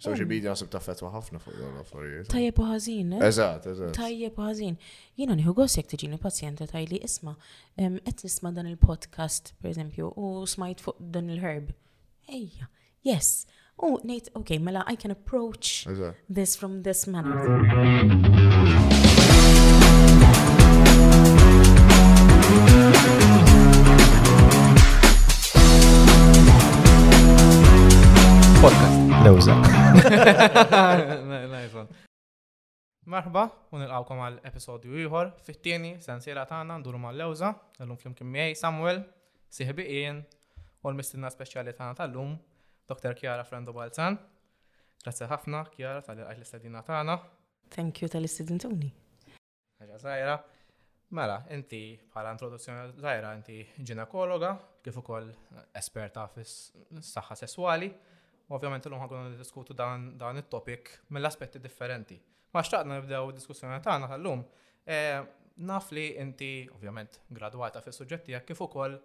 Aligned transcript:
Social 0.00 0.24
mm. 0.24 0.32
media 0.32 0.54
għasib 0.54 0.70
taffetwa 0.72 1.10
ħafna 1.12 1.38
fuq 1.42 1.56
dawn 1.60 1.74
l-affarijiet. 1.76 2.30
Tajjeb 2.32 2.60
u 2.62 2.66
ħażin. 2.70 3.10
Eh? 3.18 3.24
Eżatt, 3.28 3.66
eżatt. 3.68 3.92
Tajjeb 3.98 4.38
u 4.40 4.44
ħażin. 4.46 4.76
Jiena 5.20 5.34
nieħu 5.36 5.52
gost 5.58 5.76
jekk 5.76 5.90
tiġini 5.92 6.16
pazjenta 6.22 6.64
tajli 6.70 7.02
isma' 7.04 7.34
qed 7.76 8.24
nisma' 8.24 8.52
dan 8.56 8.70
il-podcast 8.70 9.52
pereżempju 9.60 10.08
u 10.16 10.32
smajt 10.48 10.80
fuq 10.86 11.02
dan 11.12 11.28
il-herb. 11.34 11.74
Ejja, 12.32 12.70
yes. 13.04 13.44
U 13.80 13.98
ngħid, 14.00 14.32
okay, 14.40 14.56
mela 14.58 14.86
I 14.88 14.96
can 14.96 15.12
approach 15.12 15.84
this 16.30 16.56
from 16.56 16.80
this 16.88 17.04
manner. 17.06 17.36
Podcast. 28.64 28.96
Lewżak. 29.20 29.69
Marħba, 33.10 33.42
unilqawkom 33.74 34.20
għal 34.26 34.36
episodju 34.48 34.92
ieħor 35.02 35.30
fit-tieni 35.44 35.88
sensiela 36.04 36.42
tagħna 36.48 36.74
nduru 36.80 36.98
mal-lewża, 37.02 37.48
llum 37.82 37.96
flimkien 37.98 38.28
miej, 38.30 38.52
Samuel, 38.58 38.98
siħbi 39.52 39.84
jien 39.88 40.18
u 40.82 40.84
l-mistinna 40.92 41.28
speċjali 41.32 41.72
tagħna 41.76 41.94
tal-lum, 41.98 42.32
Dr. 42.90 43.12
Kjara 43.18 43.44
Frendo 43.46 43.72
Balzan. 43.76 44.14
Grazzi 45.02 45.24
ħafna, 45.30 45.60
Kjara 45.74 46.00
tal-irqax 46.06 46.36
l-istedina 46.38 46.78
tagħna. 46.86 47.14
Thank 47.74 47.94
you 48.02 48.08
tal-istedintuni. 48.12 48.90
Ħaġa 49.82 49.96
zajra. 50.06 50.34
Mela, 51.12 51.38
inti 51.50 51.82
bħala 52.12 52.30
introduzzjoni 52.36 52.80
Zajra, 53.02 53.28
inti 53.34 53.56
ginekologa, 53.82 54.50
kif 54.86 54.96
ukoll 55.00 55.28
esperta 55.74 56.22
fis-saħħa 56.36 57.34
sesswali. 57.42 57.90
Ovvjament 58.50 58.86
l-lum 58.86 58.98
ħankunu 59.00 59.36
diskutu 59.38 59.74
dan, 59.78 60.08
dan 60.18 60.38
il-topik 60.40 60.88
mill-aspetti 61.14 61.60
differenti. 61.62 62.16
Ma 62.50 62.62
xtaqna 62.66 62.96
nibdew 62.98 63.30
diskussjoni 63.36 63.76
tagħna 63.84 64.08
tal-lum. 64.10 64.42
E, 64.90 64.96
naf 65.70 65.92
li 65.94 66.08
inti, 66.18 66.48
ovvjament, 66.74 67.20
gradwata 67.30 67.82
fis 67.84 68.00
suġġetti 68.02 68.34
kif 68.48 68.64
ukoll 68.66 68.96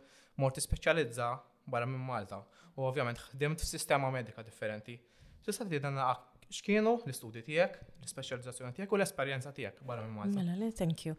morti 0.41 0.63
speċjalizza 0.65 1.27
barra 1.69 1.85
minn 1.87 2.01
Malta. 2.07 2.41
U 2.75 2.87
ovvjament 2.89 3.21
ħdimt 3.35 3.61
f'sistema 3.61 4.09
medika 4.11 4.41
differenti. 4.43 4.97
Tista' 5.45 5.67
tgħidilna 5.69 6.07
x'kienu 6.49 6.95
l-istudji 7.05 7.45
tiegħek, 7.45 7.79
l-ispeċjalizzazzjoni 8.01 8.73
tiegħek 8.79 8.95
u 8.97 8.97
l-esperjenza 8.97 9.53
tiegħek 9.57 9.85
barra 9.85 10.07
minn 10.07 10.17
Malta. 10.23 10.41
Mela 10.41 10.57
le, 10.57 10.73
thank 10.73 11.05
you. 11.05 11.13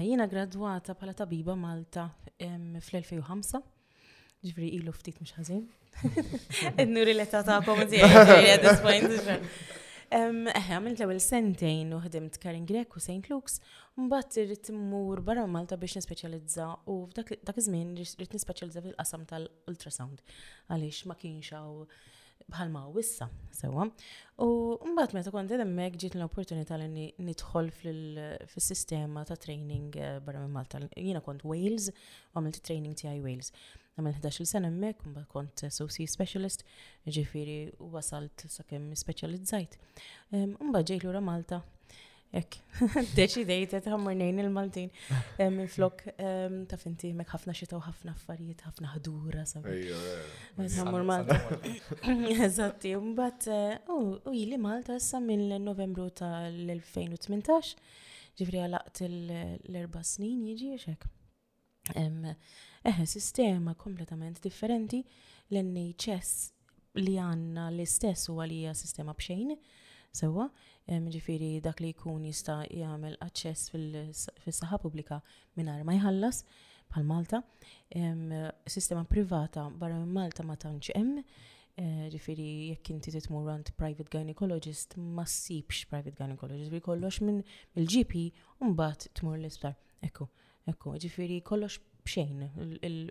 Jiena 0.00 0.24
gradwata 0.26 0.96
bħala 0.96 1.16
tabiba 1.20 1.52
Malta 1.56 2.08
fl-2005 2.40 3.68
ġifri 4.46 4.68
ilu 4.78 4.92
ftit 4.94 5.18
mux 5.22 5.32
għazin. 5.40 5.64
Id-nuri 6.82 7.14
li 7.16 7.24
ta' 7.28 7.42
ta' 7.46 7.58
komu 7.66 7.86
point. 7.88 9.46
Eħe, 10.08 10.58
għamilt 10.58 11.00
l-ewel 11.02 11.18
sentejn 11.20 11.90
u 11.92 11.98
ħdimt 12.04 12.38
Karin 12.40 12.68
Grek 12.68 12.94
u 12.96 13.02
St. 13.02 13.28
Luke's, 13.32 13.58
mbatt 13.98 14.38
irrit 14.40 14.70
immur 14.72 15.20
barra 15.26 15.44
Malta 15.50 15.76
biex 15.80 15.98
nispeċjalizza 15.98 16.68
u 16.88 17.00
f'dak 17.10 17.32
iż-żmien 17.34 17.90
irrit 17.98 18.36
nispeċjalizza 18.38 18.84
fil-qasam 18.86 19.26
tal-ultrasound 19.32 20.22
għaliex 20.70 21.08
ma 21.10 21.18
kienx 21.18 21.52
hawn 21.58 21.90
bħal 22.48 22.94
wissa 22.94 23.26
sewa. 23.52 23.88
U 24.40 24.48
mbagħad 24.92 25.16
meta 25.18 25.34
kont 25.34 25.50
hemmhekk 25.52 25.98
ġiet 26.00 26.14
l-opportunità 26.16 26.78
li 26.80 27.08
nidħol 27.26 27.68
fil-sistema 27.74 29.26
ta' 29.28 29.36
training 29.36 29.90
eh, 29.98 30.14
barra 30.24 30.46
minn 30.46 30.54
Malta. 30.54 30.78
Jiena 30.94 31.20
kont 31.26 31.42
Wales 31.44 31.90
u 31.92 32.38
għamilt 32.38 32.62
training 32.64 32.96
tiegħi 33.02 33.20
Wales. 33.26 33.52
Għamil 33.98 34.14
11 34.22 34.46
sena 34.46 34.68
mek, 34.70 35.00
mba 35.10 35.24
kont 35.32 35.64
associate 35.66 36.12
specialist, 36.12 36.62
ġifiri 37.10 37.56
wasalt 37.94 38.44
sakemm 38.50 38.92
specializzajt. 38.98 39.74
Mba 40.62 40.84
ġejt 40.86 41.02
l-ura 41.02 41.18
Malta, 41.18 41.58
ek, 42.38 42.60
deċidejt 43.18 43.72
et 43.80 43.88
ħammurnejn 43.90 44.38
il-Maltin 44.44 44.92
minflok 45.56 46.04
flok 46.04 46.70
ta' 46.70 46.78
finti 46.78 47.10
mek 47.18 47.32
ħafna 47.34 47.56
xita 47.58 47.78
u 47.80 47.82
ħafna 47.88 48.14
affarijiet, 48.14 48.62
ħafna 48.70 48.92
ħdura, 48.94 49.42
sabi. 49.50 49.80
Ħammur 50.78 51.08
Malta. 51.10 51.40
Eżatti, 52.46 52.94
mbat, 53.02 53.48
eh, 53.50 53.78
oh, 53.96 54.14
u 54.30 54.36
jili 54.36 54.62
Malta 54.62 54.94
issa 55.02 55.18
mill-Novembru 55.26 56.12
tal-2018, 56.22 57.74
ġifri 58.38 58.62
għalaqt 58.68 59.02
l-erba 59.10 60.06
snin 60.06 60.46
jiġi 60.52 60.76
xek. 60.86 61.14
Eħe, 61.96 63.04
sistema 63.08 63.72
kompletament 63.80 64.40
differenti 64.44 64.98
l-NHS 65.50 66.54
li 67.00 67.14
għanna 67.20 67.68
l-istess 67.72 68.28
u 68.32 68.36
għalija 68.42 68.74
sistema 68.76 69.14
bxejn, 69.16 69.54
sewa, 70.12 70.48
ġifiri 70.88 71.50
dak 71.64 71.80
li 71.84 71.92
jkun 71.92 72.24
jista 72.26 72.60
jgħamil 72.66 73.16
aċċess 73.24 73.70
fil-saħħa 74.42 74.78
pubblika 74.84 75.20
minar 75.60 75.84
ma 75.86 75.94
jħallas 75.96 76.42
bħal 76.88 77.04
Malta, 77.04 77.42
sistema 78.66 79.04
privata 79.04 79.66
barra 79.70 79.98
minn 80.00 80.12
Malta 80.16 80.42
ma 80.48 80.56
tantx 80.56 80.90
hemm, 80.96 81.20
e, 81.78 81.88
ġifiri 82.14 82.48
jekk 82.72 82.90
inti 82.96 83.12
titmur 83.12 83.50
għand 83.52 83.74
private 83.76 84.08
gynecologist 84.16 84.96
ma 84.96 85.24
ssibx 85.28 85.84
private 85.92 86.16
gynecologist, 86.16 86.72
bi 86.72 86.80
kollox 86.84 87.20
minn 87.28 87.42
il-GP 87.76 88.26
u 88.64 88.72
mbagħad 88.72 89.10
tmur 89.20 89.36
l-isptar. 89.42 89.76
Ekku, 90.08 90.28
Ekku, 90.68 90.92
ġifiri 91.00 91.38
kollox 91.48 91.78
bxejn, 92.04 92.42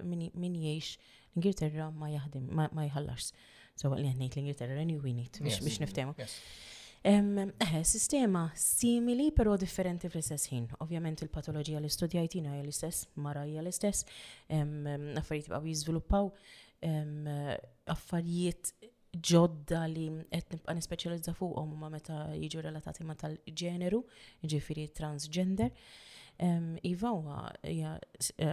min 0.05 0.57
jiex 0.61 0.91
l-Ingilterra 0.97 1.89
ma 1.93 2.09
jahdim, 2.13 2.49
ma 2.55 2.85
jħallax. 2.89 3.31
So 3.79 3.91
li 3.95 4.05
għannejt 4.09 4.37
l-Ingilterra 4.37 4.83
ni 4.85 4.95
juwinit 4.97 5.39
biex 5.45 5.79
niftemu. 5.83 6.13
Eħe, 7.07 7.81
sistema 7.87 8.47
simili 8.59 9.27
pero 9.37 9.53
differenti 9.61 10.09
fl-istess 10.09 10.49
ħin. 10.51 10.65
Ovvjament 10.85 11.21
il-patologija 11.27 11.81
li 11.81 11.91
studjajt 11.93 12.37
jina 12.39 12.53
l-istess, 12.61 13.07
mara 13.25 13.43
hija 13.47 13.61
l-istess, 13.63 14.05
affarijiet 14.57 15.49
bqaw 15.53 15.69
jiżviluppaw, 15.71 16.29
affarijiet 17.93 18.73
ġodda 19.17 19.83
li 19.89 20.07
qed 20.33 20.51
nibqa' 20.53 20.75
nispeċjalizza 20.77 21.33
fuqhom 21.37 21.71
ma 21.81 21.87
meta 21.89 22.27
jiġu 22.37 22.65
relatati 22.67 23.05
ma 23.07 23.15
tal-ġeneru, 23.17 24.03
jiġifieri 24.45 24.89
transgender. 24.99 25.71
Iva 26.85 27.09
huwa 27.15 27.47
eh, 27.63 27.97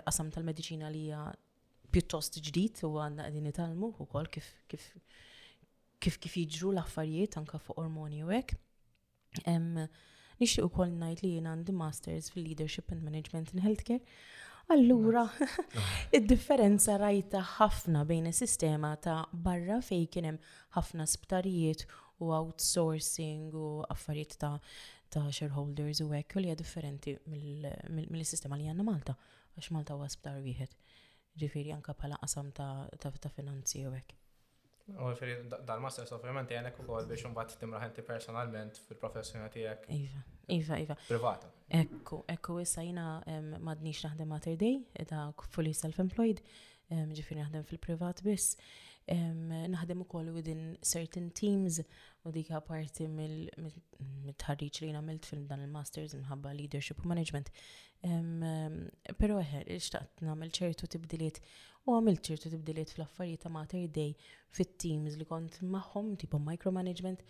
qasam 0.06 0.30
tal-mediċina 0.32 0.88
li 0.92 1.06
hija 1.10 1.24
pjuttost 1.92 2.38
ġdid 2.46 2.80
u 2.88 2.92
għandna 2.98 3.26
qegħdin 3.26 3.44
nitalmu 3.50 3.90
ukoll 4.00 4.28
kif 4.32 4.46
kif 4.72 4.86
kif 6.04 6.16
kif 6.24 6.34
jiġru 6.40 6.72
l-affarijiet 6.74 7.36
anka 7.38 7.60
fuq 7.62 7.78
ormoni 7.82 8.22
u 8.26 8.30
hekk. 8.32 8.56
Nixtieq 10.40 10.66
ukoll 10.66 10.96
ngħid 10.98 11.24
li 11.24 11.30
jien 11.36 11.50
għandi 11.52 11.76
masters 11.78 12.32
fil-leadership 12.34 12.90
and 12.92 13.04
management 13.06 13.52
in 13.54 13.62
healthcare. 13.64 14.02
Allura, 14.72 15.26
id-differenza 16.16 16.96
rajta 17.00 17.40
ħafna 17.58 18.02
bejn 18.08 18.30
is-sistema 18.30 18.94
ta' 19.04 19.20
barra 19.32 19.78
fej 19.84 20.06
kien 20.12 20.28
hemm 20.30 20.40
ħafna 20.78 21.04
sptarijiet 21.08 21.84
u 22.24 22.32
outsourcing 22.32 23.50
u 23.52 23.66
affarijiet 23.92 24.38
ta' 24.40 24.56
ta' 25.16 25.30
shareholders 25.36 26.00
u 26.02 26.08
hekk 26.10 26.34
li 26.40 26.54
differenti 26.58 27.14
mill-sistema 27.30 28.58
li 28.58 28.66
għandna 28.70 28.86
Malta, 28.88 29.14
għax 29.58 29.70
Malta 29.76 29.94
huwa 29.98 30.08
sptar 30.10 30.40
wieħed. 30.42 30.76
Ġifieri 31.42 31.72
anke 31.74 31.94
bħala 31.98 32.18
qasam 32.22 32.50
ta' 32.56 33.30
finanzi 33.34 33.82
u 33.88 33.92
hekk. 33.94 34.12
U 34.98 35.10
ġifieri 35.12 35.36
dal-master 35.66 36.10
ovvjament 36.18 36.50
jgħinek 36.52 36.80
ukoll 36.84 37.06
biex 37.10 37.26
imbagħad 37.30 37.60
timraħ 37.62 37.86
inti 37.88 38.04
personalment 38.10 38.80
fil-professjoni 38.88 39.50
tiegħek. 39.56 39.86
Iva, 39.96 40.24
iva, 40.58 40.78
iva. 40.86 40.96
Privata. 41.08 41.48
Ekku, 41.80 42.22
ekku 42.30 42.58
issa 42.62 42.84
jina 42.84 43.06
m'għadniex 43.24 44.04
naħdem 44.10 44.34
Mater 44.34 44.58
Day 44.60 44.74
ta' 45.10 45.28
fully 45.54 45.72
self-employed, 45.78 46.42
ġifiri 47.16 47.40
naħdem 47.46 47.64
fil-privat 47.70 48.20
biss 48.26 48.58
naħdem 49.12 50.00
ukoll 50.04 50.30
within 50.32 50.78
certain 50.82 51.28
teams 51.36 51.80
u 52.24 52.30
dika 52.32 52.60
parti 52.64 53.04
mill-tħarriċ 53.06 54.80
li 54.86 54.94
għamilt 54.96 55.26
film 55.28 55.46
dan 55.48 55.60
il-masters 55.66 56.14
minħabba 56.16 56.54
leadership 56.56 57.02
u 57.04 57.08
management. 57.10 57.50
Pero 58.00 59.38
eħe, 59.40 59.64
xtaqt 59.78 60.22
nagħmel 60.24 60.50
ċertu 60.52 60.86
tibdiliet 60.94 61.40
u 61.84 61.94
għamilt 61.98 62.30
ċertu 62.30 62.52
tibdiliet 62.54 62.94
fl-affarijiet 62.96 63.44
ta' 63.44 63.52
Mater 63.52 63.88
Day 63.92 64.14
fit-teams 64.56 65.18
li 65.20 65.28
kont 65.28 65.60
magħhom 65.64 66.14
tipo 66.16 66.40
micromanagement 66.40 67.20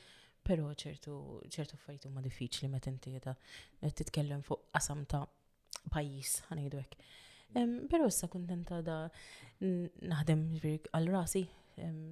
pero 0.44 0.70
ċertu 0.76 1.40
ċertu 1.50 1.78
affarijiet 1.78 2.06
huma 2.10 2.20
diffiċli 2.22 2.68
meta 2.68 2.90
inti 2.92 3.16
titkellem 3.80 4.44
fuq 4.46 4.68
qasam 4.74 5.04
ta' 5.10 5.24
pajjiż 5.90 6.38
ħanejdu 6.52 6.82
hekk. 6.84 6.96
Pero 7.90 8.06
issa 8.10 8.26
kuntenta 8.30 8.78
da 8.84 9.02
naħdem 9.62 10.46
għal 10.62 11.10
rasi 11.12 11.42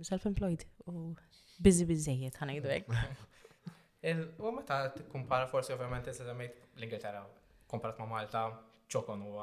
self-employed 0.08 0.64
u 0.90 1.12
busy 1.62 1.84
bizzejiet 1.86 2.38
ħanajdu 2.40 2.70
għek. 2.74 2.90
Mm. 4.02 4.24
U 4.44 4.50
meta 4.56 4.80
t-kumpara 4.96 5.46
forsi 5.50 5.72
ovvjament 5.76 6.08
s-semmejt 6.10 6.56
l-Ingilterra, 6.76 7.20
komparat 7.70 8.00
ma' 8.02 8.08
Malta, 8.16 8.46
ċokon 8.92 9.22
u 9.28 9.36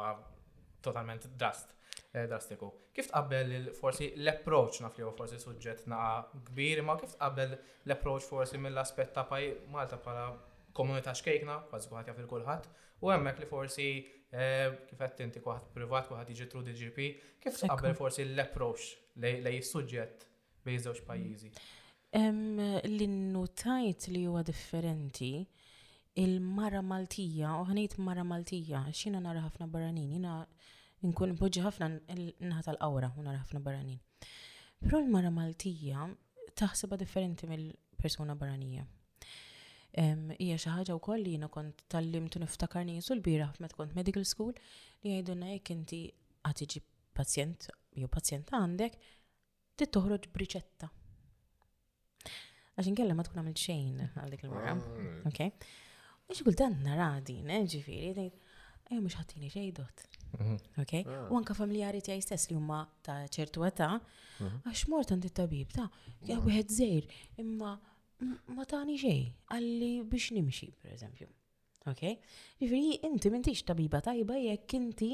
totalment 0.84 1.30
drast, 1.40 1.72
eh, 2.14 2.26
drastiku. 2.30 2.68
Kif 2.96 3.08
tqabbel 3.12 3.70
forsi 3.78 4.12
l-approach 4.20 4.82
naf 4.84 5.00
li 5.00 5.08
forsi 5.16 5.40
suġġett 5.40 5.88
naqa 5.92 6.44
kbir, 6.50 6.84
ma 6.86 6.98
kif 7.00 7.16
tqabbel 7.16 7.56
l-approach 7.86 8.28
forsi 8.28 8.60
mill 8.60 8.78
aspet 8.78 9.14
ta' 9.16 9.24
paj 9.28 9.50
Malta 9.72 9.98
pala 9.98 10.28
komunità 10.76 11.16
xkejkna, 11.16 11.62
kważi 11.72 11.90
kuħat 11.92 12.12
jaf 12.12 12.20
il-kulħat, 12.24 12.68
u 13.04 13.10
hemmhekk 13.12 13.42
li 13.42 13.48
forsi 13.50 13.88
eh, 14.32 14.68
kif 14.90 15.00
qed 15.00 15.24
inti 15.26 15.42
kuħat 15.44 15.72
privat, 15.76 16.08
kuħat 16.12 16.32
iġi 16.36 16.48
tru 16.52 16.64
DGP, 16.68 17.08
kif 17.44 17.60
tqabbel 17.64 17.96
forsi 17.98 18.28
l-approach 18.28 18.94
lej 19.20 19.62
suġġett 19.68 20.26
bej 20.66 20.80
żewġ 20.88 21.02
pajjiżi. 21.08 21.52
Li 22.90 23.08
notajt 23.34 24.08
li 24.14 24.24
huwa 24.26 24.44
differenti 24.48 25.34
il-mara 26.20 26.82
Maltija, 26.82 27.54
u 27.62 27.68
ħanit 27.70 27.98
mara 28.04 28.24
Maltija, 28.28 28.84
xina 28.96 29.22
nara 29.24 29.44
ħafna 29.46 29.68
barranin, 29.72 30.10
jina 30.18 30.40
nkun 31.06 31.36
poġġi 31.40 31.62
ħafna 31.64 31.90
nħat 31.94 32.72
tal-awra 32.72 33.12
u 33.18 33.24
nara 33.24 33.44
ħafna 33.44 33.62
barranin. 33.64 34.00
Però 34.84 35.00
l-mara 35.00 35.32
Maltija 35.32 36.10
taħseba 36.60 36.98
differenti 37.00 37.48
mill-persuna 37.48 38.36
barranija. 38.40 38.86
Ija 40.00 40.58
xi 40.60 40.74
ħaġa 40.74 40.98
wkoll 41.00 41.24
li 41.24 41.38
jiena 41.38 41.50
kont 41.54 41.86
tallimtu 41.92 42.42
niftakar 42.42 42.84
niftakarni 42.88 43.20
l-bira 43.20 43.52
meta 43.60 43.76
kont 43.78 43.96
medical 43.98 44.26
school 44.28 44.52
li 45.04 45.14
jgħidulna 45.16 45.54
jekk 45.56 45.74
inti 45.76 46.02
għatiġi 46.46 46.84
pazjent 47.18 47.70
jew 48.02 48.10
pazjent 48.12 48.52
għandek, 48.54 48.98
trid 49.80 49.92
toħroġ 49.96 50.28
briċetta. 50.36 50.90
Għaxin 52.80 52.96
kella 52.96 53.16
ma 53.18 53.26
tkun 53.28 53.42
għamil 53.42 53.58
xejn 53.60 54.06
għal 54.20 54.34
dik 54.36 54.46
il-mara. 54.48 54.76
Ok? 55.28 55.50
Ix 56.32 56.44
kultant 56.46 56.80
naradi, 56.86 57.40
eh, 57.44 57.66
ġifiri, 57.68 58.14
ejja 58.14 58.30
ehm, 58.96 59.04
mhux 59.04 59.18
ħattini 59.20 59.50
xejdot. 59.52 60.06
Mhm. 60.40 60.58
Ok? 60.84 60.94
Ah. 61.10 61.26
U 61.34 61.40
anka 61.40 61.56
familjari 61.58 62.02
tiegħi 62.06 62.24
stess 62.24 62.50
li 62.52 62.56
huma 62.58 62.84
ta' 63.04 63.24
ċertu 63.28 63.66
età, 63.68 63.96
mhm. 64.40 64.62
għax 64.70 64.86
mort 64.94 65.12
għandi 65.14 65.32
tabib 65.40 65.74
ta' 65.76 65.90
jew 66.28 66.40
wieħed 66.46 66.72
żejr, 66.80 67.10
imma 67.44 67.76
ma 68.20 68.66
tani 68.68 68.98
xej, 69.00 69.20
għalli 69.56 69.92
biex 70.04 70.34
nimxi, 70.36 70.72
per 70.84 70.92
eżempju. 70.92 71.28
Ok? 71.88 72.10
Ġifiri, 72.62 72.98
inti 73.08 73.30
mintix 73.32 73.64
tabiba 73.64 74.02
tajba 74.04 74.36
jekk 74.36 74.74
inti. 74.76 75.12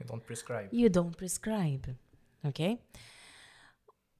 You 0.00 0.06
don't 0.08 0.24
prescribe. 0.24 0.68
You 0.72 0.88
don't 0.88 1.12
prescribe 1.16 1.96
ok? 2.44 2.78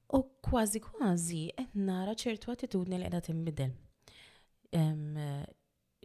U 0.09 0.23
kważi 0.41 0.81
kważi 0.83 1.41
qed 1.55 1.69
nara 1.87 2.13
ċertu 2.17 2.51
attitudni 2.51 2.97
li 2.99 3.05
qiegħda 3.05 3.21
tinbidel. 3.25 3.71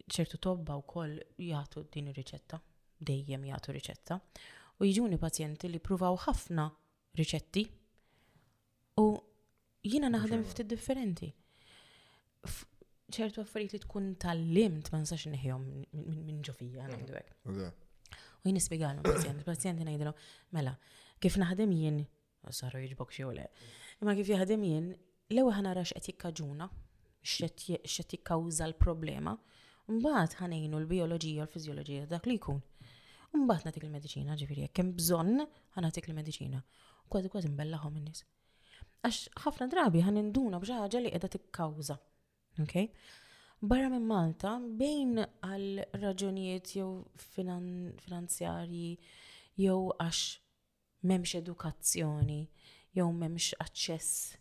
ċertu 0.06 0.38
tobba 0.42 0.76
wkoll 0.78 1.16
jagħtu 1.48 1.82
din 1.92 2.08
ir-riċetta, 2.12 2.58
dejjem 3.08 3.44
jagħtu 3.50 3.72
riċetta. 3.74 4.18
U 4.78 4.84
jiġuni 4.86 5.18
pazjenti 5.18 5.68
li 5.70 5.80
pruvaw 5.82 6.16
ħafna 6.26 6.64
riċetti 7.18 7.62
u 9.02 9.06
jina 9.82 10.08
naħdem 10.10 10.44
ftit 10.46 10.68
differenti. 10.72 11.32
ċertu 13.10 13.40
affarijiet 13.42 13.72
li 13.72 13.78
tkun 13.84 14.14
tal-limt 14.18 14.88
ma 14.92 15.02
nsax 15.02 15.28
neħjom 15.34 15.64
minn 15.92 16.40
ġofija, 16.42 16.86
mm-hmm. 16.86 16.94
għandu 16.94 17.72
U 18.36 18.46
jien 18.48 18.54
nispjegalhom 18.54 19.02
pazjenti, 19.02 19.42
pazjenti 19.44 19.82
ngħidilhom, 19.84 20.14
mela, 20.54 20.76
kif 21.22 21.36
naħdem 21.40 21.72
jien, 21.72 22.00
saru 22.52 22.82
jġbok 22.84 23.12
xie 23.14 23.30
le, 23.32 23.46
imma 24.02 24.14
kif 24.18 24.28
jħadem 24.28 24.64
jien, 24.68 24.90
lewa 25.34 25.54
ħana 25.56 25.72
rax 25.78 25.94
qed 25.96 26.10
jikkaġuna, 26.12 26.68
x'qed 27.26 28.12
jikkawża 28.14 28.68
l-problema, 28.70 29.34
mbagħad 29.96 30.36
ħanejnu 30.42 30.80
l-bioloġija 30.82 31.42
u 31.44 31.46
l-fiżjoloġija 31.46 32.06
dak 32.10 32.26
li 32.30 32.36
jkun. 32.40 32.60
Mbagħad 33.36 33.66
nagħtik 33.68 33.86
il-mediċina, 33.86 34.36
ġifieri 34.38 34.62
jekk 34.66 34.80
hemm 34.80 34.92
bżonn 34.96 35.42
ħanatik 35.76 36.06
il-mediċina. 36.08 36.60
Kważi 37.10 37.30
kważi 37.30 37.50
mbellaħom 37.52 37.98
in-nies. 38.00 38.22
Għax 39.04 39.18
ħafna 39.44 39.66
drabi 39.70 40.00
ħaninduna 40.06 40.60
b'xi 40.62 40.76
ħaġa 40.80 41.02
li 41.04 41.10
qiegħda 41.14 41.32
tikkawża. 41.34 41.96
Okay? 42.64 42.86
barra 43.60 43.88
minn 43.90 44.06
Malta 44.08 44.54
bejn 44.60 45.20
għal 45.44 45.84
raġunijiet 46.00 46.70
jew 46.76 46.88
finanzjarji 47.20 48.88
jew 49.60 49.76
għax 49.96 50.20
memx 51.04 51.34
edukazzjoni, 51.38 52.46
jew 52.96 53.10
memx 53.12 53.50
aċċess. 53.60 54.34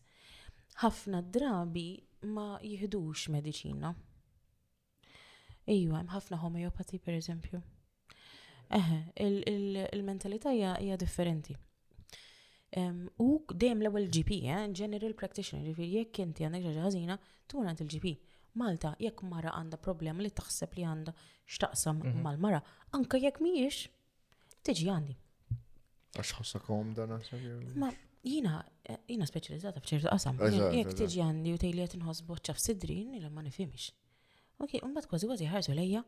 Ħafna 0.82 1.22
drabi 1.32 1.88
ma 2.32 2.56
jihdux 2.64 3.28
medicina. 3.32 3.94
Ijwa, 5.72 6.04
ħafna 6.14 6.40
homeopati 6.44 7.00
per 7.02 7.16
eżempju. 7.18 7.62
Eħe, 8.76 8.98
il-mentalità 9.22 10.54
il, 10.54 10.64
il 10.64 10.86
hija 10.90 10.98
differenti. 11.02 11.56
Um, 12.76 13.06
u 13.24 13.40
dejjem 13.54 13.84
l-ewwel 13.86 14.10
GP, 14.12 14.42
eh, 14.52 14.66
General 14.76 15.14
Practitioner, 15.16 15.64
jiġifieri 15.70 15.94
jekk 16.02 16.20
inti 16.26 16.44
għandek 16.44 16.66
xi 16.66 16.80
ħażina, 16.84 17.18
tuna 17.48 17.76
il-GP. 17.78 18.16
Malta, 18.60 18.96
jekk 19.00 19.24
mara 19.30 19.52
għandha 19.58 19.80
problem 19.84 20.20
li 20.24 20.32
taħseb 20.32 20.76
li 20.80 20.84
għandha 20.88 21.14
x'taqsam 21.48 22.02
mhm. 22.04 22.22
mal-mara, 22.26 22.60
anka 22.96 23.20
jekk 23.22 23.40
mhijiex, 23.44 23.86
tiġi 24.68 24.90
għandi. 24.92 25.16
Għax 26.16 26.34
xossa 26.40 26.62
komda 26.64 27.06
nasab. 27.10 27.42
Ma 27.80 27.90
jina, 28.24 28.62
jina 29.10 29.28
specializzata 29.30 29.82
fċertu 29.84 30.10
qasam. 30.14 30.40
Jek 30.72 30.94
tiġi 30.98 31.22
għandi 31.26 31.56
u 31.56 31.60
tejli 31.62 31.84
għatin 31.84 32.06
f-sidrin 32.08 33.18
il 33.20 33.28
ma 33.34 33.44
nifimix. 33.44 33.92
Ok, 34.64 34.78
unbat 34.88 35.10
kważi 35.12 35.28
kważi 35.28 35.50
ħarsu 35.52 35.76
lejja. 35.76 36.04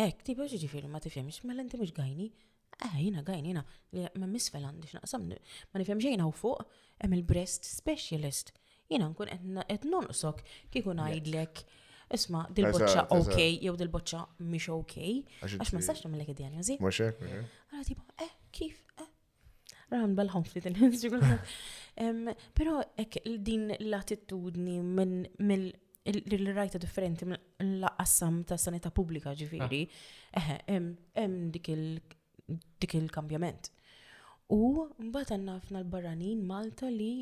Ek, 0.00 0.24
ti 0.26 0.32
bħoġi 0.34 0.58
ġifiri 0.62 0.88
ma 0.90 0.98
tifimix, 1.02 1.42
ma 1.44 1.52
mela 1.52 1.62
l-inti 1.62 1.78
mux 1.78 1.92
gajni. 1.94 2.30
Eh, 2.82 2.94
jina 3.04 3.20
gajni, 3.22 3.52
jina, 3.52 3.60
ma 4.18 4.26
misfel 4.26 4.64
għandix 4.66 4.96
naqsam, 4.96 5.28
ma 5.28 5.78
nifimix 5.80 6.08
jina 6.10 6.24
u 6.26 6.32
fuq, 6.34 6.64
em 7.04 7.12
il-breast 7.14 7.68
specialist. 7.68 8.50
Jina 8.90 9.06
nkun 9.12 9.30
etnon 9.70 10.08
usok 10.14 10.42
kikun 10.72 11.02
għajdlek. 11.04 11.66
isma, 12.14 12.44
dil-boċċa 12.54 13.04
ok, 13.16 13.38
jew 13.64 13.72
dil-boċċa 13.80 14.24
mish 14.52 14.68
ok, 14.70 14.98
għax 15.48 15.72
ma 15.72 15.80
nistax 15.80 16.02
nagħmel 16.04 16.20
dik 16.24 16.30
id-diagnosi. 16.34 16.76
Għara 16.80 17.84
tipo, 17.88 18.04
eh, 18.22 18.28
kif? 18.52 18.83
Ran 19.94 20.14
bel-ħom 20.18 20.44
ftit 20.48 20.66
inħins 20.70 21.06
Pero 22.58 22.78
ek 22.98 23.20
din 23.46 23.68
l-attitudni 23.78 24.78
minn 24.82 25.70
l-rajta 26.04 26.80
differenti 26.82 27.28
minn 27.28 27.78
l-qassam 27.78 28.40
ta' 28.48 28.58
sanita 28.58 28.90
pubblika 28.90 29.34
ġifiri, 29.38 29.82
hemm 30.34 30.90
ah. 31.14 31.38
dik 31.54 31.70
il-kambjament. 32.98 33.70
U 34.54 34.60
mbagħad 35.06 35.46
nafna 35.46 35.80
l-barranin 35.80 36.42
Malta 36.50 36.90
li 36.92 37.12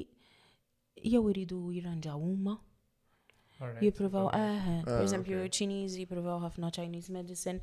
jew 0.99 1.23
iridu 1.31 1.61
jirranġaw 1.77 2.19
huma 2.25 2.57
jipruvaw 3.83 4.29
eħe. 4.35 4.73
Ah, 4.81 4.85
per 4.87 5.05
eżempju, 5.05 5.43
ċiniżi 5.57 6.03
jipruvaw 6.03 6.41
ħafna 6.47 6.71
Chinese 6.75 7.13
medicine, 7.15 7.61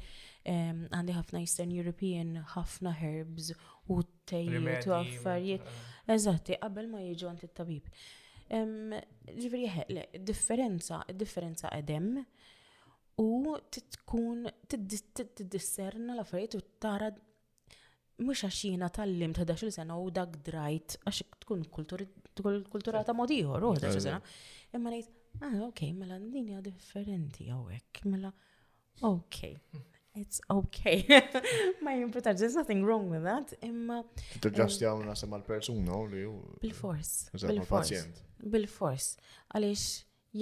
għandi 0.47 1.15
ħafna 1.17 1.41
Eastern 1.43 1.73
European, 1.75 2.37
ħafna 2.55 2.93
herbs 2.99 3.51
u 3.91 3.99
tejjiet 4.29 4.87
u 4.91 4.95
affarijiet. 4.99 5.65
Ah. 5.67 6.15
Eżatti, 6.15 6.57
qabel 6.61 6.89
ma 6.91 7.03
jiġu 7.03 7.29
għand 7.31 7.47
it-tabib. 7.49 7.89
Ġifri 9.29 9.63
jeħe, 9.65 10.03
differenza, 10.25 11.03
differenza 11.15 11.73
edem 11.77 12.15
u 13.21 13.57
titkun 13.71 14.45
tiddisserna 14.71 16.15
l-affarijiet 16.15 16.55
u 16.57 16.63
tara 16.81 17.11
mux 18.19 18.41
għaxina 18.43 18.89
tal-lim 18.91 19.31
ta' 19.35 19.45
daċil 19.47 19.71
sena 19.71 19.95
u 19.99 20.09
dak 20.11 20.33
drajt, 20.43 20.97
għax 21.07 21.21
tkun 21.45 21.61
kulturata 22.73 23.13
modiħor, 23.15 23.63
u 23.69 23.77
daċil 23.79 24.01
sena. 24.03 24.17
Imma 24.75 24.91
nejt, 24.91 25.13
Ah, 25.41 25.61
ok, 25.67 25.93
mela 25.95 26.17
din 26.19 26.47
hija 26.47 26.61
differenti 26.61 27.47
hawnhekk. 27.49 28.01
Mela, 28.05 28.31
ok, 29.01 29.35
it's 30.17 30.41
ok. 30.49 31.05
Ma 31.83 31.93
jimportax, 31.95 32.39
there's 32.41 32.55
nothing 32.55 32.83
wrong 32.85 33.09
with 33.11 33.23
that. 33.23 33.53
Imma. 33.65 34.01
Tirġax 34.43 34.77
eh, 34.79 34.83
jgħu 34.85 35.05
nasem 35.07 35.33
għal-persuna 35.37 35.99
li 36.11 36.25
u... 36.27 36.33
Bil-fors. 36.61 37.13
Bil-fors. 37.39 37.93
Bil-fors. 38.43 39.09
Għaliex 39.49 39.87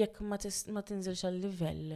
jekk 0.01 0.21
ma 0.27 0.39
tinżilx 0.89 1.23
għal-livell 1.29 1.95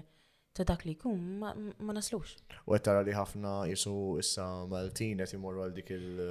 ta' 0.56 0.64
dak 0.68 0.84
li 0.86 0.96
kum, 1.00 1.42
ma 1.42 1.96
naslux. 1.96 2.38
U 2.68 2.76
għettara 2.76 3.02
li 3.08 3.16
ħafna 3.16 3.54
jisu 3.72 3.98
issa 4.22 4.46
Maltin 4.70 5.24
qed 5.24 5.38
imorru 5.40 5.64
għal 5.66 5.78
dik 5.80 5.94
il- 5.96 6.26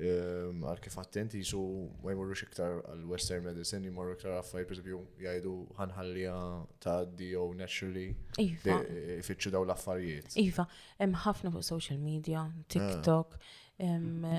Ehm, 0.00 0.62
għal 0.64 0.78
kif 0.80 0.94
attenti 1.02 1.40
jisu 1.42 1.58
ma 2.00 2.14
jmurru 2.14 2.32
iktar 2.46 2.78
għal 2.88 3.02
Western 3.10 3.44
medicine, 3.44 3.90
jmurru 3.90 4.14
iktar 4.16 4.38
għaffaj, 4.38 4.64
per 4.64 4.74
esempio, 4.78 5.00
jgħidu 5.20 5.52
ħanħallija 5.76 6.36
ta' 6.80 6.94
DO 7.18 7.42
naturally. 7.58 8.06
Iva. 8.40 8.78
Eh, 8.88 9.18
Fitxu 9.26 9.52
daw 9.52 9.66
l-affarijiet. 9.68 10.32
Iva, 10.40 10.64
hemm 11.00 11.18
ħafna 11.26 11.52
fuq 11.52 11.66
social 11.68 12.00
media, 12.00 12.46
TikTok. 12.72 13.36
Ah. 13.36 13.50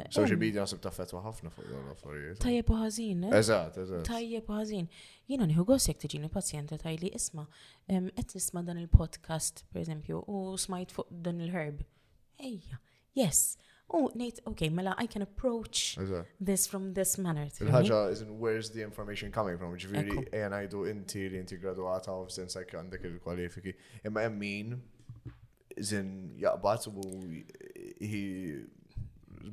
Social 0.10 0.38
media 0.39 0.63
għasib 0.63 0.79
ta' 0.81 0.91
fetwa 0.93 1.22
ħafna 1.27 1.51
fuq 1.53 1.67
daw 1.69 1.83
l-affarijiet. 1.83 2.41
Tajjeb 2.41 2.72
u 2.74 2.77
ħażin. 2.79 3.22
Eh? 3.29 3.36
Eżat, 3.43 3.77
eżat. 3.83 4.07
Tajjeb 4.10 4.50
u 4.50 4.57
ħażin. 4.57 4.89
Jiena 5.29 5.45
nieħu 5.51 5.65
gost 5.69 5.91
jekk 5.91 6.01
tiġini 6.07 6.31
pazjenta 6.33 6.79
li 6.95 7.12
isma' 7.13 7.45
et 7.86 8.01
ehm, 8.01 8.10
isma 8.41 8.63
dan 8.65 8.81
il-podcast, 8.81 9.67
per 9.69 9.86
esempio 9.86 10.24
u 10.31 10.57
smajt 10.57 10.95
fuq 10.98 11.13
dan 11.13 11.43
il-herb. 11.45 11.86
Ejja, 12.41 12.79
yes, 13.15 13.53
oh, 13.92 14.12
Nate, 14.16 14.40
okay, 14.48 14.70
mela, 14.70 14.96
I 14.98 15.06
can 15.08 15.22
approach 15.22 15.98
this 16.40 16.68
from 16.68 16.94
this 16.94 17.18
manner. 17.18 17.48
Il-ħagġa, 17.60 18.12
isn't 18.12 18.40
where's 18.40 18.70
the 18.70 18.82
information 18.84 19.32
coming 19.32 19.58
from? 19.58 19.75
Ġviri, 19.78 20.28
għan 20.32 20.56
għajdu 20.60 20.84
inti 20.92 21.25
li 21.32 21.40
inti 21.42 21.58
graduata 21.62 22.16
u 22.16 22.28
sens 22.34 22.58
għak 22.60 22.75
għandek 22.80 23.08
il-kwalifiki. 23.12 23.75
Imma 24.10 24.24
emmin, 24.30 24.78
isn't 25.78 26.38
jaqbat 26.42 26.88
u 26.92 27.04
he 28.00 28.24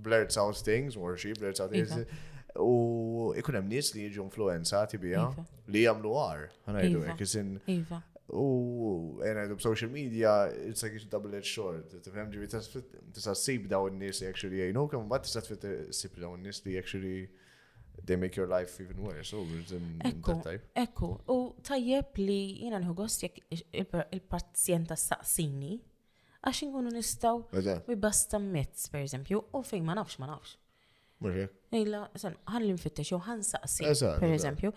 blurts 0.00 0.36
out 0.38 0.56
things, 0.56 0.96
or 0.96 1.16
she 1.16 1.32
blurts 1.32 1.60
out 1.60 1.70
things. 1.72 1.96
U 2.58 3.32
ikun 3.38 3.58
hemm 3.60 3.68
nies 3.70 3.92
li 3.94 4.06
jiġu 4.08 4.24
influenzati 4.26 4.98
biha 5.00 5.26
iva. 5.34 5.44
li 5.70 5.84
jagħmlu 5.86 6.14
għar. 6.24 6.46
Ħanajdu 6.68 7.02
iva. 7.04 7.10
hekk, 7.12 7.28
isin 7.28 7.56
iva. 7.80 8.02
U 8.36 9.18
għena 9.24 9.58
social 9.58 9.90
media, 9.90 10.46
it's 10.54 10.82
like 10.82 10.94
it's 10.94 11.06
double-edged 11.10 11.50
sword. 11.50 11.90
Tifhem 12.04 12.30
ġivi 12.30 12.48
tista' 12.50 13.34
sib 13.36 13.66
daw 13.70 13.88
n 13.90 13.98
nis 13.98 14.22
li 14.22 14.28
actually 14.28 14.68
kam 14.90 15.08
bat 15.08 15.24
tisa 15.26 15.40
tista' 15.42 15.90
sib 15.92 16.16
daw 16.20 16.36
n 16.36 16.42
nis 16.46 16.62
li 16.66 16.76
actually 16.78 17.28
they 18.04 18.16
make 18.16 18.36
your 18.36 18.46
life 18.46 18.80
even 18.80 19.02
worse. 19.02 19.30
So 19.34 19.42
ekku, 20.06 20.36
ekku. 20.78 21.08
U 21.28 21.38
tajjeb 21.62 22.16
li 22.18 22.40
jiena 22.62 22.78
nħu 22.80 22.94
gost 22.94 23.22
jek 23.26 23.40
il-pazjenta 23.50 24.24
pazienta 24.28 24.96
saqsini 24.96 25.74
għaxin 26.42 26.70
inkunu 26.70 26.90
nistaw 26.94 27.42
bi 27.50 27.96
basta 28.00 28.38
mitz, 28.40 28.88
per 28.88 29.02
eżempju, 29.04 29.42
u 29.52 29.62
fej 29.66 29.82
ma 29.84 29.98
nafx 29.98 30.20
ma 30.22 30.30
nafx. 30.32 30.56
Murrek. 31.20 31.52
Ejla, 31.76 32.06
san, 32.20 32.34
ħan 32.48 32.64
l-infittex, 32.64 33.12
jow 33.12 33.18
ħan 33.26 33.42
saqsi, 33.46 33.84
per 34.22 34.32
eżempju, 34.32 34.70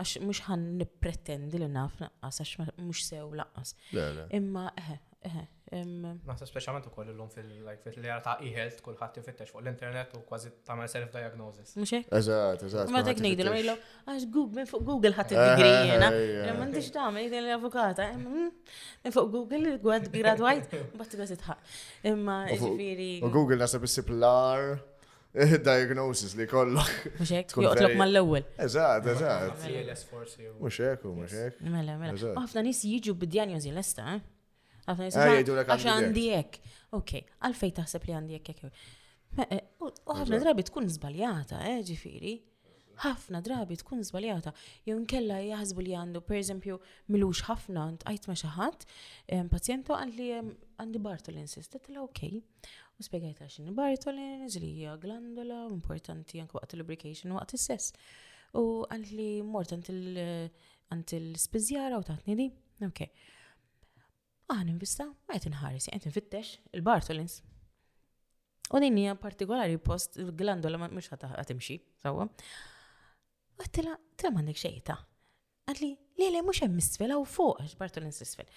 għax 0.00 0.14
mux 0.24 0.40
ħan 0.46 0.64
nipretendi 0.80 1.60
li 1.60 1.68
naf 1.70 2.00
naqqas, 2.02 2.40
għax 2.40 2.82
mux 2.82 3.04
sew 3.04 3.28
laqqas. 3.38 3.74
Imma, 4.40 4.70
eħe, 4.80 4.98
eħe. 5.30 5.46
Naħseb 5.70 6.48
speċjalment 6.48 6.88
ukoll 6.88 7.12
illum 7.12 7.28
fil-lejra 7.30 8.16
ta' 8.24 8.32
e-health 8.42 8.80
kulħadd 8.82 9.20
jifittex 9.20 9.52
fuq 9.52 9.60
l-internet 9.62 10.16
u 10.18 10.22
kważi 10.26 10.50
tagħmel 10.66 10.90
self 10.90 11.12
diagnosis. 11.14 11.76
Mhux 11.78 11.94
hekk? 12.00 12.10
Eżatt, 12.18 12.64
eżatt. 12.66 12.90
Ma 12.96 13.04
dak 13.06 13.22
ngħidu 13.22 13.46
ngħidu 13.46 13.76
għax 14.16 14.26
Google 14.34 14.66
fuq 14.72 14.84
Google 14.90 15.14
ħadd 15.20 15.36
id-degree 15.36 15.78
jiena. 15.92 16.10
Ma 16.56 16.66
ntix 16.72 16.90
tagħmel 16.96 17.28
jgħid 17.28 17.38
l-avukata. 17.44 18.08
Mm, 18.18 18.28
mm, 18.34 18.76
minn 19.04 19.16
fuq 19.20 19.30
Google 19.36 19.78
gradwajt, 20.16 20.74
mbagħad 20.96 21.14
tibgħet 21.14 21.36
titħaq. 21.36 21.74
Imma 22.14 22.40
ġifieri. 22.56 23.12
U 23.22 23.30
Google 23.38 23.62
nasab 23.62 23.86
is-siplar. 23.86 24.80
diagnosis 25.70 26.34
li 26.34 26.46
kollok. 26.50 26.90
Muxek, 27.20 27.52
joqtlok 27.62 27.92
l 28.10 28.18
ewel 28.20 28.44
Eżat, 28.58 29.06
eżat. 29.12 29.68
Muxek, 30.58 31.04
muxek. 31.06 31.60
Mela, 31.70 31.94
mela. 32.00 32.14
Għafna 32.14 32.34
mela, 32.34 32.46
mela. 32.48 32.64
nis 32.66 32.80
jiġu 32.82 33.14
bid 33.22 33.36
l-esta, 33.38 34.16
eh? 34.16 34.24
Għafna 34.90 35.06
nis 35.06 35.16
ah, 35.22 35.30
jiġu 35.36 35.54
għax 35.62 35.86
għandijek. 35.94 36.58
Ok, 36.98 37.12
għalfej 37.46 37.74
taħseb 37.78 38.08
li 38.08 38.16
għandijek 38.18 38.50
jek. 38.50 38.76
Eh, 39.46 39.62
u 39.86 39.92
għafna 40.16 40.42
drabi 40.42 40.66
tkun 40.66 40.90
zbaljata, 40.90 41.62
eh, 41.76 41.82
ġifiri 41.86 42.34
ħafna 43.04 43.40
drabi 43.44 43.76
tkun 43.80 44.02
żbaljata. 44.04 44.52
Jew 44.86 44.98
nkella 45.02 45.38
jaħsbu 45.44 45.84
li 45.84 45.94
għandu, 45.96 46.22
pereżempju, 46.28 46.78
milux 47.14 47.42
ħafna 47.48 47.84
ntqajt 47.96 48.28
ma' 48.28 48.36
xi 48.40 48.50
ħadd, 48.56 48.86
għand 49.36 50.16
li 50.18 50.28
għandi 50.34 51.02
Bartolin 51.04 51.48
sistet 51.48 51.88
la 51.94 52.04
okej. 52.04 52.40
U 53.00 53.04
spjegajta 53.06 53.48
x'in 53.48 53.72
Bartolin, 53.76 54.44
li 54.50 54.72
hija 54.76 54.96
glandola 55.00 55.62
importanti 55.72 56.40
anke 56.42 56.58
waqt 56.58 56.76
lubrication 56.80 57.32
għat 57.40 57.56
s 57.56 57.68
sess 57.70 57.94
U 58.58 58.82
għand 58.90 59.12
li 59.14 59.26
mort 59.46 59.70
għand 59.76 61.12
il-spiżjara 61.14 61.98
u 61.98 62.02
taħtni 62.02 62.34
li. 62.36 62.48
Okej. 62.84 63.08
Għan 64.50 64.72
invista, 64.72 65.06
għajt 65.30 65.46
nħares, 65.52 65.86
għajt 65.92 66.08
nfittex 66.10 66.56
il-Bartolins. 66.74 67.36
U 68.74 68.78
din 68.82 68.98
hija 68.98 69.14
partikolari 69.18 69.78
post 69.78 70.18
glandola 70.34 70.78
ma 70.82 70.90
mhux 70.90 71.10
ħatimxi, 71.14 71.78
sawa. 72.02 72.26
So. 72.26 72.68
Għattila, 73.60 73.94
tila 74.16 74.30
mandek 74.32 74.56
xejta. 74.56 74.94
Għalli, 75.68 75.90
li 76.20 76.28
li 76.32 76.40
mux 76.44 76.62
hemm 76.64 76.78
isfel 76.80 77.12
għaw 77.12 77.26
fuq, 77.28 77.66
Bartolin 77.80 78.10
l 78.12 78.24
isfel 78.24 78.48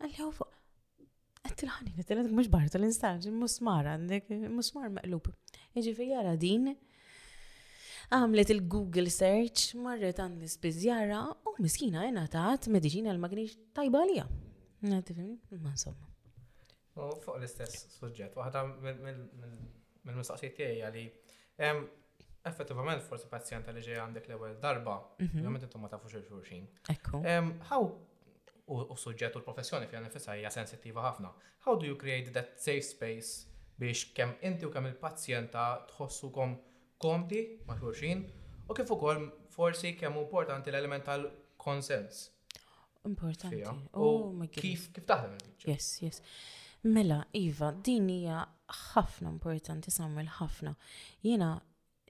Għalli 0.00 0.18
għaw 0.24 0.32
fuq. 0.34 0.56
Għattila 1.44 1.74
ħani, 1.76 1.94
għattila 2.00 2.24
mux 2.34 2.50
Bartolin 2.52 2.92
s-sarġ, 2.94 3.28
musmar 3.34 3.88
għandek, 3.94 4.30
musmar 4.52 4.90
maqlub. 4.96 5.30
Iġifiri 5.78 6.16
għara 6.18 6.34
din, 6.42 6.72
għamlet 8.16 8.50
il-Google 8.56 9.12
search, 9.14 9.70
marret 9.80 10.18
għan 10.20 10.36
l-spizjara, 10.42 11.22
u 11.46 11.54
miskina 11.64 12.04
jena 12.08 12.26
taħt 12.30 12.72
medicina 12.74 13.14
l-magniġ 13.14 13.54
tajba 13.78 14.02
għalija. 14.02 14.26
Ma 14.90 15.74
insomma. 15.76 16.08
U 16.98 17.06
fuq 17.22 17.38
l-istess 17.38 17.86
suġġett, 18.00 18.34
waħda 18.40 18.66
mill-mistaqsijiet 18.66 20.58
tiegħi 20.58 20.82
għali 20.88 21.06
effettivament 22.46 23.02
forsi 23.04 23.28
pazjent 23.28 23.68
li 23.74 23.82
ġej 23.84 23.98
għandek 24.02 24.28
l-ewwel 24.28 24.54
darba, 24.62 24.94
mhm. 25.18 25.38
ovvjament 25.42 25.66
intom 25.66 25.82
ma 25.84 25.88
tafux 25.92 26.14
il-xurxin. 26.18 26.66
Ekku. 26.94 27.20
How 27.68 27.90
u 28.70 28.96
suġġett 28.96 29.36
u 29.36 29.42
l-professjoni 29.42 29.86
fija 29.90 30.00
nifisha 30.04 30.36
hija 30.38 30.50
sensittiva 30.54 31.04
ħafna. 31.08 31.32
How 31.66 31.76
do 31.78 31.86
you 31.88 31.96
create 32.00 32.32
that 32.36 32.54
safe 32.62 32.82
space 32.86 33.46
biex 33.80 34.12
kemm 34.16 34.36
inti 34.46 34.66
u 34.68 34.72
kemm 34.72 34.86
il-pazjenta 34.88 35.66
tħossukom 35.90 36.54
komdi 37.02 37.42
ma' 37.66 37.76
xurxin 37.80 38.24
u 38.68 38.74
kif 38.76 38.92
ukoll 38.94 39.26
forsi 39.50 39.94
kemm 39.98 40.16
importanti 40.22 40.70
l-element 40.70 41.04
tal-konsens. 41.08 42.28
Importanti. 43.08 43.62
Oh 43.96 44.30
u 44.30 44.48
kif 44.48 44.88
kif 44.94 45.02
taħdem 45.08 45.36
il 45.40 45.72
Yes, 45.74 45.98
yes. 46.02 46.22
Mela, 46.82 47.26
Iva, 47.36 47.74
din 47.84 48.06
hija 48.08 48.46
ħafna 48.94 49.34
importanti 49.34 49.92
sammel 49.92 50.30
ħafna. 50.40 50.76
Jiena 51.26 51.58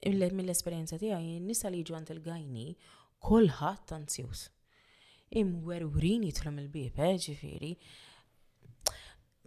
mill-esperienza 0.08 0.96
tiegħi 0.98 1.40
nisa 1.44 1.68
li 1.70 1.82
ġu 1.84 1.94
għant 1.96 2.10
il-gajni 2.14 2.68
kolħat 3.20 3.82
tanzjus. 3.92 4.46
Imwer 5.36 5.84
urin 5.86 6.24
jitlu 6.26 6.54
il 6.58 6.68
bib 6.68 6.98
eh, 6.98 7.14
ġifiri. 7.22 7.74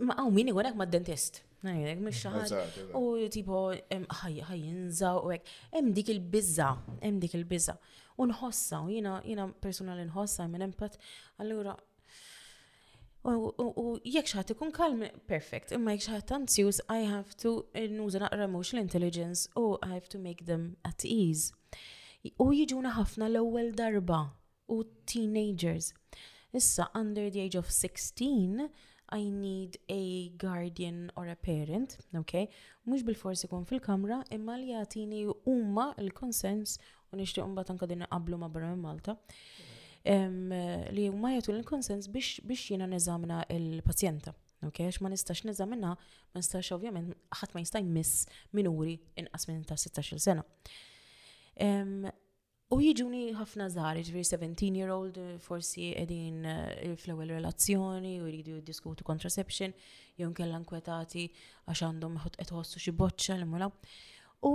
Ma 0.08 0.14
għaw 0.22 0.32
minni 0.34 0.52
għonek 0.54 0.76
ma' 0.80 0.86
d 0.86 0.92
dentist. 0.98 1.42
Għajnek, 1.64 2.00
mux 2.04 2.22
xaħat. 2.22 2.78
U 2.94 3.28
tipo, 3.32 3.72
ħajinza 3.92 5.16
u 5.24 5.32
għek. 5.34 5.48
Em 5.80 5.92
dik 5.96 6.10
il-bizza, 6.14 6.70
em 7.02 7.20
dik 7.24 7.34
il-bizza. 7.40 7.76
Unħossa, 8.22 8.84
u 8.86 8.94
jina, 8.94 9.18
jina 9.26 9.50
personali 9.60 10.06
nħossa, 10.08 10.46
minn 10.52 10.70
empat, 10.70 11.00
allura 11.42 11.76
U 13.24 13.96
jek 14.03 14.27
xaħat 14.27 14.51
ikun 14.53 14.72
kalm, 14.75 15.03
perfect. 15.32 15.72
Imma 15.72 15.94
jek 15.96 16.03
xaħat 16.10 16.32
anxious, 16.36 16.82
I 16.92 17.06
have 17.08 17.32
to 17.44 17.51
eh, 17.74 17.88
nuza 17.88 18.20
naqra 18.20 18.50
emotional 18.50 18.84
intelligence 18.84 19.48
u 19.60 19.77
I 19.88 19.94
have 19.94 20.10
to 20.15 20.20
make 20.20 20.44
them 20.50 20.74
at 20.89 21.06
ease. 21.08 21.53
U 22.36 22.50
jiġuna 22.56 22.92
ħafna 23.00 23.30
l-ewwel 23.32 23.72
darba 23.80 24.18
u 24.68 24.82
teenagers. 25.08 25.94
Issa, 26.51 26.89
under 26.94 27.30
the 27.32 27.39
age 27.48 27.56
of 27.56 27.72
16, 27.72 28.68
I 29.13 29.24
need 29.32 29.80
a 29.89 30.30
guardian 30.42 31.10
or 31.15 31.27
a 31.27 31.36
parent, 31.36 31.98
okay? 32.25 32.50
Mux 32.86 33.06
bil 33.08 33.15
forsi 33.15 33.48
kun 33.50 33.63
fil-kamra, 33.70 34.20
imma 34.36 34.60
li 34.60 34.70
jatini 34.75 35.24
umma 35.48 35.94
il-konsens 36.01 36.75
u 37.12 37.20
nishtiq 37.20 37.46
un 37.46 37.56
tanka 37.68 37.88
din 37.88 38.03
qablu 38.12 38.38
ma 38.38 38.50
barra 38.50 38.75
Malta. 38.75 39.15
Yeah 39.15 39.73
li 40.06 41.08
huma 41.10 41.30
jagħtu 41.32 41.54
l-konsens 41.54 42.10
biex 42.12 42.70
jiena 42.72 42.88
neżamna 42.92 43.44
il-pazjenta. 43.54 44.34
Ok, 44.64 44.80
għax 44.88 45.02
ma 45.04 45.10
nistax 45.12 45.42
neżamina, 45.46 45.94
ma 45.96 46.40
nistax 46.40 46.70
ovvjament 46.72 47.14
ħadd 47.36 47.54
ma 47.56 47.64
jista' 47.64 47.82
jmiss 47.84 48.28
minuri 48.56 48.98
inqas 49.20 49.48
minn 49.50 49.64
ta' 49.68 49.76
16 49.78 50.20
sena. 50.24 50.44
U 52.74 52.80
jiġuni 52.80 53.34
ħafna 53.38 53.68
żgħar, 53.70 54.00
ġifieri 54.08 54.26
17 54.26 54.70
year 54.80 54.90
old 54.96 55.18
eh, 55.22 55.34
forsi 55.44 55.92
qegħdin 55.94 56.40
eh, 56.48 56.96
fl-ewwel 56.98 57.36
relazzjoni 57.36 58.16
u 58.24 58.26
jridu 58.32 58.56
jiddiskutu 58.58 59.06
contraception, 59.06 59.76
jew 60.18 60.30
nkella 60.32 60.58
nkwetati 60.64 61.28
għax 61.68 61.84
għandhom 61.86 62.16
qed 62.24 62.50
ħossu 62.56 62.82
xi 62.82 62.96
boċċa 62.98 63.38
l-mulaw. 63.44 63.70
U 64.50 64.54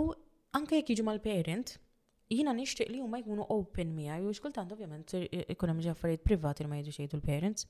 anke 0.58 0.80
jekk 0.80 0.96
jiġu 0.96 1.06
mal-parent, 1.06 1.76
jina 2.32 2.52
nishtiq 2.52 2.88
li 2.92 2.98
huma 3.00 3.18
jkunu 3.22 3.44
open 3.54 3.92
miegħi 3.96 4.26
u 4.28 4.32
xkultant 4.36 4.72
ovvjament 4.76 5.12
ikun 5.54 5.70
hemm 5.72 5.86
affarijiet 5.92 6.24
privati 6.28 6.64
li 6.66 6.72
ma 6.72 6.80
jiġux 6.80 6.98
jgħidu 7.00 7.16
l-parents. 7.20 7.64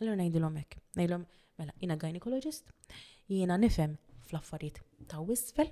Allura 0.00 0.16
ngħidilhom 0.20 0.58
hekk. 0.60 0.76
Ngħidlhom 0.98 1.24
mela 1.60 1.76
jina 1.80 1.96
gynecologist, 2.02 2.72
jiena 3.30 3.56
nifhem 3.62 3.94
fl-affarijiet 4.26 4.82
ta' 5.12 5.22
wisfel, 5.24 5.70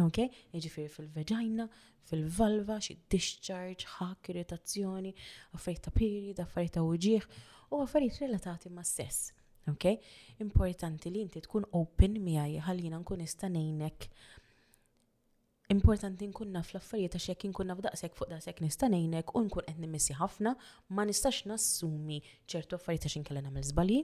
ok? 0.00 0.22
Jiġifieri 0.56 0.92
fil 0.96 1.10
vagina 1.16 1.66
fil-valva, 2.04 2.78
xi 2.84 2.96
discharge, 3.10 3.86
ħak, 3.98 4.28
irritazzjoni, 4.34 5.12
affarijiet 5.56 5.84
ta' 5.88 5.92
period, 5.96 6.40
affarijiet 6.44 6.74
ta' 6.78 6.82
uġieħ 6.88 7.28
u 7.72 7.80
affarijiet 7.82 8.18
relatati 8.26 8.72
ma' 8.72 8.84
sess. 8.84 9.32
Ok? 9.70 9.86
Importanti 10.44 11.08
li 11.08 11.22
inti 11.24 11.40
tkun 11.40 11.64
open 11.80 12.18
miegħi 12.20 12.58
ħallina 12.66 12.98
nkun 13.00 13.22
nista' 13.24 13.48
ngħinek 13.48 14.04
importanti 15.72 16.26
nkun 16.28 16.50
naf 16.54 16.72
l-affarijiet 16.74 17.14
għax 17.16 17.28
jekk 17.30 17.44
nkun 17.48 17.70
naf 17.70 17.78
daqshekk 17.84 18.16
fuq 18.18 18.28
daqshekk 18.30 18.60
nista' 18.64 18.88
ngħinek 18.92 19.30
u 19.32 19.40
nkun 19.46 19.64
qed 19.70 19.80
nimissi 19.80 20.12
ħafna 20.18 20.52
ma 20.92 21.04
nistax 21.08 21.44
nassumi 21.48 22.18
ċertu 22.52 22.76
affarijiet 22.76 23.06
għax 23.08 23.16
inkella 23.22 23.40
nagħmel 23.46 23.64
żbalji. 23.70 24.02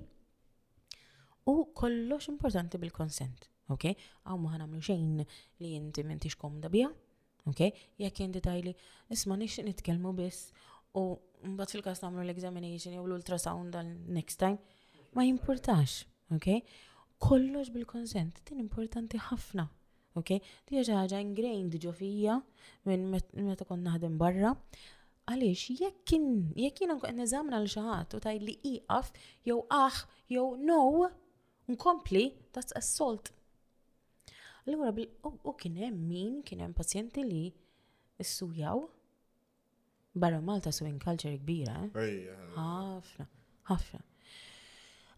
U 1.53 1.57
kollox 1.77 2.31
importanti 2.33 2.79
bil-konsent, 2.81 3.47
ok? 3.73 3.91
Għaw 4.25 4.39
ma 4.41 4.55
ħanamlu 4.57 4.81
xejn 4.85 5.25
li 5.61 5.75
inti 5.77 6.05
m'intix 6.05 6.37
komda 6.41 6.69
biha, 6.73 6.89
ok? 7.49 7.61
Jekk 8.01 8.23
inti 8.29 8.41
tajli, 8.45 8.73
isma' 9.13 9.37
nix 9.41 9.61
nitkellmu 9.67 10.15
biss 10.17 10.53
u 10.97 11.05
mbagħad 11.45 11.75
fil-każ 11.77 12.01
nagħmlu 12.05 12.25
l-examination 12.25 12.97
jew 12.97 13.05
l-ultrasound 13.05 13.77
next 14.21 14.41
time, 14.41 14.57
ma 15.13 15.27
jimpurtax, 15.29 16.01
ok? 16.37 16.63
Kollox 17.21 17.69
bil-konsent, 17.77 18.41
din 18.49 18.65
importanti 18.65 19.21
ħafna 19.29 19.69
ok? 20.19 20.31
Dija 20.71 20.85
ħaġa 21.03 21.21
ingrained 21.23 21.77
fija 21.95 22.39
minn 22.89 23.09
meta 23.11 23.65
kon 23.69 23.83
naħdem 23.85 24.17
barra. 24.19 24.55
Għalix, 25.31 25.67
jekk 25.81 26.15
jekk 26.59 26.83
jina 26.85 26.97
nkun 26.99 27.19
neżamna 27.21 27.61
l 27.63 27.71
xaħat 27.71 28.17
u 28.19 28.21
li 28.47 28.57
iqaf, 28.75 29.13
jow 29.47 29.61
aħ, 29.77 30.01
jow 30.33 30.47
no, 30.57 30.81
nkompli, 31.71 32.25
that's 32.53 32.75
assault. 32.75 33.31
Allora, 34.67 34.91
u 35.23 35.55
kienem 35.57 35.87
hemm 35.87 36.03
min, 36.09 36.43
kien 36.43 36.61
hemm 36.61 36.75
pazjenti 36.77 37.23
li 37.25 37.45
issujaw 38.21 38.89
barra 40.15 40.41
Malta 40.41 40.73
swing 40.75 40.99
culture 41.01 41.37
kbira, 41.39 41.85
eh? 41.85 42.55
Ħafna, 42.59 43.27
ħafna. 43.71 44.05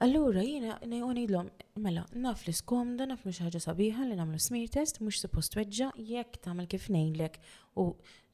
Allura 0.02 0.42
jina 0.42 0.74
nejgħonidlom, 0.82 1.46
mela, 1.82 2.02
naf 2.18 2.46
li 2.48 2.52
skomda, 2.58 3.04
naf 3.06 3.22
mux 3.26 3.38
ħagġa 3.44 3.60
sabiħa 3.62 4.06
li 4.08 4.16
namlu 4.18 4.40
smear 4.42 4.70
test, 4.74 4.98
mux 5.02 5.20
suppost 5.22 5.52
tweġġa 5.54 5.92
jekk 6.08 6.40
tamel 6.42 6.66
kif 6.70 6.88
nejlek 6.90 7.36
u 7.78 7.84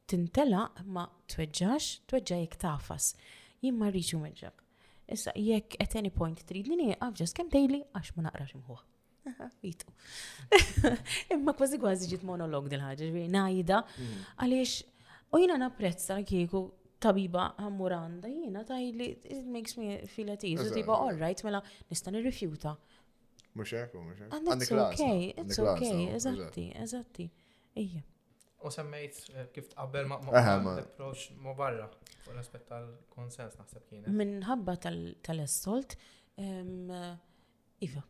tintela 0.09 0.63
ma 0.89 1.05
tweġġax, 1.29 1.91
tweġġa 2.09 2.39
jekk 2.41 2.57
tafas. 2.63 3.11
Jimma 3.65 3.91
rriċu 3.93 4.17
meġġak. 4.23 4.65
Issa, 5.13 5.35
jekk 5.37 5.77
at 5.85 5.99
any 6.01 6.09
point 6.15 6.41
trid 6.49 6.71
li 6.73 6.79
nieqaf 6.87 7.13
ġas 7.21 7.37
kem 7.37 7.51
tejli 7.53 7.83
għax 7.93 8.15
ma 8.17 8.29
naqrax 8.31 8.57
imħuħ. 8.57 8.85
Jitu. 9.61 9.93
Imma 11.37 11.53
kważi 11.59 11.77
kważi 11.85 12.09
ġit 12.15 12.25
monolog 12.25 12.73
dil-ħagġa, 12.73 13.03
ġviri, 13.11 13.29
najda, 13.37 13.83
mm. 13.93 14.23
għaliex, 14.41 14.79
u 15.37 15.43
jina 15.45 15.61
napprezza 15.61 16.17
kieku 16.25 16.71
tabiba 17.03 17.49
għamuranda 17.61 18.31
jina 18.31 18.63
jili, 18.69 19.11
it 19.25 19.47
makes 19.47 19.77
me 19.79 20.01
feel 20.07 20.31
at 20.33 20.45
ease. 20.45 20.71
Tiba, 20.75 20.95
all 20.97 21.19
right, 21.21 21.43
mela 21.47 21.61
nista 21.91 22.11
nirrifjuta. 22.11 22.75
Mux 23.55 23.73
ekku, 23.75 24.03
mux 24.03 24.21
And 24.31 24.53
it's 24.55 24.71
okay, 24.73 25.35
it's 25.37 25.59
okay, 25.59 26.09
eżatti, 26.15 26.69
eżatti. 26.85 27.31
Ija. 27.77 28.03
U 28.65 28.71
semmejt 28.75 29.21
eh, 29.37 29.47
kif 29.55 29.69
tqabbel 29.71 30.09
ma' 30.11 30.19
approach 30.79 31.29
ma' 31.39 31.55
barra 31.55 31.85
fuq 32.25 32.33
l-aspett 32.35 32.65
tal-konsens 32.67 33.55
naħseb 33.55 33.85
kienet. 33.87 34.09
Eh? 34.11 34.15
Minħabba 34.19 34.75
tal-assolt, 34.83 35.95
eh, 36.39 37.85
Iva. 37.87 38.03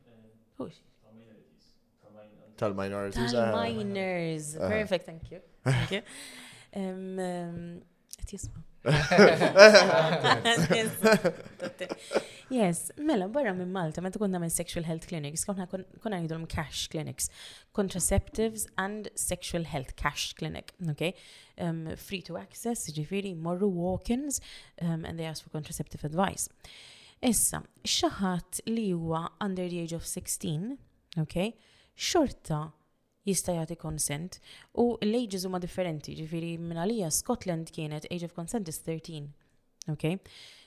Tal-minorities. 2.62 3.34
Tal-minors. 3.36 4.54
Perfect, 4.56 5.04
thank 5.06 5.30
you. 5.30 5.42
Thank 5.68 5.98
you. 5.98 7.84
Tisma. 8.28 8.60
Yes, 12.50 12.92
mela, 12.96 13.28
barra 13.28 13.52
minn 13.54 13.70
Malta, 13.74 14.00
meta 14.00 14.18
konna 14.22 14.38
minn 14.40 14.50
sexual 14.50 14.84
health 14.86 15.04
clinics, 15.10 15.44
kun 15.44 15.60
konna 16.00 16.20
jidulum 16.22 16.46
cash 16.48 16.86
clinics, 16.92 17.30
contraceptives 17.76 18.66
and 18.80 19.08
sexual 19.14 19.64
health 19.68 19.92
cash 20.00 20.30
clinic, 20.38 20.64
okay? 20.94 21.12
Um, 21.60 21.82
free 21.96 22.22
to 22.30 22.36
access, 22.40 22.86
ġifiri, 22.88 23.34
morru 23.36 23.68
walk-ins, 23.74 24.40
um, 24.80 25.04
and 25.04 25.18
they 25.18 25.26
ask 25.28 25.44
for 25.44 25.50
contraceptive 25.50 26.04
advice. 26.08 26.48
Issa, 27.20 27.60
xaħat 27.84 28.60
li 28.70 28.88
huwa 28.94 29.26
under 29.42 29.68
the 29.68 29.80
age 29.84 29.92
of 29.92 30.06
16, 30.06 30.78
okay? 31.20 31.52
Xorta 31.98 32.70
jista' 33.28 33.54
jagħti 33.56 33.76
consent 33.80 34.38
u 34.80 34.84
l-ages 35.04 35.44
huma 35.48 35.60
differenti, 35.60 36.14
ġifieri 36.18 36.54
minn 36.60 36.80
għalija 36.82 37.10
Scotland 37.20 37.72
kienet 37.74 38.08
age 38.12 38.28
of 38.28 38.34
consent 38.36 38.70
is 38.72 38.80
13. 38.86 39.28
Okay? 39.94 40.18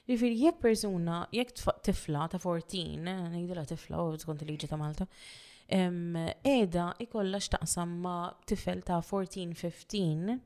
Ġifieri 0.09 0.41
jekk 0.47 0.61
persuna 0.63 1.21
jekk 1.35 1.55
tifla 1.87 2.27
ta' 2.33 2.41
14, 2.41 3.15
ngħidilha 3.33 3.65
tifla 3.71 4.01
u 4.01 4.11
oh, 4.13 4.19
tkun 4.21 4.41
il-liġi 4.45 4.69
ta' 4.71 4.79
Malta, 4.81 5.07
qiegħda 5.71 6.87
ikollha 7.05 7.39
x'taqsam 7.45 7.97
ma' 8.03 8.31
tifel 8.49 8.81
ta' 8.87 8.99
14-15 9.05 10.37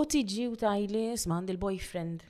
u 0.00 0.04
tiġi 0.14 0.48
u 0.52 0.56
tajli 0.58 1.04
sma' 1.18 1.42
il-boyfriend 1.54 2.26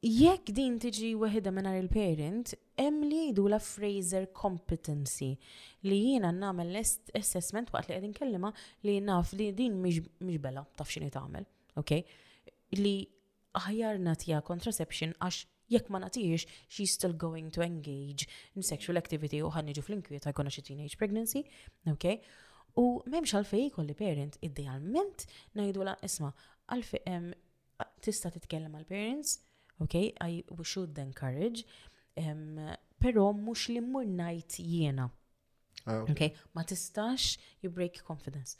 jekk 0.00 0.48
din 0.56 0.78
tiġi 0.80 1.10
weħda 1.20 1.50
minn 1.52 1.66
il-parent, 1.68 2.54
hemm 2.80 3.02
li 3.04 3.18
jgħidu 3.26 3.42
la 3.52 3.58
Fraser 3.60 4.24
competency 4.32 5.26
li 5.84 5.98
jiena 6.12 6.30
nagħmel 6.32 6.70
l 6.72 6.82
assessment 7.18 7.68
waqt 7.74 7.90
li 7.90 7.98
qegħdin 7.98 8.14
kellima 8.16 8.48
li 8.88 8.94
naf 9.04 9.34
li 9.36 9.50
din 9.52 9.76
mhix 9.82 10.38
bella 10.40 10.62
taf 10.76 10.90
x'inhi 10.94 11.12
tagħmel, 11.16 11.46
okej, 11.84 12.04
Li 12.78 13.02
aħjar 13.58 13.96
natija 13.98 14.36
contraception 14.46 15.10
għax 15.26 15.40
jekk 15.74 15.88
ma 15.90 15.98
natijiex 16.04 16.44
she's 16.70 16.92
still 16.94 17.16
going 17.18 17.48
to 17.50 17.64
engage 17.66 18.28
in 18.54 18.62
sexual 18.62 19.00
activity 19.00 19.40
u 19.42 19.50
ħanniġu 19.50 19.82
fl 19.82 19.96
inkwieta 19.98 20.30
jkunna 20.30 20.54
xi 20.54 20.62
teenage 20.68 20.94
pregnancy, 21.00 21.42
okej, 21.92 22.20
U 22.78 23.02
memx 23.10 23.34
għalfej 23.34 23.72
kolli 23.74 23.96
parent 23.98 24.36
idealment 24.46 25.26
najdu 25.58 25.82
la 25.88 25.96
isma 26.06 26.30
għalfej 26.70 27.02
tista 28.06 28.30
titkellem 28.38 28.76
għal 28.78 28.86
parents 28.86 29.40
Okay, 29.82 30.12
I, 30.20 30.44
we 30.56 30.64
should 30.64 30.96
encourage. 30.98 31.64
Um, 32.18 32.58
pero 33.00 33.30
mux 33.32 33.68
li 33.72 33.80
mur 33.80 34.04
najt 34.04 34.58
jiena. 34.60 35.06
Ah, 35.86 36.02
okay. 36.02 36.12
okay, 36.12 36.34
ma 36.54 36.62
tistax 36.64 37.38
you 37.62 37.70
break 37.70 38.02
confidence. 38.06 38.58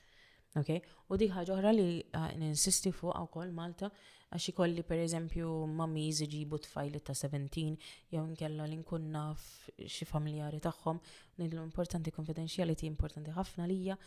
Okay, 0.57 0.81
u 1.13 1.19
di 1.21 1.29
ħaġa 1.31 1.53
oħra 1.59 1.71
li 1.77 1.85
uh, 2.17 2.31
n-insisti 2.39 2.91
fuq 2.91 3.21
kol 3.35 3.53
Malta 3.55 3.91
għax 4.31 4.49
ikolli 4.55 4.83
pereżempju 4.89 5.51
mamiż 5.79 6.25
iġibu 6.25 6.59
fajli 6.73 6.99
ta' 7.07 7.15
17 7.15 7.77
jew 8.17 8.25
nkella 8.31 8.67
li 8.67 8.81
nkun 8.81 9.07
naf 9.15 9.45
xi 9.79 10.09
familjari 10.11 10.59
tagħhom 10.65 10.99
nidlu 11.43 11.63
importanti 11.63 12.11
confidentiality 12.17 12.89
importanti 12.91 13.31
ħafna 13.37 13.69
lija 13.71 13.99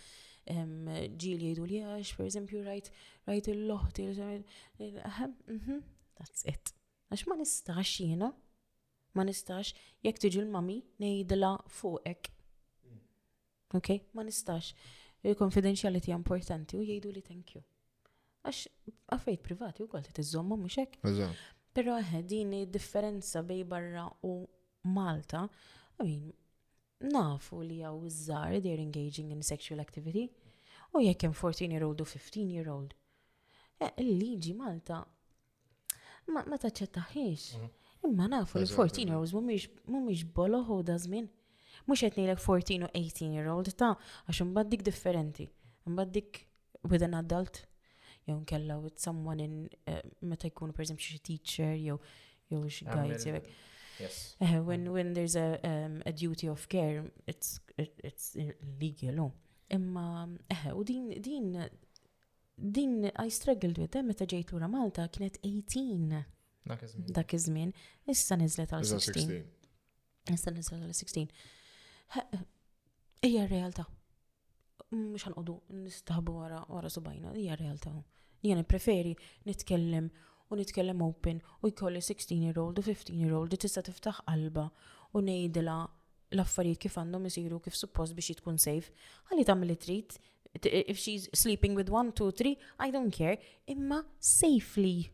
ġieli 0.47 1.51
jgħidu 1.53 1.69
li 1.69 1.79
għax 1.93 2.15
per 2.19 2.27
eżempju 2.27 2.65
rajt 2.67 2.91
il-loħti 3.53 4.09
eh, 4.11 4.37
eh, 4.37 4.93
mhm, 4.99 5.35
mhm, 5.59 5.83
that's 6.19 6.43
it. 6.43 6.75
Għax 7.13 7.27
ma 7.29 7.35
nistax 7.37 7.89
jiena, 8.01 8.27
ma 9.13 9.23
nistax 9.27 9.69
jekk 10.05 10.19
tiġi 10.23 10.39
l-mami 10.41 10.79
ngħidla 10.97 11.49
fuqek. 11.77 12.29
Ok, 13.77 13.89
ma 14.17 14.25
nistax. 14.25 14.71
Il-confidentiality 15.29 16.09
importanti 16.15 16.77
u 16.77 16.81
jgħidu 16.81 17.11
li 17.13 17.21
thank 17.27 17.53
you. 17.53 17.61
Għax 18.49 18.63
affejt 19.17 19.43
privati 19.45 19.85
u 19.85 19.89
għalti 19.91 20.09
t-tizzommu 20.15 20.57
mux 20.63 20.79
hekk. 20.81 21.37
Pero 21.73 21.99
eh, 22.01 22.19
din 22.33 22.55
differenza 22.73 23.43
bej 23.45 23.61
barra 23.69 24.07
u 24.25 24.33
Malta, 24.95 25.45
għamin, 26.01 26.25
nafu 27.13 27.61
li 27.63 27.77
għaw 27.85 28.05
iż-żar 28.09 28.57
they're 28.65 28.81
engaging 28.83 29.29
in 29.33 29.45
sexual 29.45 29.85
activity, 29.85 30.25
u 30.97 31.03
jekk 31.05 31.27
hemm 31.29 31.37
14 31.37 31.69
year 31.77 31.85
old 31.85 32.01
u 32.01 32.09
15 32.09 32.49
year 32.57 32.73
old. 32.73 32.97
Eh, 33.79 33.93
il-liġi 34.01 34.57
Malta 34.63 35.03
ma 36.31 36.43
ma 36.47 36.57
taċċettaħiex. 36.59 37.45
Mhm. 37.59 37.79
Imma 38.07 38.27
nafu 38.31 38.59
li 38.59 38.67
14 38.67 39.07
year 39.07 39.17
olds 39.19 39.33
mumiex 39.33 40.25
boloħu 40.35 40.81
da 40.85 40.97
żmien. 40.99 41.27
Mhux 41.87 42.05
qed 42.05 42.17
ngħidlek 42.21 42.39
14 42.43 42.83
u 42.83 42.89
18 42.95 43.33
year 43.35 43.49
old 43.51 43.71
ta' 43.79 43.95
għax 44.27 44.43
imbagħad 44.45 44.83
differenti. 44.87 45.47
Imbagħad 45.89 46.23
with 46.91 47.03
an 47.07 47.15
adult 47.19 47.63
jew 48.27 48.37
nkella 48.39 48.77
with 48.79 48.99
someone 49.03 49.43
in 49.43 49.55
eh, 49.85 50.01
meta 50.21 50.47
jkun 50.47 50.71
pereżempju 50.75 51.15
xi 51.15 51.19
teacher 51.27 51.71
jew 51.75 51.97
jew 52.51 52.63
xi 52.69 52.87
guide 52.89 53.19
jew 53.23 53.41
Yes. 54.01 54.35
Uh, 54.41 54.57
when 54.65 54.87
when 54.91 55.13
there's 55.13 55.35
a 55.37 55.59
um, 55.63 55.99
a 56.03 56.11
duty 56.11 56.47
of 56.49 56.63
care, 56.67 57.03
it's 57.27 57.59
it, 57.77 57.93
it's 58.03 58.31
legal. 58.81 59.29
Imma, 59.69 60.25
eh, 60.49 60.71
u 60.73 60.81
din 60.83 61.11
din 61.21 61.53
din 62.55 63.09
I 63.17 63.29
struggled 63.29 63.77
with 63.79 63.91
them 63.93 64.05
meta 64.11 64.25
ġejt 64.29 64.51
lura 64.53 64.67
Malta 64.69 65.07
kienet 65.09 65.39
18. 65.47 66.23
Dak 67.13 67.33
iż-żmien. 67.33 67.73
Issa 68.09 68.37
niżlet 68.39 68.71
għal 68.71 68.85
16. 68.87 69.31
Issa 70.31 70.51
niżlet 70.55 70.85
għal 70.85 70.93
16. 70.95 71.31
Hija 73.23 73.43
r-realtà. 73.49 73.83
Mhux 74.93 75.25
ħanqodu 75.27 75.57
nistaħbu 75.81 76.35
wara 76.37 76.61
wara 76.69 76.91
subajna, 76.93 77.33
hija 77.35 77.57
r-realtà. 77.57 77.91
Jien 78.43 78.63
preferi 78.69 79.11
nitkellem 79.47 80.07
u 80.51 80.55
nitkellem 80.59 81.01
open 81.03 81.41
u 81.63 81.71
jkolli 81.71 82.01
16 82.03 82.37
year 82.37 82.59
old 82.61 82.79
u 82.79 82.83
15 82.85 83.17
year 83.17 83.33
old 83.35 83.51
li 83.55 83.59
tista' 83.59 83.83
tiftaħ 83.87 84.23
qalba 84.29 84.69
u 85.15 85.23
ngħidilha 85.25 85.77
l-affarijiet 86.33 86.79
kif 86.85 86.95
għandhom 87.01 87.27
isiru 87.29 87.59
kif 87.63 87.75
suppost 87.77 88.15
biex 88.17 88.39
tkun 88.39 88.55
safe, 88.59 88.89
Għalli 89.29 89.45
tagħmel 89.47 89.69
li 89.71 89.75
trid, 89.83 90.15
if 90.61 90.97
she's 90.97 91.29
sleeping 91.33 91.75
with 91.75 91.89
one, 91.89 92.11
two, 92.11 92.31
three, 92.31 92.57
I 92.79 92.91
don't 92.91 93.11
care. 93.11 93.37
Imma 93.67 94.05
safely. 94.19 95.09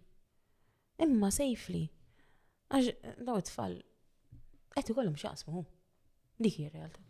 Imma 0.99 1.32
safely. 1.32 1.89
Għax, 2.69 3.15
daw 3.25 3.39
it-tfal, 3.41 3.80
għetu 4.78 4.93
ikollhom 4.93 5.15
xaqsmu. 5.17 5.63
Dik 6.38 6.60
hija 6.60 6.73
realtà. 6.75 7.02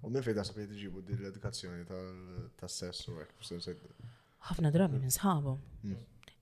U 0.00 0.08
minn 0.08 0.22
fejn 0.22 0.36
taħseb 0.38 0.60
li 0.60 0.68
tiġibu 0.70 1.02
din 1.08 1.18
l-edukazzjoni 1.24 1.82
tas-sess 2.60 3.08
u 3.10 3.16
hekk 3.18 4.06
Ħafna 4.50 4.70
drabi 4.72 4.96
minn 5.00 5.12
sħabu. 5.12 5.52
Mm. 5.84 5.96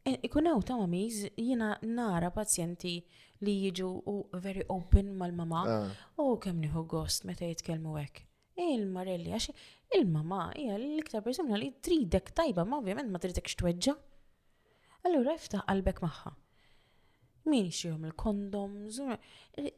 E, 0.06 0.12
Ikunaw 0.28 0.60
ta' 0.68 0.76
mamiz, 0.78 1.24
jina 1.40 1.72
nara 1.82 2.28
pazjenti 2.30 2.92
li 3.42 3.54
jiġu 3.64 3.88
u 4.12 4.18
very 4.42 4.62
open 4.70 5.16
mal-mama 5.18 5.64
u 5.66 5.72
ah. 5.72 5.90
oh, 6.22 6.36
kemm 6.42 6.60
nieħu 6.62 6.84
gost 6.94 7.26
meta 7.26 7.48
jitkelmu 7.50 7.96
għek. 8.04 8.27
Il-Marelli, 8.58 9.30
għax 9.36 9.52
il-mama 9.96 10.48
hija 10.58 10.76
l-iktar 10.80 11.22
persuna 11.24 11.56
li 11.60 11.70
tridek 11.84 12.32
tajba, 12.38 12.64
ma 12.66 12.80
ovvjament 12.82 13.10
ma 13.12 13.20
tridekx 13.22 13.54
tweġġa. 13.60 13.94
Allura 15.06 15.36
iftaħ 15.38 15.62
qalbek 15.68 16.02
magħha. 16.02 16.32
Min 17.52 17.70
xiehom 17.72 18.08
il-kondoms, 18.10 18.98
eh, 19.62 19.70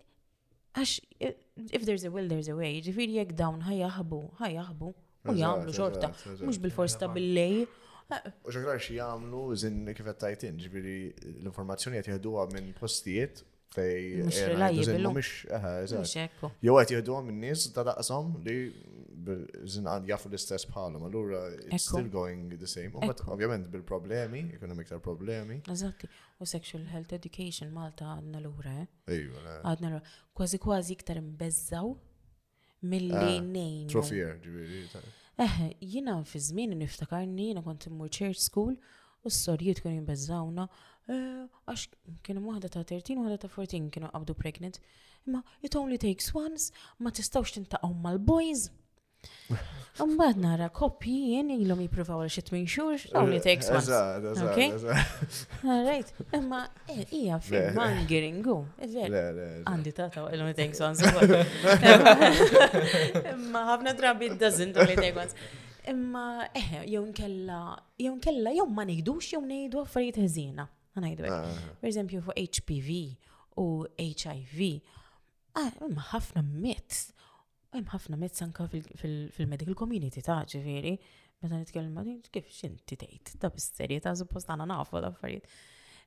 għax 0.80 0.96
eh, 1.28 1.36
if 1.76 1.84
there's 1.84 2.06
a 2.08 2.14
will, 2.14 2.26
there's 2.32 2.48
a 2.48 2.56
way, 2.58 2.80
ġifiri 2.86 3.18
jek 3.20 3.36
dawn 3.38 3.60
ħaj 3.68 3.82
jahbu, 3.84 4.22
u 4.40 5.36
jgħamlu 5.36 5.76
xorta, 5.76 6.10
mux 6.40 6.60
bil-fors 6.64 6.96
ta' 7.02 7.10
bil-lej. 7.12 7.66
U 8.08 8.50
xakrar 8.50 8.80
xie 8.80 8.96
jgħamlu, 8.96 9.44
zin 9.60 9.84
kifet 9.94 10.18
tajtin, 10.24 10.56
ġifiri 10.64 10.96
l-informazzjoni 11.36 12.00
jgħat 12.00 12.14
jgħaduwa 12.16 12.48
minn 12.56 12.72
postijiet 12.80 13.44
Fej, 13.70 14.24
Jo 16.66 16.74
għet 16.80 16.90
jihdu 16.92 17.14
għam 17.14 17.28
n-nis 17.30 17.68
ta' 17.70 17.84
daqsom 17.86 18.32
li 18.42 18.56
zin 19.70 19.86
għan 19.86 20.08
jaffu 20.08 20.26
l-istess 20.30 20.66
bħalum, 20.72 21.04
għallura 21.06 21.42
it's 21.68 21.86
still 21.86 22.08
going 22.10 22.48
the 22.58 22.66
same. 22.66 22.90
Umbat 22.98 23.22
ovvjament 23.30 23.68
bil-problemi, 23.70 24.40
ekonomik 24.56 24.90
tal 24.90 24.98
problemi. 25.04 25.60
Eżatti, 25.70 26.10
u 26.42 26.48
sexual 26.50 26.88
health 26.90 27.12
education 27.14 27.70
Malta 27.76 28.10
għadna 28.16 28.40
l-ura, 28.42 28.74
eh? 28.80 28.90
eh. 29.06 29.28
Għadna 29.60 29.92
l-ura. 29.92 30.18
Kważi 30.34 30.58
kważi 30.66 30.96
iktar 30.96 31.20
mbezzaw 31.22 31.94
mill-li 32.90 33.20
ah, 33.20 33.50
nejn. 33.54 33.86
Trofier, 33.92 34.34
ġibiri. 34.42 34.82
Eh, 35.46 35.56
jina 35.94 36.18
fi 36.28 36.42
zmin 36.42 36.74
niftakar 36.80 37.22
nina 37.38 37.62
kont 37.62 37.86
immur 37.90 38.10
church 38.10 38.42
school 38.42 38.74
u 39.20 39.28
s 39.30 39.44
sorijiet 39.46 39.84
kun 39.84 39.94
jimbezawna. 40.00 40.66
Eh, 41.10 41.46
għax 41.66 41.86
kienu 42.22 42.40
wahda 42.46 42.68
ta' 42.70 42.84
13 42.86 43.18
waħda 43.18 43.38
ta' 43.42 43.50
14 43.50 43.88
kienu 43.94 44.08
qabdu 44.12 44.34
pregnant. 44.38 44.76
Imma 45.26 45.40
it 45.66 45.74
only 45.74 45.98
takes 45.98 46.28
once, 46.38 46.70
ma 47.02 47.10
tistawx 47.10 47.56
tintaqgħu 47.56 47.96
mal-boys. 48.04 48.68
Umbad 50.00 50.38
nara 50.40 50.68
kopji 50.72 51.34
il-lom 51.42 51.82
jippruvaw 51.82 52.22
għal 52.24 52.30
xi 52.30 52.62
xur, 52.62 52.94
it 52.94 53.10
eh, 53.10 53.18
only 53.18 53.40
takes 53.42 53.68
once. 53.74 53.98
Okay? 54.44 54.70
All 55.64 55.82
right. 55.88 56.14
Imma 56.38 56.62
hija 57.10 57.40
film 57.44 57.74
mangering 57.82 58.38
go. 58.46 58.56
Għandi 58.78 59.90
il-lom 59.90 60.54
takes 60.62 60.80
once. 60.86 61.02
Imma 63.34 63.66
ħafna 63.74 63.96
drabi 63.98 64.30
it 64.30 64.38
doesn't 64.46 64.78
only 64.78 64.94
take 65.00 65.16
once. 65.18 65.34
Imma 65.90 66.44
eħe, 66.54 66.84
eh, 66.84 66.90
jew 66.94 67.02
nkella, 67.10 67.60
jew 67.98 68.14
nkella, 68.20 68.52
jew 68.56 68.70
ma 68.78 68.84
ngħidux 68.88 69.34
jew 69.34 69.46
ngħidu 69.48 69.84
affarijiet 69.88 70.24
ħżiena 70.28 70.70
għanajdu 70.96 71.26
ah. 71.30 71.62
Per 71.80 71.90
eżempju, 71.90 72.22
fu 72.26 72.34
HPV 72.40 72.94
u 73.62 73.66
HIV, 74.00 74.60
għem 75.60 75.98
ah, 75.98 76.06
ħafna 76.12 76.42
myths, 76.46 77.10
għem 77.74 77.88
ħafna 77.92 78.18
myths 78.20 78.44
anka 78.46 78.66
fil-medical 78.72 79.76
community 79.78 80.22
ta' 80.24 80.40
ġifiri, 80.50 80.96
meta 81.42 81.58
nitkellem 81.60 81.92
ma' 81.96 82.06
kif 82.34 82.48
x'inti 82.54 82.98
tejt, 83.00 83.36
ta' 83.42 83.52
bis 83.54 83.70
ta' 83.76 84.16
suppost 84.18 84.50
għana 84.54 84.66
nafu 84.72 85.00
da' 85.00 85.12
affarijiet 85.12 85.46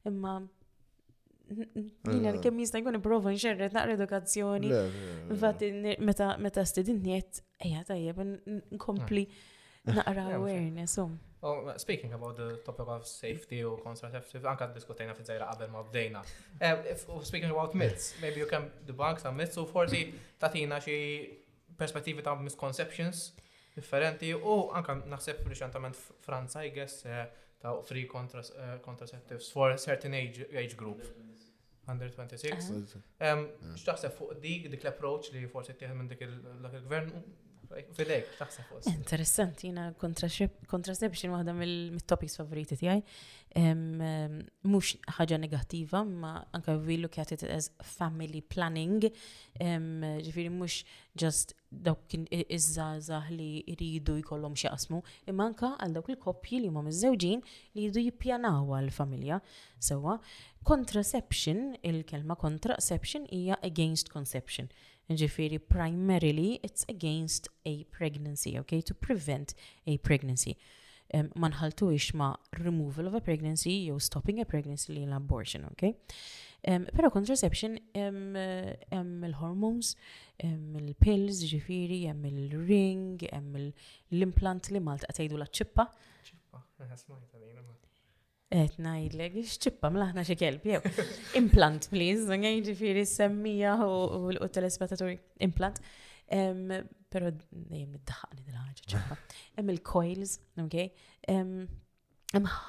Imma 0.07 0.37
jina 1.53 2.31
ah. 2.33 2.37
kemm 2.43 2.59
jista' 2.63 2.79
jkun 2.81 2.95
ipprova 2.97 3.31
nxerret 3.35 3.73
naqra 3.75 3.93
edukazzjoni. 3.97 4.69
Infatti 5.31 5.69
meta 6.03 6.31
meta 6.43 6.63
student 6.67 7.03
jgħid 7.07 7.39
ejja 7.67 7.83
tajjeb 7.87 8.19
nkompli 8.75 9.23
naqra 9.91 10.27
awareness. 10.39 10.97
Um. 11.03 11.15
Oh, 11.45 11.69
speaking 11.75 12.13
about 12.13 12.37
the 12.37 12.53
topic 12.65 12.85
of 12.87 13.05
safety 13.05 13.63
or 13.65 13.77
contraceptive, 13.85 14.45
anka 14.47 14.67
diskutajna 14.75 15.13
fi 15.17 15.23
zajra 15.27 15.47
qabel 15.51 15.71
ma 15.73 15.81
bdejna. 15.87 16.21
Eh, 16.59 16.73
oh, 17.11 17.19
speaking 17.29 17.51
about 17.51 17.75
myths, 17.81 18.13
maybe 18.21 18.39
you 18.39 18.47
can 18.51 18.69
debunk 18.87 19.19
some 19.23 19.35
myths 19.41 19.57
u 19.59 19.65
forsi 19.71 19.99
tatina 20.39 20.79
xi 20.85 20.95
perspettivi 21.81 22.23
ta' 22.23 22.35
misconceptions 22.45 23.25
differenti 23.75 24.31
u 24.33 24.55
anka 24.79 24.95
naħseb 25.15 25.43
reċentament 25.53 25.99
Franza, 26.27 26.63
I 26.63 26.69
guess, 26.77 27.03
eh, 27.05 27.25
ta' 27.59 27.75
free 27.91 28.03
eh, 28.03 28.79
contraceptives 28.87 29.51
for 29.51 29.71
a 29.71 29.77
certain 29.87 30.13
age, 30.13 30.45
age 30.65 30.77
group. 30.83 31.03
Under 31.91 32.07
26. 32.07 32.67
Uh-huh. 32.71 33.39
Xtaħseb 33.81 34.13
fuq 34.15 34.37
dik, 34.39 34.69
dik 34.71 34.85
l-approach 34.85 35.33
li 35.33 35.41
forsi 35.51 35.73
tiħed 35.75 35.97
minn 35.99 36.07
dik 36.07 36.21
il-gvern, 36.29 37.09
Fidejk, 37.93 38.27
taħseb 38.39 38.67
fost. 38.69 38.89
Interessanti, 38.91 39.69
jina 39.71 39.87
kontraception 39.97 41.33
waħda 41.33 41.55
mill-topics 41.57 42.37
favoriti 42.41 42.77
tijaj. 42.77 43.01
Mux 44.65 44.95
ħagġa 45.17 45.37
negativa, 45.41 46.01
ma 46.07 46.31
anka 46.57 46.75
we 46.81 46.95
look 47.01 47.19
at 47.21 47.31
it 47.35 47.43
as 47.45 47.71
family 47.85 48.41
planning. 48.41 48.99
Ġifiri 49.61 50.49
mux 50.53 50.79
just 51.19 51.53
dawk 51.69 52.13
iż-żazah 52.33 53.29
li 53.33 53.51
jridu 53.75 54.17
jkollhom 54.23 54.57
xi 54.57 54.69
qasmu, 54.73 55.03
imma 55.29 55.47
anka 55.49 55.73
għal 55.81 55.95
dawk 55.97 56.11
il-koppji 56.13 56.61
li 56.65 56.69
huma 56.71 56.85
miż-żewġin 56.87 57.45
li 57.73 57.87
jridu 57.87 58.03
jippjanaw 58.07 58.73
għall-familja 58.79 59.41
sewwa. 59.85 60.19
Contraception, 60.63 61.73
il-kelma 61.83 62.37
contraception 62.39 63.27
hija 63.33 63.59
against 63.69 64.13
conception. 64.13 64.69
Ġifiri, 65.17 65.57
primarily 65.59 66.45
it's 66.67 66.85
against 66.93 67.47
a 67.65 67.73
pregnancy, 67.97 68.53
okay, 68.61 68.81
to 68.83 68.93
prevent 68.93 69.53
a 69.93 69.97
pregnancy. 69.97 70.55
Um, 71.13 71.27
manħaltu 71.37 71.91
ma 72.17 72.29
removal 72.59 73.07
of 73.09 73.13
a 73.13 73.21
pregnancy 73.21 73.73
jew 73.85 73.99
stopping 74.01 74.39
a 74.41 74.45
pregnancy 74.45 74.93
li 74.95 75.03
l-abortion, 75.05 75.65
okay? 75.71 75.93
Um, 76.67 76.87
pero 76.95 77.11
contraception, 77.11 77.77
um, 77.95 78.33
um, 78.95 79.13
il-hormones, 79.29 79.95
um, 80.43 80.73
il-pills, 80.81 81.43
ġifiri, 81.51 82.01
um, 82.09 82.25
il-ring, 82.31 83.27
um, 83.35 83.53
l-implant 83.59 84.71
li 84.73 84.79
malta 84.79 85.05
għatajdu 85.11 85.37
la 85.37 85.45
ċippa. 85.53 85.89
ċippa, 86.23 86.79
etnajlek, 88.53 89.35
xċippa 89.47 89.89
mlaħna 89.91 90.23
xie 90.27 90.37
kelb, 90.37 90.65
jew. 90.67 90.79
Implant, 91.39 91.87
please, 91.91 92.25
għaj 92.29 92.61
ġifiri 92.69 93.05
semmija 93.09 93.75
u 93.87 94.33
l 94.33 95.19
Implant. 95.43 95.81
Pero 97.13 97.29
jem 97.29 97.91
niddaħani 97.93 98.45
dil-ħagġa 98.47 98.85
ċippa. 98.93 99.17
Em 99.61 99.69
il-coils, 99.73 100.37
ok? 100.61 100.79
Em 101.33 101.55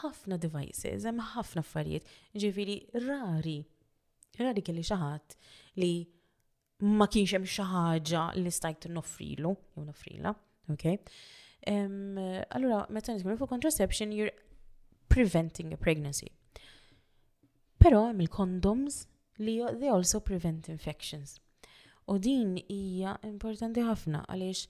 ħafna 0.00 0.38
devices, 0.42 1.06
em 1.08 1.20
ħafna 1.30 1.62
affarijiet. 1.64 2.08
Ġifiri 2.34 2.78
rari, 3.06 3.58
rari 4.40 4.64
kelli 4.66 4.84
xaħat 4.84 5.38
li 5.80 5.92
ma 6.84 7.06
kienx 7.08 7.36
hemm 7.38 7.48
xi 7.48 7.64
ħaġa 7.70 8.24
li 8.42 8.50
stajt 8.52 8.88
nofrilu 8.92 9.54
jew 9.78 9.86
nofrila, 9.86 10.32
okay? 10.74 10.98
Um, 11.64 12.18
allora, 12.52 12.82
meta 12.92 13.14
nitkellmu 13.14 13.38
fuq 13.40 13.48
contraception, 13.54 14.10
you're 14.12 14.34
preventing 15.14 15.72
a 15.72 15.76
pregnancy. 15.78 16.26
Però 17.78 18.00
hemm 18.08 18.22
il-condoms 18.24 19.04
li 19.38 19.60
they 19.78 19.88
also 19.92 20.18
prevent 20.20 20.66
infections. 20.68 21.38
U 22.10 22.18
din 22.18 22.56
hija 22.68 23.14
importanti 23.24 23.84
ħafna 23.86 24.24
għaliex 24.26 24.66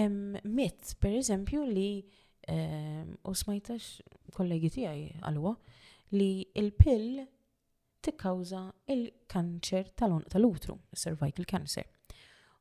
hemm 0.00 0.38
mit, 0.56 0.94
per 1.00 1.12
eżempju, 1.20 1.66
li 1.76 2.02
ehm, 2.48 3.12
u 3.28 3.34
smajtax 3.36 3.90
kollegi 4.34 4.70
tiegħi 4.80 5.04
għalwa 5.22 5.52
li 6.16 6.30
il-pill 6.56 7.22
tikkawża 8.04 8.64
il-kanċer 8.96 9.92
tal 9.98 10.16
tal-utru, 10.32 10.78
cervical 10.96 11.44
cancer. 11.46 11.84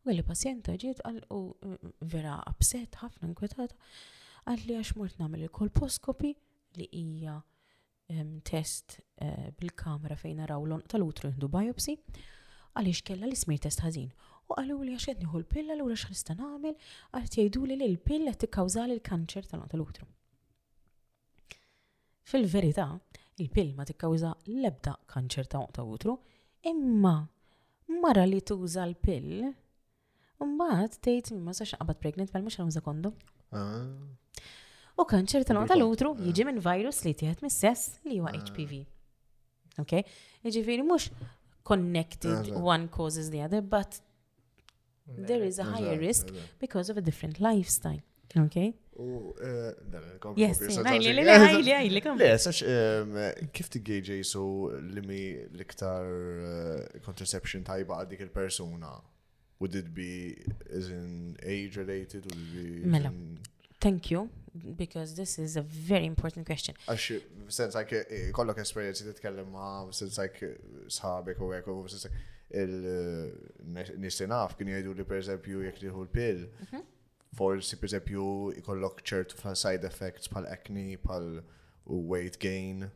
U 0.04 0.12
li 0.12 0.24
pazjenta 0.28 0.76
ġiet 0.76 1.00
għal 1.08 1.24
u 1.32 1.78
vera 2.02 2.42
upset 2.52 3.00
ħafna 3.00 3.32
nkwetata 3.32 3.80
għal 4.52 4.68
li 4.68 4.76
għax 4.82 4.98
mort 5.00 5.22
nagħmel 5.24 5.48
il-kolposkopi 5.48 6.36
li 6.80 6.88
hija 6.92 7.38
ehm, 8.10 8.40
test 8.46 9.00
eh, 9.22 9.50
bil-kamra 9.60 10.18
fejn 10.20 10.40
naraw 10.42 10.66
l 10.68 10.76
on 10.78 10.84
tal-utru 10.90 11.32
jindu 11.32 11.50
biopsi 11.54 11.98
għaliex 12.74 13.04
kella 13.10 13.30
li 13.30 13.38
smir 13.38 13.60
test 13.62 13.84
ħażin. 13.86 14.10
U 14.50 14.56
għallu 14.58 14.80
li 14.86 14.96
għaxed 14.98 15.22
nieħu 15.22 15.42
l-pilla 15.44 15.76
l-għura 15.76 15.98
xħan 16.06 16.42
għamil 16.42 16.78
għart 17.20 17.38
jajdu 17.38 17.66
li 17.70 17.78
l-pilla 17.88 18.34
t-kawza 18.44 18.88
l-kanċer 18.90 19.48
tal 19.50 19.62
on 19.64 19.72
tal-utru. 19.72 20.08
Fil-verità, 22.28 22.88
il-pill 23.38 23.74
ma 23.78 23.84
tikkawża 23.86 24.32
l-ebda 24.50 24.94
kanċer 25.14 25.50
ta' 25.52 25.62
ta' 25.76 25.84
utru, 25.86 26.16
imma 26.70 27.16
mara 28.02 28.24
li 28.26 28.40
tuża 28.42 28.86
l-pill, 28.88 29.44
mbagħad 30.44 30.96
tgħid 31.04 31.36
ma 31.44 31.52
sax 31.56 31.76
qabad 31.78 32.00
pregnant 32.04 32.32
bħal 32.34 32.48
mhux 32.50 32.80
kondu. 32.86 33.12
Ah 33.52 33.92
u 34.98 35.06
kanċer 35.10 35.46
ta' 35.48 35.56
tal-utru 35.70 36.14
jiġi 36.20 36.46
minn 36.50 36.60
ah. 36.62 36.66
virus 36.72 37.02
li 37.08 37.14
tieħed 37.18 37.42
mis-sess 37.44 37.96
li 38.10 38.20
huwa 38.22 38.34
HPV. 38.38 38.84
Ah. 38.84 39.82
Ok? 39.86 39.94
Jiġifieri 40.46 40.84
mhux 40.86 41.10
connected 41.66 42.52
ah, 42.54 42.58
one 42.76 42.90
causes 42.94 43.32
the 43.34 43.42
other, 43.42 43.62
but 43.62 44.00
mm. 45.08 45.26
there 45.26 45.44
is 45.48 45.58
a 45.60 45.66
higher 45.66 45.98
risk 45.98 46.30
because 46.62 46.92
of 46.92 46.98
a 46.98 47.02
different 47.02 47.40
lifestyle. 47.40 48.02
Okay? 48.34 48.74
U, 48.98 49.34
eh, 49.42 49.74
yes, 50.42 50.60
għajli, 50.62 51.24
għajli, 51.24 52.02
ehm, 52.14 53.16
kif 53.54 53.68
t-għieġi 53.74 54.20
su 54.26 54.42
limi 54.94 55.20
l-iktar 55.54 56.10
eh, 56.10 57.00
contraception 57.06 57.66
tajba 57.66 58.00
għaddik 58.04 58.26
il 58.28 58.32
persuna 58.34 58.94
Would 59.62 59.76
it 59.80 59.92
be, 59.96 60.34
is 60.76 60.90
in 60.92 61.38
age 61.42 61.78
related? 61.78 62.26
Would 62.26 62.36
it 62.36 62.84
be 62.84 62.90
Mela, 62.92 63.14
thank 63.80 64.10
you 64.12 64.26
because 64.78 65.16
this 65.16 65.39
is 65.39 65.58
a 65.58 65.62
very 65.62 66.06
important 66.06 66.46
question. 66.46 66.76
For 66.86 66.98
since 67.48 67.76
like, 67.76 67.92
kollok 68.34 68.58
esperienzi 68.60 69.04
titkellem 69.06 69.52
ma, 69.52 69.89
since 69.92 70.18
like, 70.18 70.39
u 70.42 71.86
since 71.88 72.06
il 72.52 74.50
kien 74.58 74.70
jgħidu 74.70 74.96
li 75.00 75.06
per 75.06 76.38
l 76.38 76.44
mhm. 76.46 76.84
forsi 77.36 77.78
per 77.84 77.89
ikollok 78.60 79.02
ċertu 79.04 79.56
side 79.56 79.84
effects 79.88 80.28
pal 80.28 80.46
acne, 80.46 80.98
pal 80.98 81.42
weight 81.86 82.38
gain, 82.39 82.92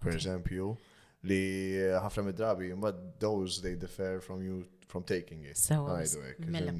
per 0.00 0.10
example. 0.14 0.76
li 1.24 1.78
ħafna 2.02 2.24
mid-drabi, 2.32 2.72
but 2.80 3.20
those 3.20 3.60
they 3.62 3.76
differ 3.76 4.18
from 4.20 4.42
you 4.42 4.64
from 4.92 5.02
taking 5.14 5.40
it. 5.50 5.56
So, 5.56 5.76
mela. 6.54 6.72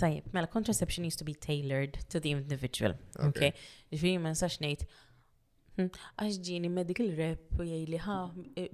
Tajib, 0.00 0.22
mela, 0.32 0.46
contraception 0.48 1.00
needs 1.02 1.16
to 1.22 1.26
be 1.30 1.34
tailored 1.34 1.92
to 2.12 2.16
the 2.24 2.30
individual. 2.38 2.92
Okay. 3.28 3.50
Ġifiri, 3.94 4.16
ma 4.24 4.32
nsax 4.34 4.56
nejt, 4.64 4.82
hmm, 5.78 5.88
għax 6.18 6.38
ġini 6.48 6.70
medical 6.80 7.12
rep 7.20 7.60
u 7.62 7.66
jgħi 7.68 7.86
li 7.92 8.00
ħa 8.08 8.16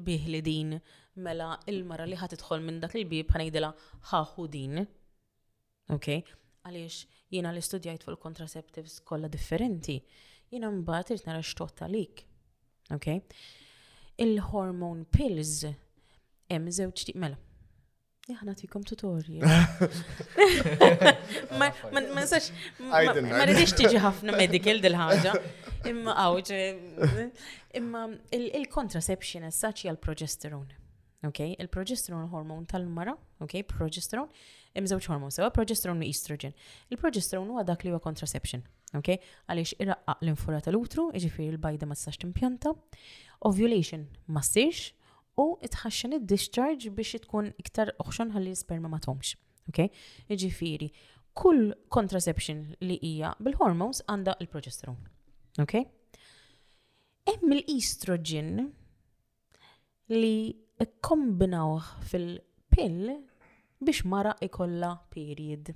biħli 0.09 0.41
din, 0.47 0.73
mela 1.27 1.51
il-mara 1.71 2.07
li 2.09 2.17
ħat 2.21 2.39
idħol 2.39 2.65
minn 2.71 2.81
dak 2.87 2.97
il-bib 3.03 3.33
ħanajdela 3.37 3.73
ħaħu 4.15 4.49
din. 4.57 4.85
Okay. 5.97 6.25
Għaliex 6.65 7.03
jiena 7.37 7.53
li 7.57 7.65
studjajt 7.65 8.07
fuq 8.07 8.17
il-contraceptives 8.17 8.99
kolla 9.09 9.31
differenti, 9.33 9.99
jiena 10.53 10.73
mbagħad 10.73 11.15
irid 11.19 11.29
nara 11.29 11.45
x'tot 11.45 11.85
għalik. 11.89 12.25
Okay. 12.97 13.21
Il-hormone 14.21 15.05
pills 15.17 15.63
hemm 16.51 16.67
żewġ 16.75 17.13
mela 17.21 17.39
Jaħna 18.31 18.55
tikom 18.61 18.85
tutorial. 18.87 19.49
Ma 21.59 22.23
nsax, 22.23 22.51
ma 22.85 23.47
rridix 23.47 23.73
tiġi 23.79 24.01
ħafna 24.03 24.37
medical 24.39 24.81
dil-ħagġa. 24.85 25.33
Imma 25.91 26.15
awġ, 26.29 26.53
imma 27.81 28.05
il-contraception 28.37 29.49
as 29.51 29.59
such 29.65 29.85
hija 29.85 29.95
l-progesterone. 29.97 30.77
Okay, 31.29 31.53
il-progesterone 31.61 32.31
hormone 32.33 32.65
tal-mara, 32.71 33.13
okay, 33.45 33.61
progesterone, 33.69 34.31
imżewġ 34.81 35.09
hormon 35.11 35.35
sewa, 35.35 35.51
progesterone 35.53 36.07
u 36.07 36.09
estrogen. 36.09 36.55
Il-progesterone 36.95 37.51
huwa 37.53 37.65
dak 37.69 37.83
li 37.85 37.93
huwa 37.93 38.01
contraception, 38.05 38.63
okay, 38.97 39.19
għalix 39.53 39.75
irraqqaq 39.85 40.23
l 40.25 40.33
infurata 40.33 40.71
tal-utru, 40.71 41.11
iġifieri 41.19 41.59
l-bajda 41.59 41.91
ma 41.91 41.99
tistax 41.99 42.17
timpjanta, 42.23 42.73
ovulation 43.51 44.07
ma 44.33 44.41
ssirx, 44.47 44.95
u 45.43 45.47
itħaxxan 45.67 46.15
id-discharge 46.19 46.91
biex 46.97 47.21
tkun 47.25 47.51
iktar 47.65 47.91
oħxon 48.05 48.33
ħalli 48.35 48.53
l-sperma 48.55 48.91
ma 48.91 48.99
tomx. 49.05 49.35
Okay? 49.71 49.91
Iġifiri, 50.31 50.89
kull 51.37 51.71
contraception 51.95 52.63
li 52.87 52.97
hija 53.11 53.33
bil-hormones 53.39 54.01
għandha 54.11 54.35
il 54.43 54.49
progesteron 54.51 54.99
Ok? 55.63 55.77
Hemm 57.29 57.53
il-estrogen 57.55 58.65
li 60.11 60.89
kombinaw 61.05 61.77
fil-pill 62.11 63.13
biex 63.81 64.03
mara 64.11 64.35
ikolla 64.45 64.95
period. 65.15 65.71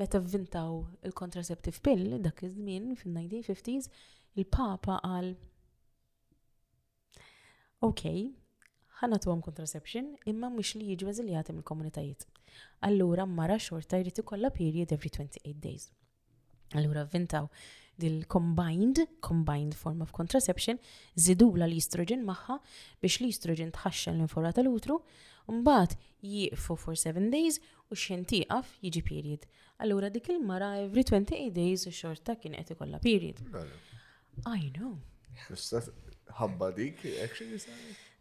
Meta 0.00 0.20
vvintaw 0.22 0.80
il-contraceptive 1.04 1.82
pill 1.84 2.14
dak 2.24 2.38
iż-żmien 2.46 2.94
fin-1950s, 2.96 3.88
il-papa 4.40 5.00
għal 5.04 5.32
okay 7.84 8.30
ħanatuhom 9.00 9.40
contraception 9.44 10.08
imma 10.28 10.50
mhux 10.52 10.74
li 10.78 10.88
jiġu 10.92 11.10
eżiljati 11.12 11.54
mill-komunitajiet. 11.56 12.26
Allura 12.88 13.24
mara 13.26 13.56
xorta 13.66 14.00
jrid 14.00 14.20
ikollha 14.22 14.50
period 14.56 14.92
every 14.96 15.10
28 15.14 15.54
days. 15.68 15.86
Allura 16.76 17.06
vvintaw 17.08 17.48
dil-combined, 18.00 19.00
combined 19.20 19.74
form 19.76 20.00
of 20.04 20.12
contraception, 20.16 20.78
zidula 21.20 21.66
l 21.68 21.74
istrogen 21.76 22.22
maħħa 22.28 22.58
biex 23.02 23.18
l 23.20 23.30
istrogen 23.32 23.72
tħaxxan 23.76 24.18
l-infora 24.20 24.52
tal-utru, 24.56 24.98
mbagħad 25.50 25.96
jieqfu 26.32 26.76
for 26.84 26.96
7 26.96 27.28
days 27.34 27.58
u 27.90 27.96
xien 28.04 28.24
tieqaf 28.30 28.76
jiġi 28.84 29.04
period. 29.10 29.48
Allura 29.84 30.10
dik 30.14 30.28
il-mara 30.32 30.74
every 30.84 31.04
28 31.08 31.50
days 31.56 31.88
xorta 32.02 32.36
kien 32.36 32.56
qed 32.60 32.76
ikollha 32.76 33.00
period. 33.04 33.42
I 34.46 34.68
know. 34.76 34.94
Ħabba 36.36 36.68
dik, 36.76 37.02
actually, 37.24 37.58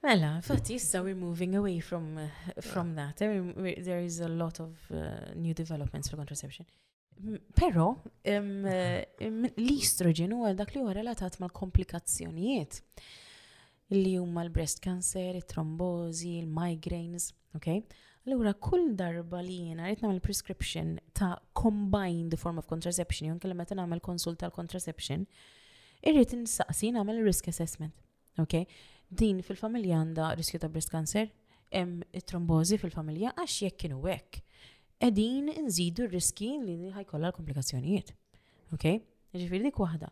Mela, 0.02 0.40
fatti 0.42 0.80
so 0.80 1.04
we're 1.04 1.14
moving 1.16 1.56
away 1.56 1.82
from 1.82 2.18
uh, 2.18 2.30
from 2.62 2.96
that. 2.96 3.18
There, 3.18 3.42
there 3.84 4.00
is 4.04 4.22
a 4.22 4.28
lot 4.30 4.60
of 4.62 4.72
uh, 4.94 5.34
new 5.36 5.54
developments 5.54 6.08
for 6.10 6.16
contraception. 6.18 6.66
Pero, 7.54 7.96
um, 8.28 8.66
uh, 8.66 9.02
um, 9.22 9.44
l 9.46 9.70
istrogen 9.76 10.32
u 10.32 10.46
għaldak 10.48 10.72
li 10.72 10.80
huwa 10.80 10.94
relatat 10.96 11.36
mal-komplikazzjonijiet 11.42 12.78
li 13.92 14.14
huma 14.16 14.46
l-breast 14.48 14.80
cancer, 14.86 15.34
il-trombozi, 15.36 16.38
il-migraines, 16.46 17.26
ok? 17.58 17.68
Allura, 18.28 18.54
kull 18.54 18.94
darba 18.96 19.42
li 19.44 19.58
jena 19.66 19.90
rrit 19.90 20.04
namel 20.06 20.22
prescription 20.24 20.94
ta' 21.12 21.34
combined 21.60 22.38
form 22.40 22.62
of 22.62 22.70
contraception, 22.72 23.28
jon 23.34 23.42
kelli 23.44 23.58
meta 23.58 23.76
namel 23.76 24.00
konsulta 24.00 24.48
l-contraception, 24.48 25.28
irrit 26.08 26.38
nsaqsi 26.40 26.94
namel 26.96 27.20
risk 27.28 27.52
assessment, 27.52 27.92
ok? 28.40 28.62
din 29.10 29.42
fil-familja 29.46 29.98
għandha 30.04 30.28
riskju 30.38 30.60
ta' 30.62 30.70
breast 30.72 30.92
cancer, 30.94 31.30
hemm 31.74 32.04
it-trombozi 32.16 32.78
fil-familja 32.82 33.32
għax 33.36 33.58
jekk 33.66 33.80
kienu 33.84 34.02
hekk. 34.06 34.40
Qegħdin 35.02 35.50
nżidu 35.66 36.06
r-riski 36.10 36.52
li 36.62 36.76
ħajkollha 36.94 37.32
l-komplikazzjonijiet. 37.32 38.12
Ok? 38.76 38.86
Ġifieri 39.34 39.68
dik 39.70 39.78
waħda. 39.80 40.10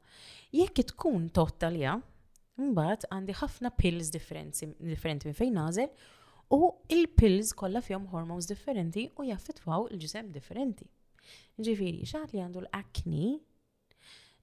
Jekk 0.55 0.85
tkun 0.93 1.27
totalja, 1.35 1.97
li 2.57 2.69
mbagħad 2.71 3.09
għandi 3.13 3.35
ħafna 3.41 3.71
pills 3.77 4.13
differenti 4.13 4.69
minn 4.71 5.35
fejn 5.35 5.57
nażel 5.57 5.91
u 6.55 6.61
il-pills 6.95 7.51
kollha 7.57 7.81
fihom 7.83 8.07
hormones 8.13 8.47
differenti 8.49 9.09
u 9.19 9.27
jaffetwaw 9.29 9.89
il-ġisem 9.93 10.31
differenti. 10.33 10.87
Ġifieri, 11.59 12.07
xaħat 12.07 12.33
li 12.33 12.41
għandu 12.45 12.63
l-akni 12.65 13.35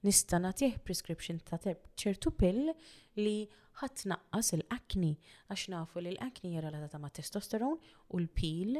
nista' 0.03 0.39
nagħtih 0.41 0.75
prescription 0.83 1.39
ta' 1.47 1.59
ċertu 2.01 2.31
pill 2.39 2.73
li 3.21 3.35
ħadd 3.79 4.05
naqqas 4.11 4.53
il-akni 4.57 5.13
għax 5.51 5.69
nafu 5.71 6.01
li 6.03 6.15
l-akni 6.15 6.51
hija 6.51 6.63
relatata 6.65 6.99
ma' 6.99 7.11
testosteron 7.11 7.77
u 8.09 8.19
l-pil, 8.19 8.79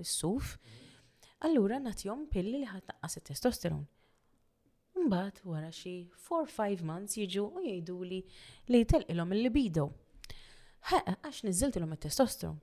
is 0.00 0.12
suf 0.22 0.56
Allura 1.44 1.76
nagħtihom 1.82 2.22
pilli 2.32 2.62
li 2.62 2.68
ħadd 2.68 2.86
naqqas 2.92 3.18
it-testosteron. 3.20 3.82
Mbagħad 5.04 5.40
wara 5.44 5.68
xi 5.74 5.92
4-5 6.28 6.86
months 6.88 7.18
jiġu 7.20 7.42
u 7.58 7.64
jgħidu 7.66 7.96
li 8.08 8.22
li 8.72 8.80
telqilhom 8.88 9.34
il-libido. 9.36 9.84
Ħaq 10.88 11.18
għax 11.18 11.42
niżiltilhom 11.44 11.92
it-testosteron. 11.98 12.56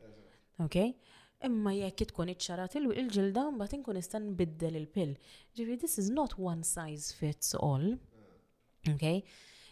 Okay? 0.65 0.95
Imma 1.41 1.71
jekk 1.75 2.03
tkun 2.11 2.29
iċċarat 2.35 2.75
il-ġilda 2.77 3.41
mbagħad 3.55 3.77
inkun 3.79 3.97
nista' 3.97 4.19
nbiddel 4.21 4.75
il-pill. 4.77 5.13
Ġifieri 5.57 5.79
this 5.81 5.97
is 6.01 6.09
not 6.13 6.35
one 6.37 6.63
size 6.65 7.15
fits 7.17 7.55
all. 7.57 7.95
Okay? 8.93 9.23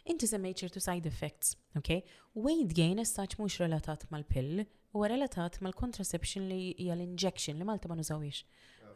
Inti 0.10 0.26
semmejt 0.26 0.64
ċertu 0.64 0.82
side 0.82 1.06
effects, 1.12 1.54
okay? 1.78 2.00
Weight 2.34 2.74
gain 2.78 2.98
is 3.04 3.12
such 3.14 3.36
mhux 3.38 3.60
relatat 3.62 4.08
mal-pill, 4.10 4.64
huwa 4.96 5.10
relatat 5.12 5.60
mal-contraception 5.66 6.48
li 6.50 6.72
hija 6.80 6.96
l-injection 6.96 7.60
li 7.62 7.68
Malta 7.70 7.92
ma 7.92 7.98
nużawiex. 8.00 8.42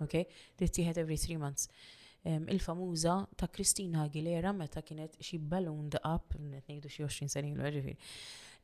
Okay? 0.05 0.25
Tittieħed 0.57 1.03
every 1.03 1.19
three 1.25 1.37
months. 1.45 1.69
il-famuża 2.23 3.13
ta' 3.35 3.49
Kristina 3.51 4.05
Aguilera 4.07 4.53
meta 4.55 4.79
kienet 4.81 5.17
xi 5.19 5.35
ballooned 5.37 5.97
up, 6.07 6.31
ngħidu 6.39 6.89
xi 6.89 7.03
20 7.05 7.29
sena 7.35 7.69
ilu 7.69 7.95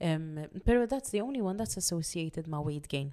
Um, 0.02 0.40
pero 0.64 0.88
that's 0.88 1.10
the 1.12 1.20
only 1.20 1.42
one 1.42 1.58
that's 1.58 1.76
associated 1.76 2.48
ma' 2.48 2.62
weight 2.64 2.88
gain 2.88 3.12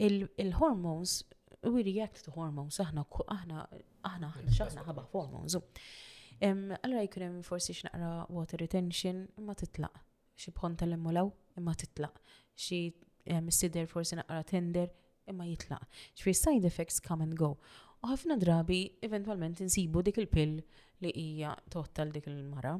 il-hormones 0.00 1.24
we 1.68 1.82
react 1.84 2.24
to 2.24 2.30
hormones 2.32 2.78
aħna 2.80 3.02
aħna 3.04 3.64
aħna 4.08 4.30
aħna 4.30 4.68
aħna 4.68 4.84
ħabba 4.86 5.02
hormones. 5.12 5.58
Allora 6.40 7.02
jkun 7.04 7.24
hemm 7.26 7.42
forsi 7.44 7.74
x'naqra 7.76 8.12
water 8.32 8.60
retention 8.62 9.26
imma 9.38 9.56
titlaq. 9.60 9.92
Xi 10.40 10.54
bħon 10.56 10.78
tal-immolaw 10.80 11.28
imma 11.60 11.74
titlaq. 11.76 12.16
Xi 12.56 12.80
sider 13.52 13.84
forsi 13.92 14.16
naqra 14.16 14.40
tender 14.48 14.88
imma 15.28 15.44
jitlaq. 15.50 15.84
xie 16.16 16.34
side 16.34 16.66
effects 16.70 17.00
come 17.04 17.26
and 17.28 17.36
go. 17.36 17.58
U 18.00 18.08
ħafna 18.14 18.38
drabi 18.40 18.80
eventualment 19.04 19.60
insibu 19.60 20.00
dik 20.02 20.22
il-pill 20.24 20.56
li 21.04 21.10
hija 21.12 21.52
total 21.70 22.08
dik 22.16 22.30
il-mara. 22.32 22.72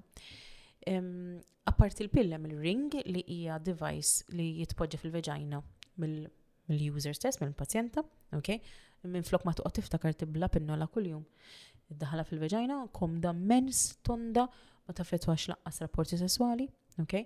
Apart 1.69 2.01
il-pill 2.01 2.33
hemm 2.33 2.49
il-ring 2.49 3.03
li 3.11 3.27
hija 3.29 3.61
device 3.61 4.25
li 4.33 4.55
jitpoġġa 4.63 5.05
fil 5.05 5.13
vagina 5.21 5.61
mill-user 6.71 7.13
stess, 7.15 7.39
mill-pazjenta, 7.41 8.03
ok? 8.35 8.51
Minn 9.13 9.25
flok 9.27 9.47
ma 9.47 9.55
tuqqa 9.57 9.73
tiftakar 9.79 10.15
tibla 10.19 10.49
pinnola 10.53 10.87
kuljum. 10.95 11.23
Iddaħla 11.93 12.25
fil-veġajna, 12.29 12.77
komda 12.97 13.33
mens 13.35 13.97
tonda 14.07 14.47
ma 14.87 14.95
tafetwax 14.95 15.49
laqqas 15.53 15.83
rapporti 15.85 16.21
sessuali, 16.21 16.71
ok? 17.03 17.17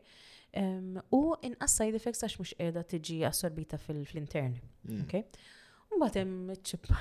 u 1.11 1.21
inqas 1.43 1.73
side 1.81 1.99
effects 1.99 2.23
għax 2.23 2.37
mhux 2.39 2.53
qiegħda 2.55 2.83
tiġi 2.93 3.17
assorbita 3.27 3.79
fil-intern, 3.83 4.55
mm. 4.89 5.01
ok? 5.05 5.41
Mbagħad 5.97 6.17
hemm 6.21 6.55
ċippa. 6.69 7.01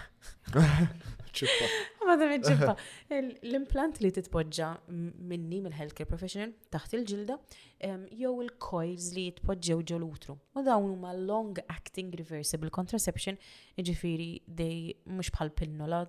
ċippa. 1.40 1.68
Għadha 2.16 2.74
L-implant 3.20 3.98
li 4.04 4.12
titpoġġa 4.14 4.68
minni 4.94 5.62
mill-healthcare 5.66 6.08
professional 6.10 6.52
taħt 6.74 6.96
il-ġilda 7.00 7.38
jew 8.20 8.34
il-coils 8.44 9.10
li 9.16 9.28
jitpoġġew 9.30 9.80
ġew 9.92 9.98
l-utru. 10.02 10.36
U 10.60 10.64
dawn 10.66 10.88
huma 10.92 11.14
long 11.18 11.58
acting 11.74 12.14
reversible 12.22 12.70
contraception, 12.74 13.40
jiġifieri 13.78 14.32
dej 14.48 14.94
mhux 15.10 15.34
bħal 15.36 15.54
pinnola 15.58 16.04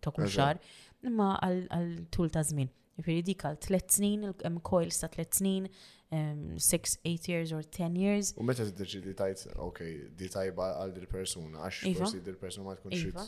ta' 0.00 0.14
kull 0.14 0.30
xar, 0.30 0.60
imma 1.04 1.34
għal 1.44 1.92
tul 2.14 2.32
ta' 2.32 2.44
żmien. 2.48 2.70
Jiġifieri 2.98 3.24
dik 3.28 3.44
għal 3.46 3.60
tliet 3.68 3.94
snin, 3.94 4.26
il-coils 4.32 4.98
ta' 5.04 5.10
tliet 5.14 5.38
snin, 5.40 5.68
6, 6.08 6.94
8 7.04 7.28
years 7.28 7.52
or 7.52 7.66
10 7.68 7.98
years. 8.00 8.32
U 8.40 8.46
meta 8.48 8.64
tiddeċidi 8.64 9.12
tajt, 9.18 9.44
ok, 9.60 9.82
di 10.18 10.30
tajba 10.32 10.72
għal 10.80 10.94
dil-persuna, 10.96 11.66
għax 11.68 11.82
iva? 11.92 12.00
forsi 12.00 12.22
dil-persuna 12.24 12.70
ma 12.70 12.78
tkunx 12.78 13.06
iva? 13.12 13.26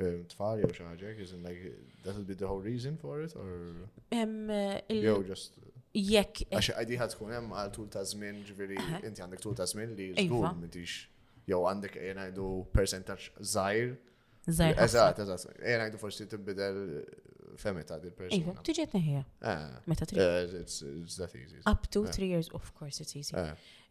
Um, 0.00 0.22
tfal 0.24 0.56
jew 0.62 0.68
xi 0.72 0.84
ħaġa, 0.86 1.08
isn't 1.20 1.44
like 1.44 1.64
that 2.04 2.14
would 2.16 2.24
be 2.28 2.32
the 2.34 2.46
whole 2.48 2.62
reason 2.66 2.94
for 3.00 3.18
it 3.20 3.34
or 3.36 3.50
um, 4.16 4.46
jew 4.88 5.18
just 5.28 5.58
uh, 5.60 5.64
jekk 5.92 6.46
għax 6.48 6.70
għadi 6.80 6.96
ħad 6.96 7.10
tkun 7.12 7.32
hemm 7.36 7.50
għal 7.60 7.72
tul 7.76 7.88
ta' 7.92 8.00
żmien 8.08 8.38
ġifieri 8.48 8.78
inti 9.02 9.20
għandek 9.20 9.42
tul 9.44 9.52
ta' 9.58 9.66
żmien 9.68 9.90
li 9.98 10.06
iva. 10.14 10.22
żgur 10.30 10.54
m'intix 10.62 10.94
jew 11.50 11.58
għandek 11.68 11.92
qiegħ 11.98 12.16
ngħidu 12.18 12.46
percentage 12.78 13.34
żgħir. 13.50 13.90
Żgħir. 14.48 14.80
Eżatt, 14.86 15.20
eżatt. 15.26 15.50
Qiegħ 15.60 15.82
ngħidu 15.84 16.00
forsi 16.00 16.26
tibbidel 16.32 16.78
uh, 16.84 17.10
femi 17.60 17.82
ta' 17.90 17.98
dil 18.00 18.14
persuna. 18.16 18.38
Iva, 18.40 18.56
tiġi 18.68 18.86
tneħija. 18.94 19.20
Ah. 19.50 19.74
Meta 19.92 20.08
trid. 20.08 20.22
Eh, 20.24 20.62
it's 20.62 20.78
that 21.20 21.36
easy. 21.36 21.60
Up 21.68 21.84
to 21.92 22.06
eh. 22.08 22.14
three 22.16 22.30
years, 22.32 22.48
of 22.56 22.70
course 22.80 22.98
it's 23.04 23.14
easy. 23.20 23.36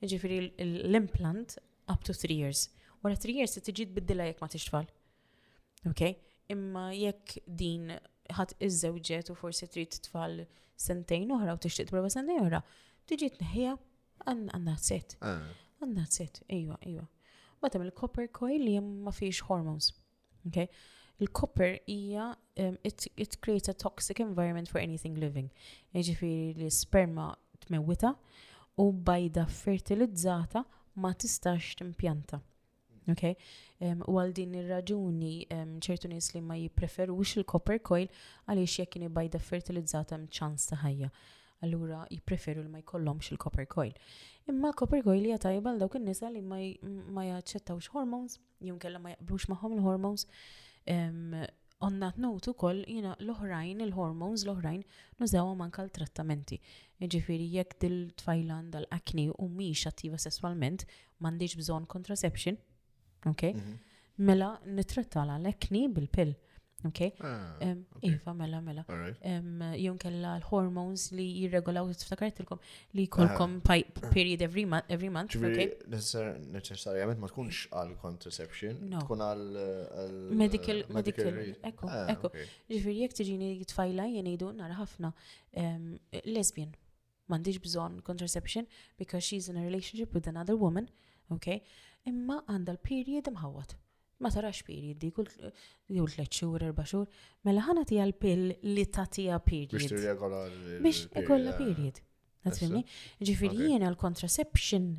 Ġifieri 0.01 0.47
l-implant 0.65 1.59
up 1.93 2.01
to 2.09 2.17
three 2.23 2.39
years. 2.41 2.71
Wara 3.05 3.13
three 3.21 3.37
years 3.37 3.53
tiġi 3.61 3.91
tbiddilha 3.93 4.31
jekk 4.31 4.41
ma 4.41 4.49
tixtfal 4.55 4.89
ok? 5.89 6.05
Imma 6.51 6.89
jekk 6.93 7.37
din 7.47 7.91
ħat 8.35 8.53
iż-żewġet 8.63 9.31
u 9.33 9.37
forsi 9.37 9.67
trid 9.71 9.97
tfal 10.05 10.43
sentejn 10.79 11.31
oħra 11.35 11.55
u 11.57 11.61
tixtieq 11.63 11.89
prova 11.91 12.11
sentejn 12.13 12.45
oħra, 12.45 12.61
tiġi 13.09 13.31
tneħħija 13.39 13.75
għandna 14.31 14.75
set. 14.79 15.17
Ah. 15.25 15.47
Għandna 15.81 16.05
set, 16.11 16.41
iva, 16.53 16.77
iva. 16.91 17.05
Ma 17.61 17.69
tagħmel 17.69 17.93
copper 17.97 18.29
coil 18.33 18.61
li 18.65 18.75
ma 18.81 19.13
fiex 19.13 19.45
hormones. 19.49 19.91
Okay? 20.49 20.69
Il-copper 21.21 21.75
hija 21.91 22.31
um, 22.63 22.77
it, 22.87 23.05
it 23.15 23.35
creates 23.45 23.69
a 23.69 23.73
toxic 23.75 24.19
environment 24.19 24.69
for 24.71 24.81
anything 24.81 25.17
living. 25.21 25.51
Jiġifieri 25.93 26.55
li 26.57 26.69
sperma 26.73 27.29
tmewwita 27.65 28.15
u 28.81 28.87
bajda 28.91 29.45
fertilizzata 29.51 30.63
ma 30.97 31.13
tistax 31.13 31.75
timpjanta. 31.81 32.41
Ok? 33.09 33.23
U 34.09 34.13
għal 34.21 34.31
din 34.37 34.51
ir-raġuni 34.59 35.33
ċertu 35.81 36.09
nies 36.11 36.27
li 36.35 36.41
ma 36.45 36.57
jippreferux 36.59 37.33
il-copper 37.39 37.79
coil 37.85 38.09
għaliex 38.45 38.81
jekk 38.83 38.93
kien 38.95 39.13
bajda 39.15 39.41
fertilizzata 39.41 40.19
mċans 40.27 40.67
ta' 40.69 40.77
ħajja. 40.83 41.09
Allura 41.65 42.03
jippreferu 42.11 42.61
li 42.65 42.69
ma 42.69 42.81
jkollhomx 42.81 43.31
il-copper 43.33 43.65
coil. 43.69 43.95
Imma 44.49 44.69
l-copper 44.69 45.01
coil 45.05 45.25
jgħata 45.31 45.47
tajba 45.49 45.73
dawk 45.81 45.97
in-nisa 45.97 46.29
li 46.33 46.43
ma 46.45 47.25
jaċċettawx 47.29 47.89
hormones, 47.95 48.37
jew 48.61 48.77
ma 48.99 49.15
jaqblux 49.15 49.49
magħhom 49.49 49.75
il-hormones. 49.79 50.27
On 51.81 51.95
that 51.97 52.17
note 52.21 52.45
ukoll 52.53 52.83
jina 52.85 53.15
l-oħrajn, 53.17 53.79
il-hormones 53.87 54.43
l-oħrajn 54.45 54.83
nużaw 55.17 55.55
manka 55.57 55.81
l-trattamenti. 55.87 56.59
Ġifiri 57.01 57.47
jekk 57.57 57.79
dil-tfajlan 57.81 58.69
dal-akni 58.75 59.31
u 59.33 59.47
miex 59.49 59.87
attiva 59.89 60.21
sessualment, 60.21 60.85
mandiġ 61.25 61.57
bżon 61.57 61.87
contraception, 61.89 62.59
ok? 63.25 63.43
Mhm. 63.43 63.73
Mela 64.17 64.53
nitratta 64.65 65.25
l-ekni 65.39 65.87
bil-pill. 65.89 66.33
Ah, 66.83 66.87
ok? 66.87 67.01
Iva, 68.01 68.33
mela, 68.33 68.59
mela. 68.61 68.83
Jun 69.77 69.97
kella 70.01 70.31
l-hormones 70.39 71.11
li 71.13 71.27
jirregolaw 71.43 71.91
t 71.93 71.99
tiftakartilkom 72.01 72.57
li 72.97 73.05
kolkom 73.05 73.59
ah. 73.69 73.83
period 74.09 74.41
every 74.41 74.63
month. 74.65 74.85
Every 74.89 75.09
month 75.13 75.35
okay? 75.37 75.75
Neċessarjament 75.91 77.21
ma 77.21 77.29
tkunx 77.29 77.67
għal 77.69 77.93
contraception, 78.01 78.81
tkun 79.05 79.21
għal 79.27 79.45
medical. 80.41 80.81
Medical. 80.89 81.37
Ekko, 81.69 81.91
ekko. 82.15 82.33
Ah, 82.33 82.53
Ġifiri, 82.73 82.97
jek 83.03 83.13
tiġini 83.21 83.51
tfajla 83.69 84.09
jenidu 84.15 84.49
nara 84.57 84.79
ħafna 84.81 85.13
lesbian. 86.33 86.73
Mandiġ 87.29 87.61
bżon 87.63 88.01
contraception 88.03 88.65
because 88.97 89.23
she's 89.23 89.47
in 89.53 89.57
a 89.61 89.69
relationship 89.69 90.13
with 90.17 90.27
another 90.27 90.55
woman 90.57 90.89
ok? 91.35 91.77
Imma 92.09 92.41
għandha 92.49 92.75
l-period 92.77 93.31
mħawat. 93.33 93.75
Ma 94.21 94.29
tarax 94.29 94.61
period 94.67 94.99
di 95.01 95.09
kull 95.15 95.29
jew 95.89 96.03
tliet 96.11 96.29
xhur, 96.35 96.61
erba' 96.67 96.85
xur, 96.89 97.07
mela 97.47 97.63
ħana 97.65 97.83
tija 97.89 98.05
l-pill 98.05 98.51
li 98.69 98.85
tagħtiha 98.85 99.39
period. 99.45 99.77
Biex 99.79 99.89
tirregola 99.95 100.41
Biex 100.85 101.07
ikolla 101.23 101.55
eh, 101.55 101.59
period. 101.61 102.01
Għatfimni? 102.45 102.83
Ġifiri 103.25 103.63
jiena 103.71 103.89
l-contraception 103.91 104.91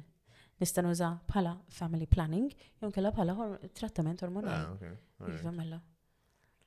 nistan 0.62 0.86
uża 0.86 1.08
bħala 1.30 1.56
family 1.74 2.06
planning, 2.10 2.48
jom 2.82 2.92
kella 2.94 3.10
bħala 3.14 3.48
trattament 3.78 4.22
ormonali. 4.26 4.92
Ah, 5.22 5.32
iva 5.36 5.52
mela. 5.54 5.78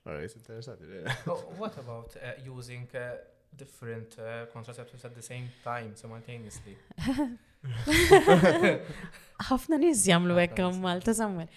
Alright, 0.05 0.35
interessanti. 0.37 0.85
Eh? 0.99 1.21
Oh, 1.31 1.55
what 1.59 1.77
about 1.79 2.15
uh, 2.17 2.35
using 2.45 2.87
uh, 2.95 3.15
different 3.57 4.15
uh, 4.19 4.45
contraceptives 4.53 5.03
at 5.03 5.15
the 5.15 5.21
same 5.21 5.49
time, 5.63 5.93
simultaneously? 5.95 6.77
ħafna 9.49 9.79
nies 9.79 10.03
jagħmlu 10.07 10.37
hekk 10.43 10.67
Malta 10.81 11.15
samwer. 11.15 11.49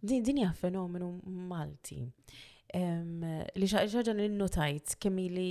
Din 0.00 0.38
hija 0.40 0.52
fenomenu 0.58 1.10
Malti. 1.26 2.02
Li 2.70 3.68
xaġa 3.72 4.14
li 4.14 4.28
notajt 4.34 4.98
kemm 5.02 5.24
li 5.34 5.48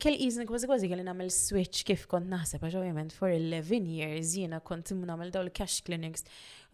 kell 0.00 0.14
iżni 0.22 0.44
kważi 0.46 0.68
kważi 0.70 0.88
kelli 0.88 1.02
nagħmel 1.04 1.32
switch 1.34 1.82
kif 1.90 2.04
kont 2.10 2.28
naħseb 2.30 2.62
għax 2.62 2.74
ovvjament 2.78 3.10
for 3.14 3.32
11 3.34 3.88
years 3.90 4.36
jiena 4.38 4.60
kont 4.62 4.92
nagħmel 4.94 5.32
dawn 5.34 5.50
cash 5.50 5.80
clinics 5.86 6.22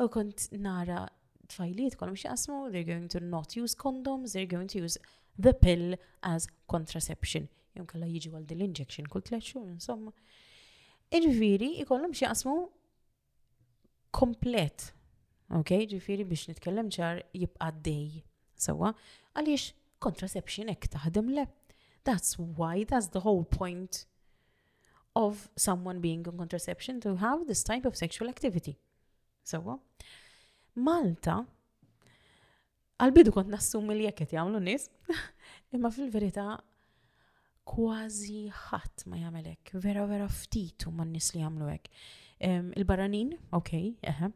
u 0.05 0.09
kont 0.13 0.51
nara 0.61 1.07
tfajliet 1.49 1.97
mxie 1.97 2.29
xaqsmu, 2.29 2.61
they're 2.71 2.85
going 2.87 3.09
to 3.09 3.21
not 3.21 3.57
use 3.57 3.75
condoms, 3.75 4.33
they're 4.35 4.45
going 4.51 4.69
to 4.69 4.81
use 4.83 4.99
the 5.39 5.53
pill 5.55 5.95
as 6.23 6.47
contraception 6.69 7.49
jom 7.79 7.87
kalla 7.91 8.09
jiġi 8.09 8.31
għal 8.33 8.47
din 8.49 8.61
l-injection 8.63 9.09
kull 9.13 9.25
tliet 9.27 9.45
xhur, 9.51 9.69
insomma. 9.71 10.13
Ġifiri, 11.13 11.75
ikollhom 11.85 12.15
xi 12.17 12.27
jaqsmu 12.27 12.55
komplet. 14.17 14.89
Ok, 15.59 15.73
ġifiri 15.93 16.25
biex 16.27 16.49
nitkellem 16.51 16.89
ċar 16.95 17.21
jibqa' 17.37 17.69
dej. 17.87 18.23
Sewwa, 18.67 18.95
għaliex 19.37 19.67
contraception 20.03 20.71
hekk 20.73 20.89
taħdem 20.97 21.29
le. 21.37 21.45
That's 22.09 22.39
why, 22.39 22.85
that's 22.89 23.11
the 23.13 23.21
whole 23.27 23.45
point 23.45 24.07
of 25.17 25.49
someone 25.57 26.01
being 26.01 26.25
on 26.31 26.39
contraception 26.41 27.01
to 27.05 27.17
have 27.21 27.45
this 27.51 27.63
type 27.65 27.85
of 27.85 27.97
sexual 28.01 28.33
activity. 28.33 28.79
Sewa, 29.47 29.77
Malta, 30.77 31.43
għal-bidu 33.01 33.33
kont 33.37 33.53
nassumi 33.53 33.95
li 33.99 34.09
jeket 34.09 34.33
jgħamlu 34.35 34.61
nis, 34.65 34.89
imma 35.77 35.93
fil-verita 35.93 36.49
kważi 37.67 38.47
ħadd 38.53 39.03
ma 39.11 39.19
jagħmelek. 39.21 39.73
vera 39.83 40.05
vera 40.07 40.27
ftit 40.31 40.85
huma 40.87 41.03
n-nies 41.07 41.33
li 41.35 41.41
jagħmlu 41.43 41.71
hekk. 41.71 42.03
Il-barranin, 42.79 43.33
ok, 43.59 43.73
eħe, 44.13 44.29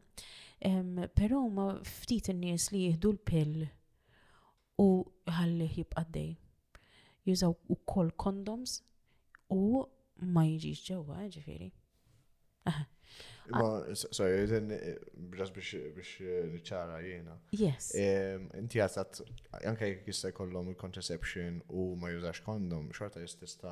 però 1.21 1.39
ma 1.47 1.69
ftit 1.87 2.31
in-nies 2.33 2.69
li 2.73 2.81
jieħdu 2.89 3.13
l-pill 3.15 3.63
u 4.83 4.87
ħalli 5.39 5.69
jibqa' 5.77 6.01
għaddej. 6.03 6.31
Jużaw 7.29 7.55
ukoll 7.75 8.09
kondoms 8.17 8.79
u 9.55 9.85
ma 10.31 10.43
jiġix 10.49 10.83
ġewwa, 10.89 11.23
ġifieri. 11.35 11.69
Ma, 13.49 13.59
ah. 13.81 13.93
sorry, 13.93 14.45
then, 14.47 14.67
bras 15.31 15.49
eh, 15.49 15.55
biex 15.57 16.09
eh, 16.21 16.43
niċara 16.53 16.99
jena. 17.03 17.33
Yes. 17.57 17.89
Inti 18.55 18.79
għazat, 18.83 19.21
anka 19.65 19.89
jek 19.89 20.05
jista 20.07 20.29
jkollom 20.31 20.69
il-contraception 20.71 21.57
u 21.75 21.87
ma 21.99 22.11
jużax 22.13 22.43
kondom, 22.45 22.85
xorta 22.95 23.23
jistista 23.23 23.71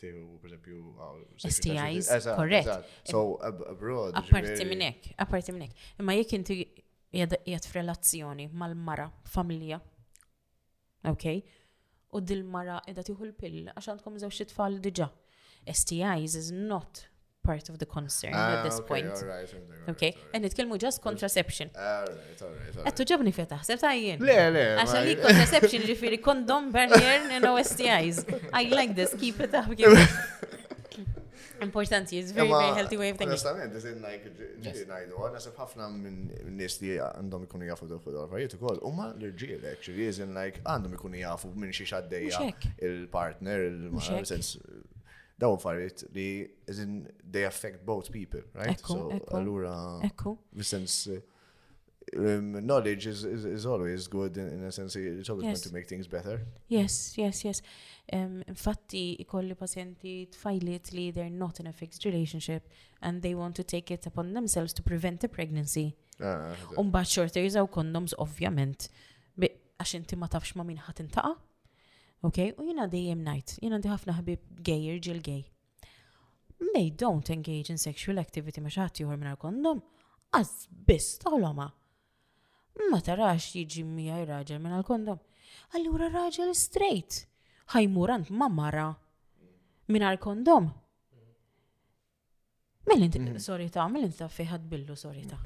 tiħu, 0.00 0.22
per 0.42 0.50
esempio, 0.54 0.94
ah, 0.96 1.20
STIs, 1.44 2.08
correct. 2.24 2.88
So, 3.10 3.36
abroad. 3.46 4.16
Aparti 4.22 4.66
minnek, 4.66 5.12
aparti 5.22 5.54
minnek. 5.54 5.76
Ma 6.00 6.16
jek 6.18 6.34
inti 6.40 6.58
jgħad 7.12 7.68
f'relazzjoni 7.68 8.48
mal-mara, 8.50 9.06
familja. 9.36 9.78
Ok? 11.12 11.30
U 12.16 12.20
dil-mara 12.24 12.80
edha 12.90 13.04
tiħu 13.06 13.28
l-pill, 13.30 13.70
għaxan 13.76 14.02
tkom 14.02 14.18
zewċ 14.24 14.50
tfal 14.56 14.80
diġa. 14.84 15.12
STIs 15.70 16.32
is 16.34 16.50
not 16.50 17.04
part 17.44 17.68
of 17.68 17.78
the 17.78 17.86
concern 17.86 18.30
ah, 18.34 18.58
at 18.58 18.64
this 18.64 18.78
okay, 18.78 18.88
point. 18.88 19.08
All 19.14 19.28
right, 19.28 19.48
all 19.52 19.58
right, 19.70 19.92
okay, 19.92 20.10
all 20.10 20.18
right. 20.22 20.34
and 20.34 20.44
nitkellmu 20.44 20.78
just 20.78 20.98
contraception. 21.08 21.66
Alright, 21.76 22.08
alright, 22.42 22.42
all 22.42 22.50
right. 22.86 23.00
All 23.00 23.82
right. 23.82 24.22
Le, 24.28 25.14
le. 25.14 25.14
contraception 25.26 25.80
barrier 26.70 27.20
and 27.34 27.44
OSTIs. 27.44 28.18
I 28.52 28.62
like 28.78 28.94
this, 28.94 29.14
keep 29.18 29.40
it 29.40 29.52
up, 29.54 29.68
keep 29.76 29.80
it 29.80 30.08
Importanti, 31.62 32.14
it's 32.18 32.32
very, 32.32 32.48
very 32.48 32.74
healthy 32.74 32.96
way 32.96 33.08
of 33.10 33.16
thinking. 33.18 33.36
Onestament, 33.36 33.72
this 33.72 33.84
is 33.90 33.96
like, 34.02 34.24
ġinajdu, 34.66 35.12
għanna 35.14 35.42
sef 35.44 35.54
ħafna 35.60 35.86
minn 35.94 36.16
nis 36.58 36.80
li 36.82 36.96
għandhom 36.98 37.44
ikunu 37.46 37.68
jafu 37.68 37.86
dawk 37.86 38.08
l-affarijiet 38.10 38.56
ukoll, 38.58 38.80
huma 38.82 39.12
l-irġiel 39.14 39.68
actually, 39.70 40.08
is 40.10 40.18
in 40.24 40.34
like 40.34 40.58
għandhom 40.66 40.96
ikunu 40.98 41.22
jafu 41.22 41.52
minn 41.54 41.70
xi 41.78 41.86
xaddejja 41.86 42.42
il-partner, 42.88 43.68
il-sens 43.94 44.56
dawn 45.42 45.58
farit 45.58 46.04
li 46.14 46.28
as 46.68 46.78
in 46.78 47.08
they 47.30 47.44
affect 47.50 47.84
both 47.92 48.10
people, 48.18 48.42
right? 48.60 48.76
Ekku, 48.76 48.96
so 48.96 49.08
ekku, 49.16 49.36
allura 49.38 49.74
ekku. 50.08 50.36
Sens, 50.68 50.96
eh, 51.14 51.18
um, 52.16 52.50
knowledge 52.66 53.06
is, 53.10 53.24
is, 53.28 53.44
is 53.56 53.66
always 53.72 54.06
good 54.12 54.36
in, 54.42 54.48
in 54.58 54.62
a 54.68 54.72
sense 54.76 54.96
eh, 55.00 55.18
it's 55.20 55.30
always 55.34 55.46
yes. 55.48 55.60
going 55.60 55.70
to 55.70 55.74
make 55.78 55.88
things 55.92 56.06
better. 56.14 56.36
Yes, 56.76 56.96
yes, 57.18 57.42
yes. 57.48 57.62
Um, 58.12 58.42
infatti 58.46 59.04
ikolli 59.26 59.54
pazjenti 59.58 60.14
tfajliet 60.36 60.92
li 60.96 61.10
they're 61.18 61.30
not 61.42 61.60
in 61.62 61.66
a 61.66 61.72
fixed 61.82 62.04
relationship 62.08 62.68
and 63.00 63.22
they 63.22 63.34
want 63.42 63.56
to 63.60 63.64
take 63.74 63.90
it 63.98 64.06
upon 64.12 64.32
themselves 64.38 64.72
to 64.78 64.82
prevent 64.92 65.24
a 65.24 65.28
pregnancy. 65.38 65.86
Ah, 66.30 66.52
Umbat 66.82 67.10
xorter 67.16 67.42
jizaw 67.48 67.68
kondoms 67.78 68.14
ovvjament. 68.22 68.90
Għax 69.82 69.96
inti 69.98 70.14
ma 70.18 70.28
tafx 70.30 70.52
ma 70.54 70.62
min 70.66 70.78
ħat 70.78 71.00
intaqa' 71.02 71.38
Ok, 72.24 72.36
U 72.58 72.64
jina 72.66 72.86
dejjem 72.86 73.22
najt, 73.26 73.56
jina 73.62 73.80
di 73.82 73.90
ħafna 73.90 74.14
ħabib 74.14 74.42
gay, 74.62 74.84
irġil 74.92 75.18
gay. 75.24 75.40
They 76.60 76.92
don't 76.94 77.26
engage 77.34 77.72
in 77.74 77.78
sexual 77.82 78.20
activity 78.22 78.62
ma 78.62 78.70
xaħt 78.70 79.02
juħor 79.02 79.18
minar 79.18 79.38
kondom, 79.42 79.80
għazbis 80.38 81.08
toloma. 81.24 81.66
Ma 82.92 83.00
tarax 83.04 83.50
jiġi 83.58 83.82
mija 83.84 84.20
raġel 84.30 84.62
minar 84.62 84.86
kondom. 84.86 85.18
Allura 85.74 86.12
raġel 86.14 86.54
straight, 86.54 87.24
ħajmurant 87.74 88.30
ma 88.38 88.46
mara 88.48 88.86
minar 89.90 90.20
kondom. 90.22 90.70
Mill-inti, 92.86 93.18
mm. 93.22 93.38
sorry 93.42 93.66
ta' 93.70 93.88
mill-inti 93.90 94.22
ta' 94.22 94.28
fiħad 94.30 94.70
billu, 94.70 94.94
sorry 94.98 95.26
ta' 95.26 95.42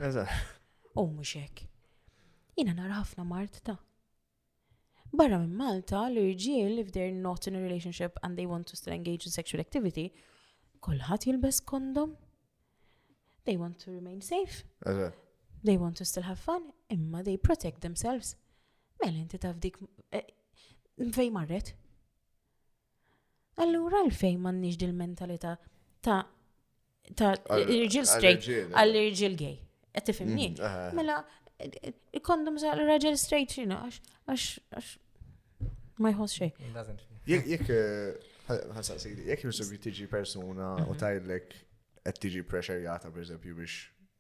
u 0.97 1.09
muxek. 1.09 1.65
Jina 2.57 2.77
nara 2.77 3.01
ħafna 3.01 3.25
mart 3.29 3.65
ta' 3.65 3.79
Barra 5.15 5.39
minn 5.41 5.55
Malta, 5.57 6.07
l-irġiel, 6.09 6.79
if 6.81 6.91
they're 6.93 7.13
not 7.15 7.47
in 7.47 7.55
a 7.57 7.61
relationship 7.61 8.19
and 8.23 8.37
they 8.37 8.47
want 8.47 8.67
to 8.69 8.77
still 8.77 8.93
engage 8.93 9.25
in 9.27 9.33
sexual 9.33 9.61
activity, 9.61 10.11
kolħat 10.83 11.27
jilbes 11.29 11.63
kondom. 11.65 12.17
They 13.45 13.57
want 13.57 13.79
to 13.85 13.91
remain 13.93 14.21
safe. 14.21 14.65
They 15.63 15.77
want 15.77 15.97
to 15.99 16.05
still 16.05 16.25
have 16.25 16.39
fun, 16.39 16.73
imma 16.91 17.23
they 17.23 17.37
protect 17.37 17.81
themselves. 17.83 18.35
Mela 19.03 19.19
inti 19.23 19.39
taf 19.39 19.61
dik 19.63 19.79
eh, 20.11 20.27
fej 21.15 21.31
marret. 21.33 21.75
Allura 23.63 24.03
l-fej 24.05 24.37
m'għandniex 24.43 24.77
dil-mentalità 24.83 25.55
ta' 26.05 26.23
ta' 27.17 27.35
irġiel 27.63 28.07
straight 28.11 28.51
għall-irġiel 28.75 29.39
gay. 29.41 29.57
Qed 29.97 30.11
tifhimni? 30.11 30.51
Mm, 30.59 30.99
mela 30.99 31.21
il-kondom 31.61 32.59
sa' 32.59 32.75
raġel 32.77 33.17
straight 33.17 33.57
you 33.57 33.67
know, 33.67 33.85
għax, 33.89 34.01
għax, 34.27 34.57
għax, 34.77 35.69
ma 36.03 36.13
jħos 36.13 36.35
xej. 36.41 36.97
Jek, 37.27 37.69
ħansa 38.49 38.99
sidi, 39.03 39.25
jek 39.31 39.41
eh, 39.41 39.47
jirsubi 39.47 39.79
tiġi 39.83 40.09
persona 40.11 40.75
u 40.85 40.93
mhm. 40.93 40.99
tajlek 41.01 41.55
għed 42.07 42.21
tiġi 42.25 42.45
jgħata, 42.45 43.11
per 43.13 43.25
eżempju 43.25 43.57
biex 43.57 43.79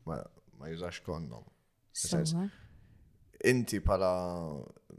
ma 0.08 0.70
jużax 0.72 1.02
kondom. 1.06 1.44
Inti 3.46 3.80
pala 3.84 4.14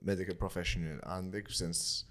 medical 0.06 0.38
professional 0.38 1.02
għandek 1.04 1.50
sens 1.52 2.04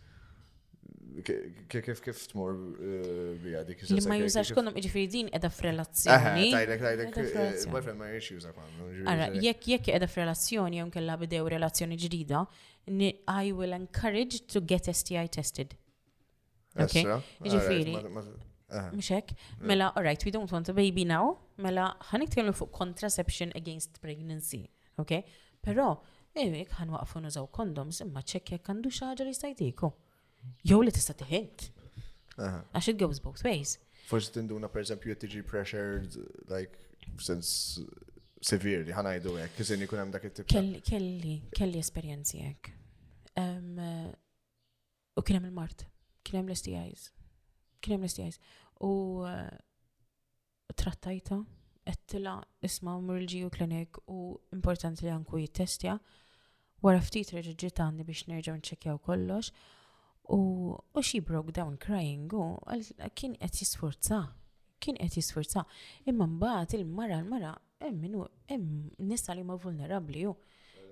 kif 1.68 1.94
kif 2.04 2.18
tmur 2.30 2.52
eh, 2.54 3.36
bija 3.44 3.62
dik 3.68 3.82
iż 3.82 3.90
Ma 4.10 4.16
jużax 4.20 4.52
kondom 4.56 4.74
iġifieri 4.78 5.08
din 5.10 5.28
qiegħda 5.32 5.50
f'relazzjoni. 5.58 6.48
Tajlek 6.54 6.82
tajlek 6.86 7.18
eh, 7.22 7.64
boyfriend 7.72 7.98
ma 8.00 8.08
jiex 8.10 8.30
juża 8.34 8.52
kondom. 8.56 8.90
Ara, 9.12 9.28
jekk 9.46 9.68
jekk 9.74 9.86
qiegħda 9.90 10.08
f'relazzjoni 10.14 10.80
jew 10.80 10.88
kellha 10.96 11.16
bidew 11.22 11.50
relazzjoni 11.56 11.98
ġdida, 12.02 12.42
I 12.90 13.52
will 13.52 13.74
encourage 13.76 14.40
to 14.54 14.60
get 14.74 14.90
STI 14.92 15.26
tested. 15.38 15.74
Okay. 16.76 17.06
Iġifieri. 17.46 17.96
Mhux 18.92 19.10
hekk? 19.16 19.32
Mela, 19.62 19.92
alright, 19.96 20.24
we 20.26 20.30
don't 20.34 20.52
want 20.52 20.68
a 20.68 20.74
baby 20.76 21.04
now. 21.08 21.36
Mela, 21.62 21.88
ħanitkellmu 22.10 22.52
fuq 22.56 22.70
contraception 22.76 23.54
against 23.58 23.98
pregnancy. 24.02 24.66
Okay? 25.00 25.24
Però, 25.66 25.94
ewek 26.36 26.74
ħanwaqfu 26.80 27.22
nużaw 27.24 27.48
kondoms 27.54 28.02
imma 28.04 28.22
ċekk 28.26 28.58
jekk 28.58 28.74
għandu 28.74 28.92
xi 28.92 29.08
ħaġa 29.08 29.28
li 29.30 29.36
stajtiku 29.38 29.94
jew 30.66 30.82
li 30.84 30.92
tista' 30.94 31.14
tiħint. 31.22 31.68
Għax 32.36 32.90
it 32.92 33.00
goes 33.00 33.20
both 33.24 33.42
ways. 33.46 33.76
Forsi 34.06 34.32
tinduna 34.36 34.68
per 34.70 34.84
esempio 34.84 35.14
e 35.14 35.18
tiġi 35.18 35.42
pressured 35.48 36.16
like 36.50 36.76
since 37.18 37.82
severely 38.46 38.92
jdu 39.20 39.34
hekk, 39.40 39.56
kizin 39.56 39.82
jkun 39.82 40.00
hemm 40.02 40.12
dak 40.14 40.26
it-tip. 40.28 40.46
Kelli, 40.46 41.36
kelli 41.56 41.80
esperjenzi 41.82 42.42
hekk. 42.44 42.70
U 45.16 45.22
kien 45.24 45.38
hemm 45.40 45.48
il-mart, 45.48 45.86
kien 46.26 46.42
hemm 46.42 46.52
l-STIs, 46.52 47.08
kien 47.82 47.96
hemm 47.96 48.06
l-STIs. 48.06 48.38
U 48.84 48.92
trattajta, 50.76 51.40
għettila 51.88 52.36
isma 52.66 52.96
u 52.98 53.50
klinik 53.54 53.96
u 54.10 54.36
importanti 54.52 55.04
li 55.06 55.10
għanku 55.14 55.38
jittestja. 55.40 55.98
Wara 56.84 57.00
ftit 57.00 57.30
reġġita 57.32 57.84
għandi 57.86 58.04
biex 58.04 58.26
nerġa' 58.28 58.54
nċekjaw 58.60 58.98
kollox 59.02 59.50
U 60.28 61.02
xie 61.02 61.20
broke 61.20 61.52
down 61.52 61.76
crying 61.78 62.30
u 62.32 62.58
kien 63.14 63.34
qed 63.38 63.54
jisforza, 63.60 64.22
kien 64.82 64.96
qed 64.98 65.14
jisforza. 65.14 65.62
Imma 66.08 66.26
mbagħad 66.26 66.74
il-mara 66.80 67.20
l-mara 67.22 67.52
hemm 67.80 68.00
minu 68.02 68.24
hemm 68.50 68.90
nisa 69.06 69.34
li 69.36 69.44
ma 69.46 69.54
vulnerabbli 69.56 70.24
u 70.26 70.32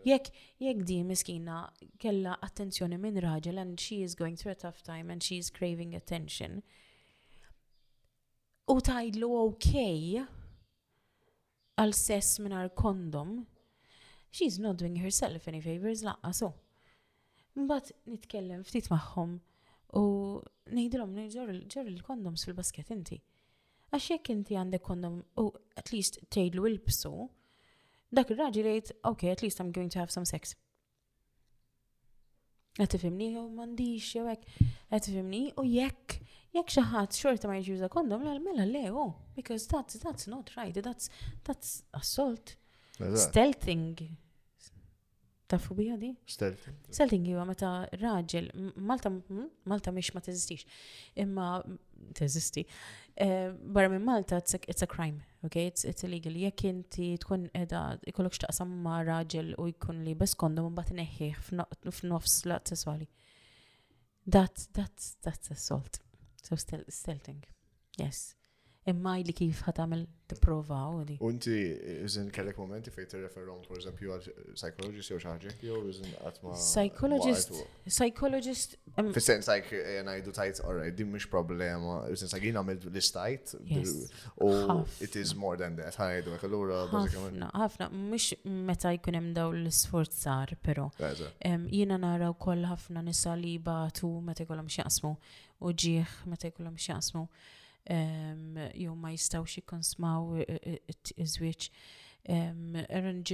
jekk 0.04 0.30
jekk 0.60 0.84
di 0.86 0.98
miskina 1.04 1.64
kella 2.02 2.36
attenzjoni 2.46 2.98
minn 3.00 3.18
raġel 3.24 3.58
and 3.58 3.80
she 3.80 4.02
is 4.06 4.14
going 4.14 4.36
through 4.36 4.52
a 4.52 4.60
tough 4.64 4.82
time 4.82 5.10
and 5.10 5.22
she 5.22 5.38
is 5.42 5.50
craving 5.50 5.94
attention. 5.94 6.62
U 8.70 8.78
tajdlu 8.80 9.28
okay 9.40 10.22
għal 11.74 11.92
sess 11.92 12.38
minn 12.38 12.54
kondom, 12.78 13.46
she's 14.30 14.58
not 14.60 14.76
doing 14.76 14.96
herself 15.02 15.48
any 15.48 15.60
favors 15.60 16.02
laqqa 16.06 16.32
so. 16.34 16.54
Mbatt 17.58 17.92
nitkellem 18.10 18.64
ftit 18.66 18.88
magħhom 18.90 19.34
u 19.94 20.02
nejdilom 20.78 21.12
ġor 21.34 21.86
il-kondoms 21.90 22.46
fil-basket 22.48 22.90
inti. 22.94 23.20
Għax 23.94 24.08
jekk 24.14 24.30
inti 24.34 24.56
għandek 24.58 24.82
kondom 24.88 25.20
u 25.38 25.44
at 25.80 25.92
least 25.94 26.18
tgħidlu 26.34 26.64
ilbsu, 26.72 27.12
dak 28.18 28.32
il 28.34 28.40
raġel 28.40 28.66
jgħid, 28.72 28.90
okay, 29.10 29.30
at 29.36 29.44
least 29.44 29.62
I'm 29.62 29.70
going 29.76 29.92
to 29.94 30.02
have 30.02 30.10
some 30.14 30.26
sex. 30.30 30.56
Qed 32.74 32.90
tifhimni 32.96 33.28
jew 33.36 33.46
m'għandix 33.46 34.08
jew 34.16 34.24
hekk 34.32 34.50
qed 34.90 35.04
tifhimni 35.06 35.44
u 35.54 35.62
jekk 35.68 36.18
jekk 36.58 36.74
xaħat 36.74 37.14
xorta 37.20 37.46
ma 37.52 37.60
jġuża 37.60 37.86
kondom 37.94 38.26
l 38.26 38.26
mela, 38.26 38.42
mela 38.42 38.66
le 38.66 38.82
oh, 38.90 39.14
because 39.38 39.70
that's 39.70 39.94
that's 40.02 40.26
not 40.30 40.50
right, 40.58 40.82
that's 40.82 41.06
that's 41.46 41.84
assault. 41.94 42.56
Stealthing. 42.98 44.18
Tafu 45.54 45.74
bija 45.78 45.96
di? 46.00 46.10
Stelting. 46.26 46.76
Stelting 46.90 47.26
jiva 47.28 47.44
meta 47.46 47.68
raġel, 48.00 48.48
Malta, 48.90 49.10
Malta 49.68 49.92
mish 49.94 50.10
ma 50.16 50.22
teżistix, 50.24 50.64
imma 51.24 51.48
teżisti. 52.18 52.64
Eh, 53.24 53.52
barra 53.60 53.88
minn 53.92 54.02
Malta, 54.06 54.40
it's 54.42 54.82
a 54.82 54.86
crime, 54.90 55.20
ok? 55.46 55.60
It's, 55.68 55.84
it's 55.86 56.06
illegal. 56.08 56.34
Jek 56.44 56.64
inti 56.70 57.12
tkun 57.22 57.46
edha, 57.54 57.84
ikollok 58.10 58.34
xtaqsam 58.38 58.72
ma 58.86 58.98
raġel 59.06 59.54
u 59.62 59.68
jkun 59.70 60.02
li 60.06 60.16
bes 60.18 60.34
kondom 60.40 60.70
un 60.72 60.78
bat 60.80 60.90
neħi 60.94 61.30
f'nofs 61.92 62.40
la 62.50 62.58
sessuali. 62.66 63.06
That, 64.26 64.66
that's, 64.72 65.14
that's 65.22 65.50
assault. 65.54 66.00
So 66.42 66.56
stelting. 66.58 67.44
Yes 68.00 68.32
imma 68.90 69.14
li 69.24 69.32
kif 69.32 69.62
ħatamil 69.64 70.02
t-prova 70.28 70.78
u 70.92 71.04
di. 71.08 71.14
Unti, 71.24 71.54
iżin 72.04 72.26
kellek 72.32 72.56
momenti 72.60 72.92
fej 72.92 73.06
t-referrom, 73.08 73.62
per 73.64 73.78
eżempju, 73.80 74.12
għal 74.12 74.50
psychologist 74.58 75.12
jew 75.12 75.18
xaħġek, 75.22 75.62
jew 75.64 75.78
iżin 75.90 76.10
għatma. 76.18 76.52
Psychologist, 76.60 77.54
psychologist. 77.86 78.76
Fissin, 79.16 79.40
sajk, 79.44 79.70
najdu 80.08 80.34
tajt, 80.36 80.60
orre, 80.68 80.90
din 80.96 81.08
mux 81.14 81.26
problema, 81.32 82.02
iżin 82.12 82.32
sajk 82.32 82.48
jina 82.50 82.60
għamil 82.60 82.86
listajt, 82.98 83.54
u 84.44 84.50
it 85.08 85.16
is 85.20 85.32
more 85.38 85.58
than 85.60 85.80
that, 85.80 85.96
ħajdu 86.00 86.36
għak 86.36 86.46
l-ura, 86.50 86.82
bazzikament. 86.92 87.44
Għafna, 87.50 87.90
mux 87.94 88.30
meta 88.72 88.92
jkunem 88.98 89.32
daw 89.38 89.56
l-sforzar, 89.62 90.56
pero. 90.64 90.90
Eh, 91.02 91.56
jina 91.72 91.96
nara 91.98 92.28
u 92.32 92.36
koll 92.36 92.68
ħafna 92.68 93.04
nisa 93.08 93.32
li 93.40 93.56
batu 93.58 94.12
meta 94.28 94.44
jkollom 94.44 94.68
xjaqsmu, 94.72 95.16
u 95.64 95.72
ġieħ 95.84 96.18
meta 96.34 96.52
jkollom 96.52 96.76
xjaqsmu 96.80 97.28
jew 98.74 98.94
ma 98.96 99.10
jistawx 99.12 99.56
jikonsmaw 99.56 100.32
iż-żwieġ. 101.20 101.66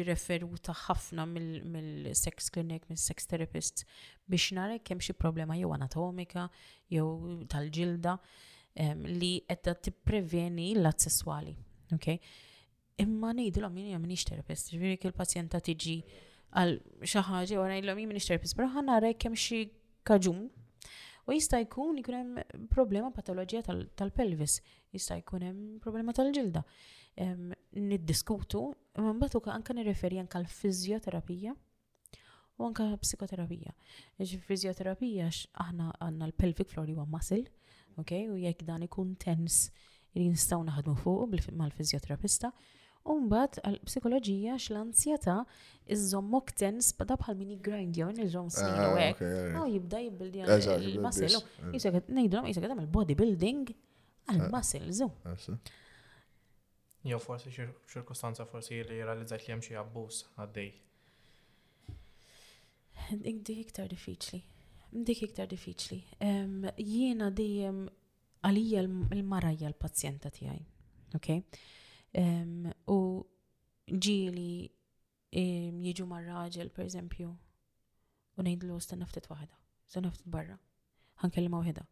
referu 0.09 0.49
ta' 0.67 0.75
ħafna 0.89 1.27
mill-sex 1.31 2.51
clinic, 2.51 2.89
mill-sex 2.91 3.29
therapist 3.31 3.85
biex 4.27 4.49
nara 4.57 4.79
kemm 4.83 4.99
xi 5.01 5.13
problema 5.15 5.55
jew 5.57 5.71
anatomika 5.77 6.49
jew 6.91 7.07
tal-ġilda 7.49 8.17
li 9.15 9.31
qedda 9.47 9.75
tippreveni 9.79 10.73
l-att 10.77 11.07
sesswali. 11.07 11.55
Okay? 11.95 12.19
Imma 13.01 13.31
ngħidilhom 13.33 13.73
min 13.73 13.87
hemm 13.93 14.03
m'iniex 14.03 14.27
therapist, 14.29 14.73
ġifieri 14.75 14.99
il-pazjenta 15.07 15.61
tiġi 15.63 15.99
għal 16.59 16.75
xi 17.07 17.23
ħaġa 17.31 17.55
u 17.63 17.69
ngħidilhom 17.71 18.03
jien 18.03 18.11
m'iniex 18.11 18.27
terapist, 18.29 18.57
però 18.59 18.67
ħa 18.75 18.83
nara 18.91 19.15
kemm 19.15 19.39
xi 19.39 19.63
kaġun 20.05 20.49
U 21.31 21.35
jista' 21.35 21.59
jkun 21.63 21.99
jkun 22.01 22.15
hemm 22.19 22.67
problema 22.73 23.11
patoloġija 23.15 23.63
tal-pelvis, 23.99 24.57
jista' 24.91 25.15
jkun 25.21 25.45
hemm 25.47 25.67
problema 25.85 26.11
tal-ġilda. 26.17 26.65
Niddiskutu, 27.79 28.65
imma 28.99 29.13
mbagħad 29.21 29.47
anke 29.55 29.77
nirreferi 29.79 30.19
anke 30.19 30.41
għal 30.41 30.49
fiżjoterapija 30.51 31.55
u 31.55 32.67
anke 32.67 32.89
psikoterapija. 33.05 33.71
Ġi-fiżjoterapija 34.19 35.31
aħna 35.69 35.93
għandna 36.03 36.29
l-pelvic 36.33 36.75
floor 36.75 36.91
huwa 36.97 37.07
muscle, 37.15 37.45
okay? 38.03 38.27
u 38.27 38.35
jekk 38.43 38.67
dan 38.69 38.83
ikun 38.89 39.15
tens 39.15 39.69
jinstaw 40.19 40.65
naħdmu 40.67 40.99
fuq 41.05 41.55
mal-fiżjoterapista. 41.63 42.51
Umbat, 43.05 43.57
għal-psikologija 43.65 44.55
x 44.61 44.67
l 44.75 44.79
ansjeta 44.83 45.37
iż-zommok 45.91 46.51
tens 46.61 46.91
bada 46.99 47.17
bħal 47.17 47.39
mini 47.39 47.55
grind 47.65 47.97
jew 47.97 48.11
nil-żom 48.13 48.51
snin 48.53 48.77
u 48.77 48.99
Għaw 49.01 49.71
jibda 49.73 50.01
jibbildi 50.05 50.43
għal-masil. 50.45 51.33
Jisek 51.73 52.11
nejdrom, 52.13 52.49
jisek 52.53 52.67
għadam 52.69 52.85
bodybuilding 52.93 53.73
għal-muscle. 54.29 55.09
Ah. 55.25 55.73
Jo 57.09 57.21
forsi 57.25 57.55
xirkostanza 57.89 58.45
forsi 58.45 58.83
li 58.85 58.99
jiralizzajt 59.01 59.47
li 59.49 59.55
jemxie 59.55 59.79
għabbus 59.81 60.21
għaddej. 60.45 60.71
Dik 63.25 63.51
iktar 63.57 63.89
diffiċli. 63.89 64.43
Dik 64.93 65.25
iktar 65.31 65.49
diffiċli. 65.49 66.03
Jiena 66.85 67.33
dijem 67.33 67.87
għalija 68.45 68.85
l-marajja 68.85 69.73
l 69.73 69.81
pazzjenta 69.89 70.29
tijaj. 70.37 70.61
Okay? 71.17 71.41
um, 72.19 72.67
u 72.89 72.99
ġili 74.03 74.53
um, 75.37 75.81
jiġu 75.85 76.07
mar 76.09 76.25
raġel 76.27 76.71
per 76.75 76.87
eżempju 76.89 77.31
u 78.37 78.41
ngħidlu 78.43 78.79
stanna 78.83 79.07
ftit 79.11 79.29
waħda, 79.31 79.55
stanna 79.87 80.11
ftit 80.15 80.27
barra, 80.29 80.59
ħankellimha 81.23 81.87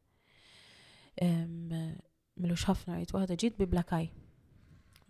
Um, 1.19 1.73
Milux 2.39 2.63
xafna 2.63 2.95
rajt 2.95 3.11
wahda 3.11 3.35
ġit 3.35 3.57
bi 3.59 3.67
blakaj. 3.67 4.05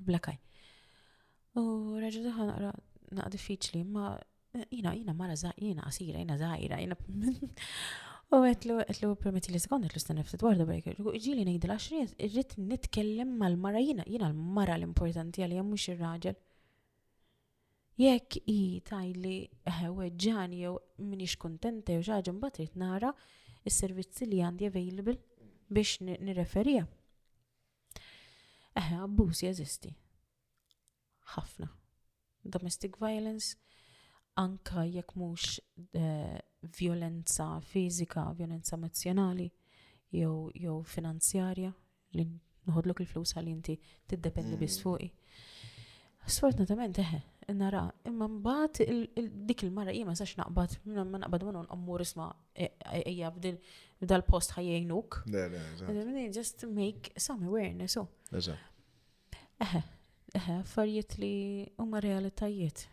Blakaj. 0.00 0.38
U 1.60 1.98
raġel 2.00 2.24
daħan 2.24 2.48
naqra 2.48 2.70
naqra 3.12 3.32
diffiċli, 3.34 3.82
ma 3.84 4.14
jina 4.72 4.94
jina 4.96 5.12
mara 5.12 5.34
jina 5.60 5.84
asira, 5.84 6.18
jina 6.24 6.38
zaħira, 6.40 6.80
jina 6.80 6.96
U 8.28 8.42
għetlu, 8.44 8.74
għetlu, 8.84 9.08
permetti 9.16 9.54
li 9.54 9.58
sekond, 9.62 9.86
għetlu 9.86 10.00
stanna 10.02 10.20
ftit 10.28 10.42
warda 10.44 10.64
u 10.68 11.12
ġili 11.16 11.46
nejdi 11.48 11.64
l-20, 11.64 12.10
irrit 12.26 12.50
nitkellem 12.60 13.30
mal-mara 13.40 13.80
jina, 13.80 14.04
jina 14.04 14.28
l-mara 14.28 14.74
l-importanti 14.76 15.40
għal 15.46 15.62
mux 15.64 15.86
il-raġel. 15.88 16.36
Jekk 17.98 18.36
i 18.52 18.58
tajli 18.84 19.38
ħeweġġani 19.80 20.58
eh, 20.60 20.66
jew 20.68 21.06
minix 21.08 21.38
kontenta 21.40 21.96
jew 21.96 22.04
xaġa 22.04 22.34
mbagħad 22.36 22.60
irid 22.66 22.76
nara 22.78 23.14
s-servizzi 23.66 24.28
li 24.28 24.42
għandi 24.44 24.68
available 24.68 25.16
biex 25.74 26.02
nirreferija. 26.04 26.84
Eħe, 27.96 28.92
eh, 28.92 29.00
abbuż 29.06 29.40
jeżisti. 29.48 29.94
Ħafna. 31.32 31.72
Domestic 32.44 33.00
violence 33.02 33.56
anka 34.38 34.84
jekk 34.86 35.14
mhux 35.18 35.58
eh, 35.94 36.38
violenza 36.78 37.48
fizika, 37.64 38.24
violenza 38.38 38.76
emozjonali 38.76 39.48
jew 40.12 40.50
jew 40.54 40.76
finanzjarja 40.84 41.72
li 42.16 42.24
nħodlok 42.68 43.02
il-flus 43.04 43.34
għal 43.36 43.48
inti 43.50 43.74
tiddependi 44.08 44.54
mm. 44.54 44.60
biss 44.60 44.80
fuqi. 44.82 45.08
Sfortunatament 46.28 46.98
eħe, 47.00 47.18
nara, 47.56 47.86
imma 48.08 48.26
mbagħad 48.28 49.30
dik 49.48 49.64
il-mara 49.64 49.92
hija 49.96 50.06
ma 50.10 50.14
sax 50.18 50.36
naqbad, 50.38 50.74
ma 51.08 51.22
naqbad 51.22 51.46
ma 51.48 51.62
nqommur 51.62 52.04
isma 52.04 52.26
ejja 52.54 53.30
e, 53.32 53.54
e, 53.54 53.78
b'dal 54.02 54.24
post 54.28 54.52
ħajjejnuk. 54.58 55.22
Just 56.36 56.66
make 56.68 57.14
some 57.16 57.48
awareness. 57.48 57.96
Oh. 58.02 58.08
Eħe, 58.36 58.58
eħe, 60.36 60.58
affarijiet 60.60 61.16
li 61.24 61.34
huma 61.80 62.04
realitajiet 62.04 62.86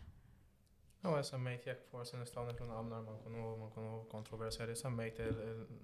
No, 1.06 1.22
semmejt 1.22 1.66
e, 1.66 1.70
e, 1.70 1.72
jek 1.72 1.82
eh, 1.82 1.86
forse 1.92 2.16
nistaw 2.18 2.42
niklu 2.48 2.66
naqamnar 2.66 3.02
ma 3.06 3.12
nkunu 3.14 3.42
ma 3.60 3.68
nkunu 3.70 3.92
kontroversjali, 4.10 4.74
semmejt 4.78 5.20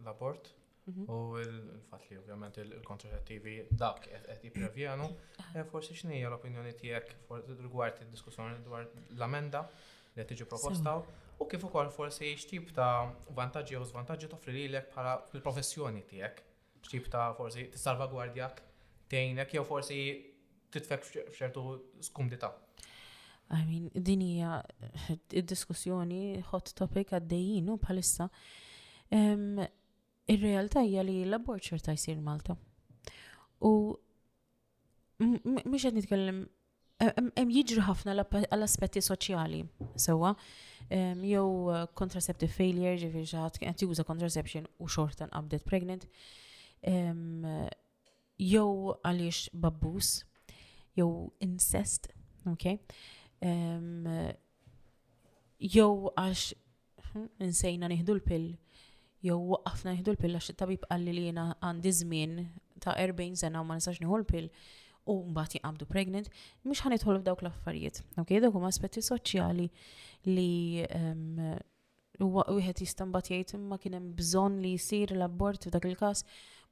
l-abort 0.03 0.51
u 0.87 1.19
l-fat 1.39 2.09
li 2.11 2.17
ovvjament 2.19 2.57
il-kontraċettivi 2.59 3.55
dak 3.83 4.09
qed 4.09 4.47
jipprevjanu. 4.49 5.07
Forsi 5.71 5.95
x'nija 5.95 6.27
l-opinjoni 6.33 6.73
tiegħek 6.81 7.31
rigward 7.63 8.01
id-diskussjoni 8.03 8.59
dwar 8.67 8.89
l-amenda 9.13 9.63
li 10.19 10.27
tiġi 10.33 10.49
proposta 10.51 10.97
u 11.41 11.47
kif 11.53 11.65
ukoll 11.71 11.93
forsi 11.95 12.33
x'tip 12.37 12.75
ta' 12.77 13.07
vantaġġi 13.39 13.79
u 13.79 13.85
żvantaġġi 13.93 14.33
toffri 14.35 14.57
lilek 14.59 14.91
bħala 14.93 15.15
fil-professjoni 15.31 16.03
tiegħek. 16.11 16.43
X'tip 16.89 17.07
ta' 17.15 17.29
t 17.39 17.55
tissalvagwardjak 17.79 18.59
tgħinek 19.15 19.55
jew 19.57 19.65
forsi 19.71 20.03
titfek 20.75 21.07
f'ċertu 21.07 21.63
skumdita. 22.11 22.53
I 23.53 23.65
mean, 23.71 23.91
din 24.05 24.21
hija 24.23 24.63
eh, 25.33 25.45
diskussjoni 25.45 26.41
hot 26.53 26.73
topic 26.77 27.13
għaddejjinu 27.13 27.77
bħalissa. 27.83 28.29
Um, 29.13 29.61
Ir-realtà 30.31 30.85
hija 30.87 31.03
li 31.05 31.19
l-abort 31.27 31.67
xorta 31.67 31.93
jsir 31.99 32.21
Malta. 32.25 32.55
U 33.67 33.97
mhux 35.21 35.83
qed 35.85 35.97
nitkellem 35.99 36.45
hemm 37.03 37.51
jiġri 37.51 37.83
ħafna 37.85 38.15
l-aspetti 38.17 39.03
soċjali 39.03 39.61
sewa 40.05 40.33
Jew 40.89 41.47
eh, 41.75 41.85
contraceptive 41.99 42.53
failure, 42.55 42.97
ġifieri 43.03 43.29
ġaħat 43.35 43.61
ħadd 43.67 43.85
juża 43.85 44.07
contraception 44.09 44.69
u 44.81 44.89
xorta 44.91 45.29
nqabdet 45.29 45.67
pregnant. 45.69 46.09
Jew 48.43 48.95
għaliex 49.05 49.51
babbus, 49.53 50.23
jew 50.99 51.11
incest, 51.43 52.09
okay? 52.55 52.81
jew 53.43 56.11
għax 56.15 56.55
hm, 57.09 57.27
insejna 57.43 57.89
nieħdu 57.91 58.15
l-pill, 58.21 58.49
jew 59.23 59.37
waqafna 59.37 59.93
nieħdu 59.97 60.13
l-pill 60.15 60.35
għax 60.39 60.51
it-tabib 60.55 60.83
qalli 60.89 61.13
li 61.17 61.25
jiena 61.29 61.45
għandi 61.61 61.91
żmien 62.03 62.33
ta' 62.83 62.95
40 62.99 63.37
sena 63.39 63.61
u 63.61 63.65
ma 63.67 63.75
nistax 63.79 63.99
nieħu 64.03 64.17
l-pill 64.23 64.49
u 65.11 65.13
mbagħad 65.33 65.53
jinqabdu 65.59 65.85
pregnant, 65.91 66.27
mhux 66.63 66.79
ħanidħol 66.87 67.17
f'dawk 67.19 67.41
l-affarijiet. 67.43 67.97
Ok, 68.23 68.31
dawk 68.45 68.55
huma 68.55 68.69
aspetti 68.71 69.01
soċjali 69.03 69.67
li 70.31 70.55
wieħed 72.23 72.79
jista' 72.85 73.09
mbagħad 73.11 73.31
jgħid 73.35 73.51
imma 73.59 73.77
kien 73.83 73.97
hemm 73.99 74.11
bżonn 74.19 74.55
li 74.63 74.75
jsir 74.79 75.09
l-abort 75.19 75.61
f'dak 75.73 75.85
il-każ 75.91 76.19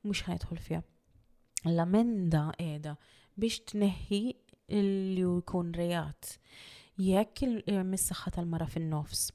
mhux 0.07 0.19
ħanidħol 0.29 0.59
fiha. 0.69 0.81
L-amenda 1.75 2.43
qiegħda 2.61 2.93
biex 3.41 3.57
tneħħi 3.75 4.23
li 4.71 5.19
jkun 5.25 5.73
rejat 5.75 6.37
jekk 7.03 7.43
il 7.43 7.57
saħħa 7.99 8.33
tal-mara 8.37 8.67
fin-nofs. 8.71 9.31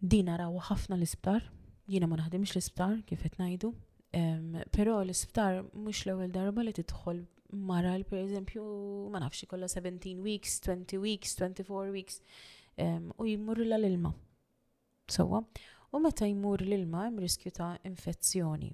Din 0.00 0.28
raw 0.32 0.48
ħafna 0.64 0.96
l-isptar, 0.96 1.44
jiena 1.86 2.06
ma 2.08 2.16
naħdimx 2.22 2.54
l-isptar 2.54 2.96
kif 3.06 3.22
qed 3.28 3.36
ngħidu, 3.44 3.70
però 4.74 4.98
l-isptar 5.04 5.60
mhux 5.74 6.02
l-ewwel 6.06 6.32
darba 6.34 6.64
li 6.64 6.72
tidħol 6.80 7.22
mara 7.66 7.94
l 7.98 8.06
pereżempju 8.08 8.62
ma 9.12 9.20
nafx 9.24 9.44
kollha 9.50 9.68
17 9.68 10.22
weeks, 10.24 10.58
20 10.66 10.98
weeks, 11.02 11.36
24 11.38 11.90
weeks 11.94 12.20
u 13.18 13.26
jimur 13.28 13.60
l 13.60 13.84
ilma 13.90 14.14
Sewwa, 15.10 15.42
u 15.92 15.98
meta 15.98 16.26
jmur 16.30 16.62
l-ilma 16.62 17.08
hemm 17.08 17.18
riskju 17.24 17.50
ta' 17.50 17.72
infezzjoni 17.90 18.70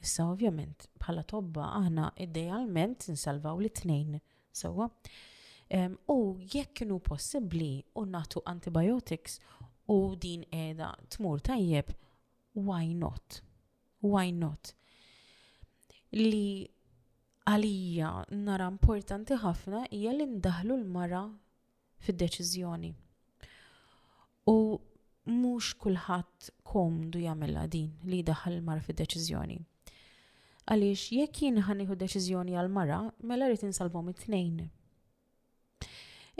Issa 0.00 0.24
ovvjament 0.32 0.86
bħala 1.00 1.22
tobba 1.28 1.66
aħna 1.78 2.10
idealment 2.24 3.04
nsalvaw 3.12 3.60
li 3.60 3.68
tnejn 3.70 4.16
sewa. 4.60 4.86
U 6.12 6.16
jekk 6.40 6.72
kienu 6.80 6.96
possibbli 7.04 7.68
u 8.00 8.06
natu 8.08 8.40
antibiotics 8.52 9.36
u 9.92 9.98
din 10.16 10.46
edha 10.50 10.94
tmur 11.12 11.40
tajjeb, 11.44 11.92
why 12.54 12.94
not? 12.94 13.40
Why 14.00 14.30
not? 14.32 14.72
Li 16.16 16.64
għalija 17.50 18.12
nara 18.48 18.70
importanti 18.72 19.36
ħafna 19.44 19.84
hija 19.90 20.16
li 20.16 20.26
ndaħlu 20.32 20.80
l-mara 20.80 21.24
fid-deċiżjoni. 22.06 22.94
U 24.48 24.58
mhux 25.36 25.74
kulħadd 25.84 26.50
komdu 26.72 27.20
jagħmilha 27.26 27.66
din 27.76 27.94
li 28.08 28.24
daħal 28.32 28.56
l-mara 28.56 28.80
fid-deċiżjoni 28.88 29.60
għaliex 30.70 31.10
jekk 31.18 31.40
jien 31.44 31.58
ħaniħu 31.66 31.96
deċiżjoni 32.00 32.54
għal 32.60 32.68
mara 32.70 32.98
mela 33.26 33.48
rrid 33.50 33.64
insalvom 33.66 34.10
it-tnejn. 34.12 34.60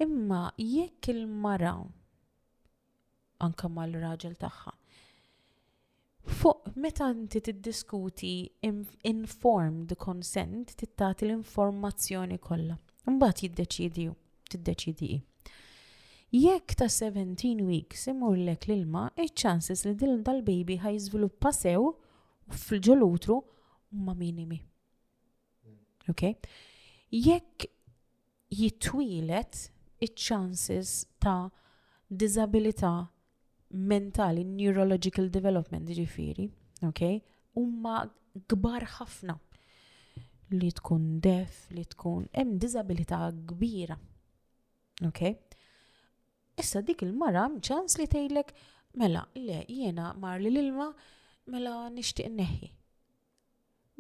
Imma 0.05 0.43
jekk 0.57 1.11
il-mara 1.15 1.73
anka 3.47 3.69
mal-raġel 3.73 4.37
tagħha 4.41 4.77
Fuq 6.41 6.73
meta 6.81 7.09
inti 7.11 7.41
tiddiskuti 7.43 8.31
informed 8.69 9.97
consent 9.99 10.75
tittati 10.79 11.27
l-informazzjoni 11.27 12.37
kollha. 12.39 12.77
Mbagħad 13.11 13.41
jiddeċidi 13.47 14.05
tiddeċidi. 14.53 15.09
Jekk 16.37 16.77
ta' 16.79 16.87
17 16.93 17.65
weeks 17.67 18.07
imur 18.13 18.37
lek 18.39 18.69
l-ilma, 18.69 19.09
iċ 19.19 19.33
ċansis 19.43 19.85
li 19.89 19.97
dil 19.99 20.21
dal-baby 20.23 20.77
ħaj 20.85 21.01
sew 21.57 21.83
fil-ġolutru 22.69 23.41
ma 23.93 24.15
minimi. 24.15 24.63
Mm. 25.67 25.73
Ok? 26.11 26.23
Jekk 27.13 27.67
jitwilet 28.55 29.67
iċ-chances 30.03 31.05
ta' 31.21 31.51
disabilità 32.09 33.11
mentali, 33.71 34.43
neurological 34.45 35.29
development 35.31 35.91
ġifiri, 35.95 36.49
ok? 36.89 37.03
Umma 37.61 38.01
gbar 38.51 38.87
ħafna 38.97 39.37
li 40.57 40.71
tkun 40.75 41.05
def, 41.23 41.69
li 41.75 41.85
tkun 41.87 42.25
hemm 42.35 42.57
disabilità 42.63 43.29
kbira. 43.53 43.97
Ok? 45.07 45.23
Issa 46.59 46.83
dik 46.85 47.05
il-mara 47.07 47.45
ċans 47.63 48.01
li 48.01 48.09
tgħidlek 48.11 48.51
mela 48.99 49.23
le 49.39 49.63
jiena 49.71 50.11
mar 50.19 50.43
li 50.43 50.51
l-ilma 50.51 50.91
mela 51.51 51.85
nishtiq 51.95 52.27
neħi 52.35 52.71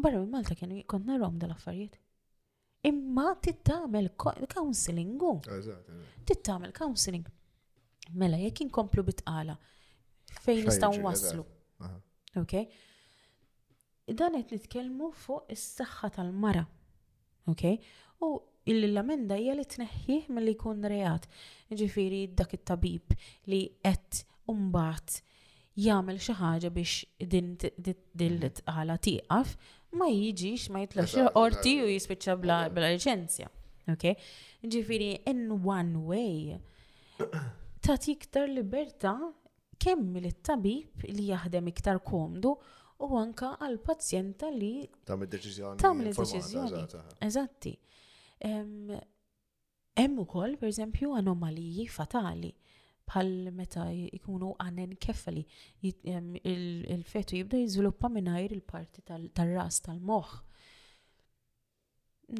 barra 0.00 0.24
Malta 0.26 0.54
kienu 0.54 0.82
kont 0.88 1.06
narom 1.06 1.38
dal-affarijiet. 1.38 1.98
Imma 2.82 3.34
tittamel 3.42 4.08
counseling 4.54 5.18
ah, 5.22 5.60
Tittamel 6.24 6.72
counseling. 6.72 7.24
Mela, 8.16 8.38
jekk 8.40 8.62
inkomplu 8.64 9.04
bitqala 9.06 9.56
fejn 10.44 10.62
nistgħu 10.68 11.02
waslu. 11.06 11.44
Ok? 12.40 12.56
Dan 14.10 14.38
qed 14.42 14.54
nitkellmu 14.56 15.12
fuq 15.24 15.52
is-saħħa 15.56 16.10
tal-mara. 16.16 16.64
Ok? 17.52 17.64
U 18.24 18.32
l 18.70 18.88
lamenda 18.94 19.36
hija 19.38 19.54
li 19.58 19.66
tneħħih 19.74 20.30
milli 20.32 20.56
jkun 20.56 20.86
reat. 20.90 21.26
Ġifieri 21.70 22.24
dak 22.36 22.54
it-tabib 22.56 23.12
li 23.52 23.64
qed 23.84 24.24
umbat 24.50 25.20
jagħmel 25.80 26.18
xi 26.20 26.34
ħaġa 26.40 26.72
biex 26.74 27.28
din 27.30 27.52
mhm. 27.60 28.48
tqala 28.56 28.96
tieqaf 28.98 29.54
ma 29.96 30.06
jiġix, 30.10 30.68
ma 30.72 30.84
jitlax 30.84 31.14
orti 31.40 31.72
u 31.82 31.88
jispiċċa 31.90 32.34
bla 32.42 32.58
licenzja. 32.74 33.48
Ok? 33.90 34.12
Ġifiri, 34.72 35.08
in 35.30 35.46
one 35.64 36.02
way, 36.06 36.58
ta' 37.84 37.96
iktar 38.12 38.50
libertà 38.52 39.14
kemm 39.80 40.18
li 40.22 40.30
tabib 40.46 41.06
li 41.08 41.28
jaħdem 41.30 41.70
iktar 41.72 41.98
komdu 42.06 42.54
u 43.00 43.08
anka 43.16 43.54
għal 43.58 43.78
pazjenta 43.84 44.50
li 44.52 44.74
tam 45.08 45.24
id-deċizjoni. 45.24 45.80
Tam 45.80 46.02
id-deċizjoni. 46.04 46.84
Eżatti. 47.24 47.74
Hemm 50.00 50.20
ukoll, 50.20 50.58
per 50.60 50.68
eżempju, 50.68 51.14
anomaliji 51.18 51.88
fatali 51.90 52.52
bħal 53.10 53.50
meta 53.58 53.84
ikunu 54.16 54.52
għanen 54.62 54.94
keffali 55.02 55.42
il-fetu 55.88 57.40
jibda 57.40 57.58
jizviluppa 57.60 58.10
minnajr 58.14 58.54
il-parti 58.54 59.02
tal-ras 59.10 59.80
tal-moħ. 59.86 60.34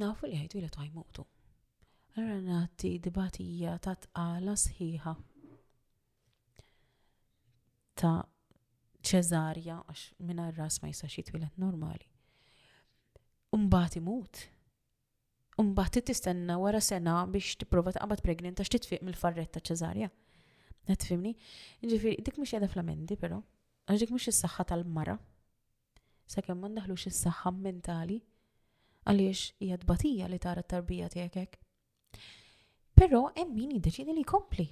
Nafu 0.00 0.28
li 0.30 0.38
ħajtu 0.38 0.60
jilet 0.60 0.78
għajmutu. 0.78 1.24
Għarra 2.14 2.38
nati 2.46 2.92
dibatija 3.02 3.74
ta' 3.82 3.96
tqala 4.06 4.54
sħiħa 4.62 5.16
ta' 8.00 8.14
ċezarja 9.10 9.80
għax 9.88 10.06
minna 10.30 10.50
ras 10.54 10.78
ma 10.84 10.90
jistax 10.92 11.18
jitwilet 11.18 11.58
normali. 11.58 12.06
Umbat 13.56 13.98
imut. 13.98 14.44
Umbat 15.58 15.98
tistenna 16.06 16.56
wara 16.62 16.78
sena 16.80 17.24
biex 17.26 17.58
tipprova 17.64 17.94
taqbad 17.96 18.22
pregnant 18.24 18.62
għax 18.62 18.76
titfiq 18.76 19.04
mill-farret 19.08 19.50
ta' 19.56 19.64
ċezarja. 19.66 20.10
Netfimni, 20.88 21.34
Ġifiri, 21.82 22.20
dik 22.24 22.38
mux 22.40 22.52
jada 22.54 22.68
flamendi, 22.72 23.16
pero, 23.20 23.42
għax 23.90 24.00
dik 24.04 24.12
mux 24.14 24.28
s-saxħa 24.30 24.64
tal-mara. 24.70 25.16
Sa' 26.30 26.44
kemm 26.46 26.62
man 26.64 26.76
daħlux 26.78 27.08
s-saxħa 27.10 27.52
mentali, 27.60 28.20
għaliex 29.10 29.68
jad 29.68 29.84
batija 29.90 30.28
li 30.30 30.38
tara 30.38 30.62
t-tarbija 30.62 31.08
tiegħek 31.16 31.60
Pero 33.00 33.30
emmini 33.42 33.78
hemm 33.80 34.14
li 34.16 34.24
kompli. 34.28 34.66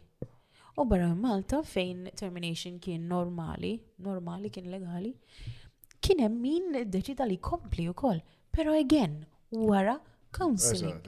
U 0.79 0.85
barra 0.85 1.15
Malta 1.15 1.63
fejn 1.65 2.11
termination 2.21 2.77
kien 2.79 3.07
normali, 3.09 3.71
normali 4.05 4.51
kien 4.51 4.69
legali, 4.71 5.15
kien 6.01 6.21
hemm 6.21 6.37
min 6.41 6.77
li 7.33 7.39
kompli 7.39 7.89
u 7.89 7.93
wkoll. 7.95 8.21
pero 8.51 8.73
again, 8.75 9.25
wara 9.51 9.99
counseling. 10.33 11.01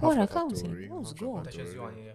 Wara 0.00 0.26
counseling. 0.28 0.88
Mhux 0.92 1.14
oh, 1.22 1.40
Deċiżjoni 1.42 2.08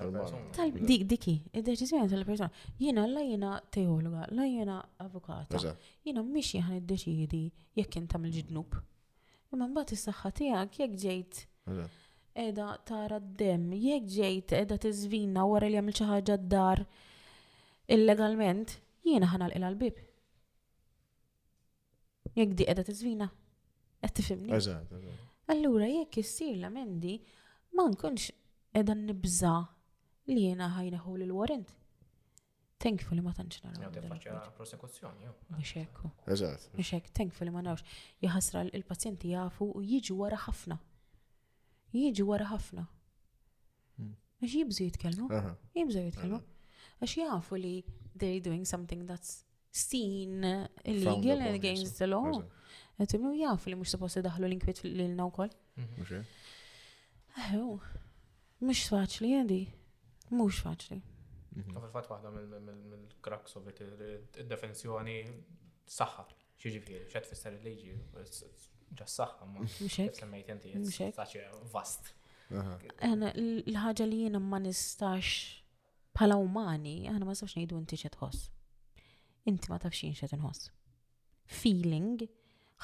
Dik, 0.00 1.02
diki, 1.08 1.34
id-deċizjoni 1.52 2.08
tal-persona. 2.08 2.48
Jiena 2.80 3.02
la 3.08 3.20
jena 3.24 3.52
teologa, 3.74 4.22
la 4.32 4.46
jena 4.48 4.78
avukata. 5.04 5.60
jiena 6.04 6.22
miex 6.24 6.54
jħan 6.56 6.78
id-deċidi 6.78 7.40
jekk 7.76 7.92
kien 7.96 8.06
tagħmel 8.08 8.32
ġidnub 8.38 8.78
Imma 9.52 9.66
mbagħad 9.68 9.94
is-saħħa 9.96 10.30
tiegħek 10.40 10.78
jekk 10.80 11.00
ġejt 11.04 11.40
qiegħda 12.38 12.66
tara 12.88 13.18
d-dem, 13.20 13.66
jekk 13.76 14.06
ġejt 14.14 14.54
edha 14.60 14.78
tiżvina 14.84 15.44
wara 15.50 15.68
li 15.68 15.76
jagħmel 15.76 15.96
xi 15.98 16.06
ħaġa 16.08 16.36
d-dar 16.44 16.84
illegalment, 17.90 18.76
jiena 19.04 19.28
ħanalqilha 19.34 19.72
l-bib. 19.74 19.98
Jekk 22.38 22.54
di 22.54 22.68
qiegħda 22.68 22.86
tiżvina, 22.92 23.28
qed 24.00 24.16
tifhimni. 24.16 24.62
Allura 25.50 25.90
jekk 25.90 26.22
issir 26.24 26.56
l 26.56 26.70
ma 27.70 27.84
nkunx 27.90 28.30
qiegħda 28.72 28.94
nibza' 29.02 29.58
li 30.34 30.42
jena 30.46 30.70
ħajneħu 30.76 31.14
l-warrant. 31.24 31.72
li 32.84 33.20
ma 33.20 33.32
tantx 33.36 33.62
naraw. 33.64 34.52
prosekuzzjoni, 34.56 35.26
jew. 35.26 35.32
Mhux 35.52 35.72
hekk. 35.82 36.10
Eżatt. 36.34 36.68
Mhux 36.76 36.92
hekk, 36.96 37.10
thankfully 37.16 37.52
ma 37.52 37.60
nawx. 37.66 37.82
Jħasra 38.24 38.62
il 38.72 38.84
pazienti 38.88 39.34
jafu 39.34 39.68
u 39.76 39.82
jiġu 39.84 40.16
wara 40.16 40.38
ħafna. 40.46 40.78
Jiġu 41.92 42.24
wara 42.30 42.46
ħafna. 42.48 42.86
Hmm. 43.98 44.14
Għax 44.40 44.54
jibżu 44.58 44.86
jitkelmu. 44.86 45.28
Jibżu 45.76 46.06
jitkelmu. 46.06 46.40
Għax 47.00 47.16
jafu 47.24 47.58
li 47.60 47.74
they're 48.14 48.40
doing 48.42 48.64
something 48.66 49.04
that's 49.08 49.44
seen 49.70 50.42
uh, 50.44 50.64
illegal 50.84 51.42
and 51.44 51.56
against 51.60 51.98
the 51.98 52.06
law. 52.08 52.38
Għetimlu 53.00 53.34
jafu 53.42 53.72
li 53.74 53.78
mux 53.82 53.90
supposti 53.92 54.22
daħlu 54.24 54.46
l-inkwit 54.48 54.80
l-nawkol. 54.88 55.52
Mux 55.80 55.98
mhm. 55.98 57.84
mhm. 58.60 58.80
faċli 58.92 59.36
għedi. 59.42 59.62
Mux 60.36 60.60
faċli. 60.62 61.00
Mhm. 61.50 61.72
Fil-fatt 61.74 62.06
waħda 62.10 62.30
mill-krak 62.30 63.48
sovjet 63.50 63.80
il-defensjoni 63.88 65.16
saħħa. 65.90 66.26
Xiġifieri, 66.60 67.06
xed 67.08 67.26
fisser 67.32 67.56
il 67.56 67.64
leġi 67.64 67.94
ġas 69.00 69.14
saħħa, 69.18 69.46
mux 69.54 69.78
semmejt 70.20 70.50
inti, 70.56 70.74
saċi 70.92 71.46
vast. 71.72 72.12
l 72.50 73.30
ħagġa 73.74 74.06
li 74.10 74.20
jiena 74.24 74.42
ma 74.42 74.60
nistax 74.60 75.62
pala 76.14 76.36
umani, 76.36 77.06
għana 77.10 77.24
ma 77.26 77.32
nistax 77.34 77.56
nejdu 77.58 77.80
inti 77.80 77.98
xed 77.98 78.14
tħoss. 78.18 78.44
Inti 79.50 79.72
ma 79.72 79.80
tafxin 79.82 80.14
xed 80.14 80.36
inħoss. 80.38 80.68
Feeling 81.60 82.20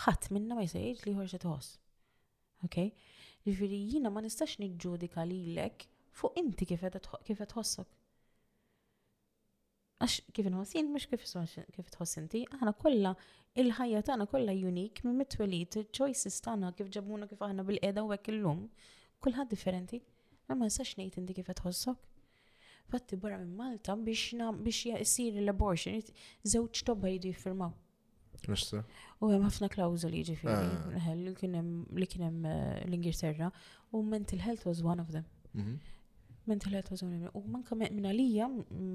ħat 0.06 0.32
minna 0.34 0.56
ma 0.58 0.64
jisajġ 0.66 1.04
li 1.06 1.14
hoċ 1.14 1.22
ħorxa 1.36 1.44
tħoss. 1.44 1.74
Ok? 2.66 2.88
Ġifiri 3.46 3.78
jiena 3.92 4.10
ma 4.10 4.24
nistax 4.26 4.56
li 4.58 4.72
niġġudika 4.72 5.22
lilek 5.30 5.86
fuq 6.16 6.38
inti 6.40 6.66
kif 6.70 6.82
qed 6.84 7.44
tħossok. 7.52 7.90
Għax 10.04 10.14
kif 10.36 10.48
inħossin, 10.50 10.90
mhux 10.92 11.08
kif 11.76 11.92
tħoss 11.94 12.20
inti, 12.20 12.42
aħna 12.56 12.72
kollha 12.80 13.14
il-ħajja 13.62 14.02
tagħna 14.10 14.26
kollha 14.32 14.56
unik 14.70 15.04
minn 15.06 15.20
mit 15.22 15.38
choices 15.98 16.36
tagħna 16.46 16.72
kif 16.76 16.90
ġabuna 16.96 17.28
kif 17.30 17.40
aħna 17.46 17.64
bil-qiegħda 17.68 18.04
u 18.08 18.12
hekk 18.16 18.32
illum, 18.34 18.66
kulħadd 19.24 19.52
differenti. 19.54 20.02
Ma 20.52 20.68
nsax 20.68 20.96
ngħid 21.00 21.22
inti 21.24 21.36
kif 21.40 21.48
qed 21.52 21.60
tħossok. 21.60 21.98
Fatti 22.90 23.16
barra 23.18 23.38
minn 23.42 23.56
Malta 23.58 23.96
biex 23.96 24.32
biex 24.62 24.84
jsir 25.10 25.40
l-abortion, 25.42 26.04
żewġ 26.52 26.84
tobba 26.88 27.10
jidu 27.12 27.32
jiffirmaw. 27.34 27.74
U 29.16 29.30
hemm 29.32 29.44
ħafna 29.48 29.66
klawżoli 29.72 30.20
ġifieri 30.28 31.00
ah. 31.00 31.06
li 31.16 31.32
kien 31.40 31.54
hemm 31.56 32.46
eh, 32.46 32.82
l-Ingilterra 32.84 33.48
u 33.96 34.02
mental 34.06 34.44
health 34.44 34.66
was 34.68 34.84
one 34.86 35.00
of 35.02 35.08
them. 35.14 35.24
Mhm 35.56 35.95
mental 36.46 36.70
health 36.72 36.90
was 36.90 37.02
one 37.02 37.30
u 37.34 37.40
manka 37.50 37.74
minna 37.78 38.12
lija, 38.14 38.46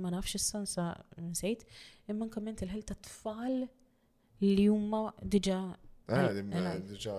ma 0.02 0.10
nafx 0.14 0.36
is-sansa 0.38 0.86
nsejt 1.22 1.66
imma 2.08 2.26
anka 2.28 2.40
mental 2.46 2.68
health 2.74 2.88
ta' 2.92 2.98
tfal 3.08 3.58
li 4.42 4.68
huma 4.68 5.02
diġà 5.34 5.60
diġà 6.90 7.16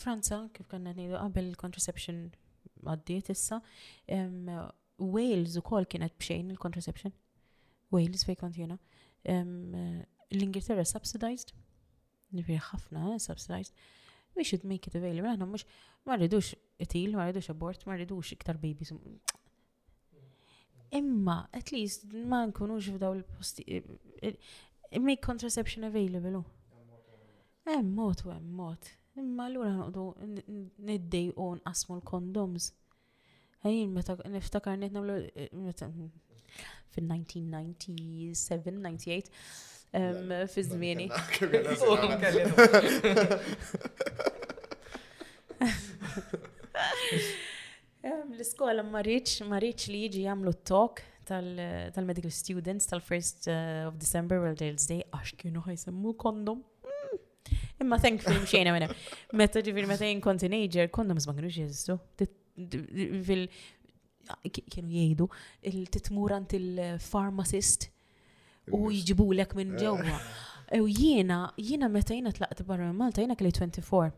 Franza, 0.00 0.38
kif 0.54 0.66
kanna 0.68 0.94
nejdu 0.96 1.18
l 1.40 1.54
contraception 1.60 2.30
għaddiet 2.82 3.30
issa, 3.34 3.60
Wales 5.02 5.56
u 5.58 5.62
kol 5.66 5.84
kienet 5.84 6.14
bxejn 6.18 6.52
il-contraception. 6.54 7.10
Wales 7.92 8.22
fej 8.24 8.36
kontjena. 8.38 8.76
L-Ingilterra 9.28 10.84
subsidized 10.88 11.50
ġifiri 12.38 12.60
ħafna 12.68 13.02
eh, 13.12 13.18
subsidized, 13.20 13.74
we 14.36 14.44
should 14.48 14.62
make 14.64 14.86
it 14.88 14.94
available. 14.98 15.30
Aħna 15.32 15.46
mux 15.48 15.62
ma 16.08 16.14
rridux 16.18 16.46
itil, 16.82 17.10
ma 17.18 17.22
rridux 17.28 17.46
abort, 17.52 17.80
ma 17.88 17.92
rridux 17.98 18.26
iktar 18.36 18.56
babies. 18.62 18.90
Imma, 20.92 21.38
at 21.56 21.68
least, 21.72 21.98
ma 22.28 22.40
nkunux 22.50 22.84
f'daw 22.94 23.12
l 23.18 23.22
posti 23.36 23.62
eh, 23.68 23.74
eh, 24.20 24.34
Make 24.92 25.22
contraception 25.24 25.84
available. 25.88 26.40
Emmot, 27.64 28.18
emmot. 28.28 28.82
Imma 29.16 29.44
l-għura 29.48 29.72
Imma 29.88 30.12
niddej 30.90 31.28
u 31.32 31.34
nqasmu 31.56 31.92
l-kondoms. 31.96 32.64
Għajin, 33.62 33.88
niftakar 34.34 34.76
nitna 34.76 35.00
fin-1997, 36.92 38.44
98 38.84 39.30
fi 40.48 40.62
żmieni. 40.64 41.10
L-iskola 48.32 48.82
marriċ, 48.82 49.42
marriċ 49.46 49.84
li 49.92 49.98
jiġi 50.04 50.22
jamlu 50.26 50.50
t-talk 50.56 50.96
tal-medical 51.28 52.32
students 52.34 52.86
tal 52.90 53.00
first 53.04 53.46
eh, 53.48 53.84
of 53.86 53.94
December, 54.02 54.38
World 54.42 54.58
Day, 54.58 54.74
għax 55.04 55.34
kienu 55.38 55.60
ħajsemmu 55.62 56.14
kondom. 56.18 56.58
Mm. 56.88 57.16
Imma 57.84 57.96
thank 58.02 58.22
you 58.26 58.40
mxejna 58.42 58.72
minna. 58.74 58.88
Meta 59.36 59.60
ġifir 59.62 59.86
meta 59.88 60.04
jien 60.08 60.20
kont 60.24 60.40
teenager, 60.42 60.86
kondom 60.90 61.16
ma 61.26 61.34
kienux 61.36 61.54
jeżistu. 61.60 61.94
kienu 64.70 64.88
jiejdu, 64.88 65.26
il-titmurant 65.62 66.52
il-pharmacist 66.56 67.91
u 68.70 68.90
jġibu 68.92 69.26
l 69.34 69.44
minn 69.58 69.74
eh. 69.74 69.78
ġewwa. 69.82 70.18
E 70.72 70.80
u 70.80 70.86
jiena, 70.88 71.52
jiena 71.58 71.88
meta 71.88 72.14
jiena 72.14 72.32
tlaqt 72.32 72.62
barra 72.66 72.86
minn 72.88 72.96
Malta, 72.98 73.20
jiena 73.20 73.34
kelli 73.36 73.50
24. 73.52 74.12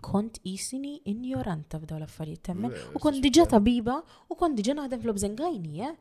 Kont 0.00 0.40
jisini 0.46 1.00
ignoranta 1.04 1.78
f'daw 1.78 1.98
l-affarijiet 2.00 2.44
temmen, 2.46 2.72
u 2.94 2.98
kont 2.98 3.20
diġa 3.20 3.44
tabiba, 3.52 3.98
u 4.30 4.34
kont 4.38 4.56
diġa 4.56 4.76
naħdem 4.78 5.02
fl-obżengajni, 5.02 5.84
eh? 5.90 5.96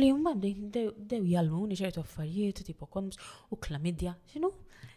Li 0.00 0.06
jumma 0.08 0.32
dew 0.40 1.24
jalmuni 1.28 1.76
ċertu 1.76 2.00
affarijiet, 2.00 2.62
tipo 2.64 2.86
konms 2.88 3.18
u 3.52 3.58
klamidja, 3.60 4.14
xinu? 4.32 4.48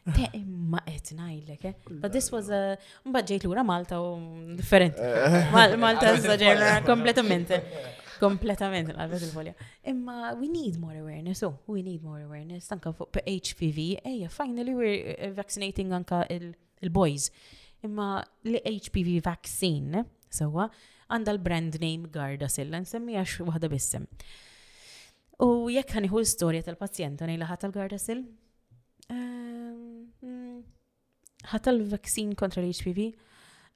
Te 0.08 0.30
imma 0.40 0.80
qed 0.88 1.10
ngħidlek, 1.18 1.66
eh? 1.68 1.76
But 2.00 2.14
this 2.16 2.32
was 2.32 2.48
a 2.50 2.62
eh, 2.72 2.90
mbagħad 3.10 3.44
l-ura 3.44 3.66
Malta 3.68 4.00
u 4.00 4.16
differenti. 4.56 5.04
Eh. 5.04 5.76
Malta 5.82 6.16
żaġerna 6.30 6.78
kompletamente. 6.88 7.60
Kompletament 8.22 8.88
l-għalbet 8.92 9.24
il-folja. 9.28 9.54
Imma 9.92 10.32
we 10.40 10.48
need 10.50 10.80
more 10.82 10.96
awareness, 11.00 11.44
oh, 11.46 11.58
we 11.68 11.84
need 11.86 12.04
more 12.04 12.22
awareness, 12.26 12.68
Tanka' 12.72 12.94
fuq 12.98 13.20
HPV, 13.32 13.88
ejja, 14.12 14.30
finally 14.34 14.74
we're 14.76 15.16
eh, 15.18 15.30
vaccinating 15.38 15.94
anka 15.94 16.24
il-boys. 16.34 17.30
Imma 17.86 18.08
li 18.48 18.62
HPV 18.72 19.20
vaccine, 19.26 20.04
sewa, 20.30 20.70
għanda 21.14 21.36
l-brand 21.36 21.78
name 21.84 22.10
Gardasil, 22.14 22.74
nsemmi 22.82 23.20
għax 23.22 23.38
wahda 23.48 23.70
bissem. 23.72 24.10
U 25.44 25.70
jekk 25.70 25.94
ħaniħu 26.00 26.24
l-storja 26.24 26.66
tal-pazjent, 26.72 27.22
għani 27.22 27.38
laħat 27.44 27.68
tal-Gardasil? 27.68 28.24
Ehm, 29.14 30.08
hmm, 30.24 30.64
tal 31.64 31.84
vaccine 31.94 32.34
kontra 32.40 32.66
l-HPV? 32.66 33.12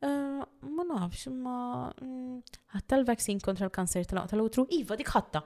Eh, 0.03 0.09
ma 0.65 0.83
nafx, 0.89 1.27
ma 1.29 1.91
mm, 2.01 2.39
ħatta 2.73 2.97
l 2.97 3.05
vaccin 3.05 3.37
kontra 3.45 3.67
l-kanser 3.67 4.07
tal-għata 4.09 4.33
l-utru, 4.33 4.65
iva 4.73 4.97
dik 4.97 5.11
ħatta. 5.13 5.41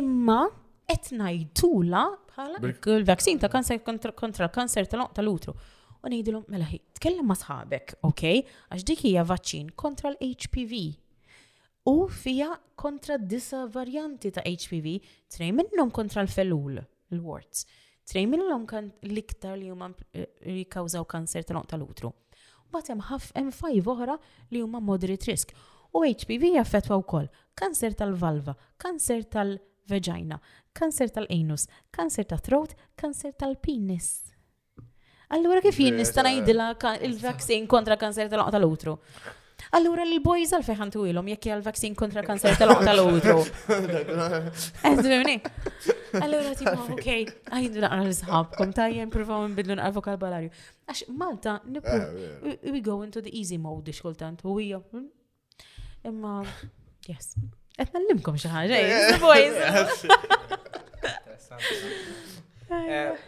Imma 0.00 0.46
qed 0.88 1.12
ngħidula 1.20 2.06
bħala 2.30 2.62
l 2.96 3.04
vaccin 3.04 3.36
ta' 3.42 3.52
kanser 3.52 3.82
kontra 3.84 4.14
l-kanser 4.48 4.88
tal-għata 4.88 5.20
l-utru. 5.26 5.52
U 6.00 6.08
nejdilu, 6.12 6.40
mela 6.48 6.64
ħi, 6.70 6.80
tkellem 6.96 7.28
ma' 7.28 7.36
sħabek, 7.42 7.98
ok? 8.08 8.24
Għax 8.72 8.88
dik 8.88 9.04
hija 9.10 9.26
vaccin 9.28 9.72
kontra 9.76 10.14
l-HPV. 10.14 10.80
U 11.92 11.98
fija 12.10 12.54
kontra 12.72 13.20
disa 13.20 13.66
varjanti 13.70 14.32
ta' 14.34 14.46
HPV, 14.48 14.96
tnej 15.36 15.52
minnhom 15.60 15.92
kontra 15.94 16.24
l-felul, 16.24 16.80
l-warts. 16.80 16.80
l 16.80 16.80
felul 16.80 16.80
l 16.80 17.20
l 17.20 17.20
felul 17.20 17.20
l 17.20 17.28
warts 17.28 17.84
Trej 18.06 18.26
minnhom 18.30 18.66
kan 18.70 18.86
l-iktar 19.02 19.56
li 19.58 19.68
huma 19.72 19.88
eh, 20.12 20.28
li 20.46 20.56
jikkawżaw 20.60 21.04
kanser 21.10 21.42
tal-onq 21.48 21.66
tal-utru. 21.70 22.12
Bat 22.72 22.88
hemm 22.92 23.02
ħaf 23.08 23.30
hemm 23.34 23.52
fajv 23.54 23.88
oħra 23.92 24.14
li 24.54 24.62
huma 24.62 24.78
moderate 24.80 25.26
risk. 25.30 25.50
U 25.96 26.04
HPV 26.06 26.52
jaffetwa 26.56 26.98
wkoll 27.02 27.26
kanser 27.58 27.94
tal-valva, 27.98 28.54
kanser 28.82 29.22
tal-vagina, 29.32 30.38
kanser 30.76 31.10
tal-anus, 31.16 31.66
kanser 31.94 32.28
tal-throat, 32.30 32.76
kanser 33.00 33.32
tal-penis. 33.40 34.12
Allura 35.34 35.58
kif 35.64 35.80
jien 35.82 35.98
nista' 35.98 36.22
ngħidilha 36.22 36.96
il 37.08 37.18
vaccine 37.18 37.66
kontra 37.66 37.98
kanser 37.98 38.30
tal-onq 38.30 38.54
tal-utru? 38.54 38.94
Allura 39.76 40.04
l-boys 40.06 40.52
għal-feħan 40.54 40.90
tuwilom 40.92 41.28
jekk 41.32 41.48
għal-vaksin 41.54 41.94
kontra 41.98 42.22
kanser 42.24 42.56
tal-utru. 42.60 43.36
Eżvimni. 44.90 45.38
Allura 46.22 46.52
tipo, 46.58 46.74
ok, 46.94 47.08
għajdu 47.50 47.82
naqra 47.82 48.02
l 48.06 48.42
kom 48.58 48.74
ta' 48.76 48.86
jen 48.92 49.10
provaw 49.10 49.46
nbidlu 49.52 49.76
naqra 49.80 50.14
balarju. 50.20 50.52
Għax 50.92 51.02
Malta, 51.22 51.56
eh, 51.66 51.88
eh. 51.88 52.68
we 52.70 52.80
go 52.84 53.00
into 53.02 53.22
the 53.24 53.32
easy 53.32 53.58
mode 53.58 53.92
xkultant, 53.96 54.44
u 54.46 54.58
hija. 54.60 54.82
Hmm? 54.92 55.08
Imma, 56.06 56.36
yes. 57.08 57.32
Qed 57.76 57.90
nallimkom 57.96 58.38
xi 58.40 58.52
ħaġa, 58.52 58.84
eh, 58.84 59.18
boys. 59.24 60.14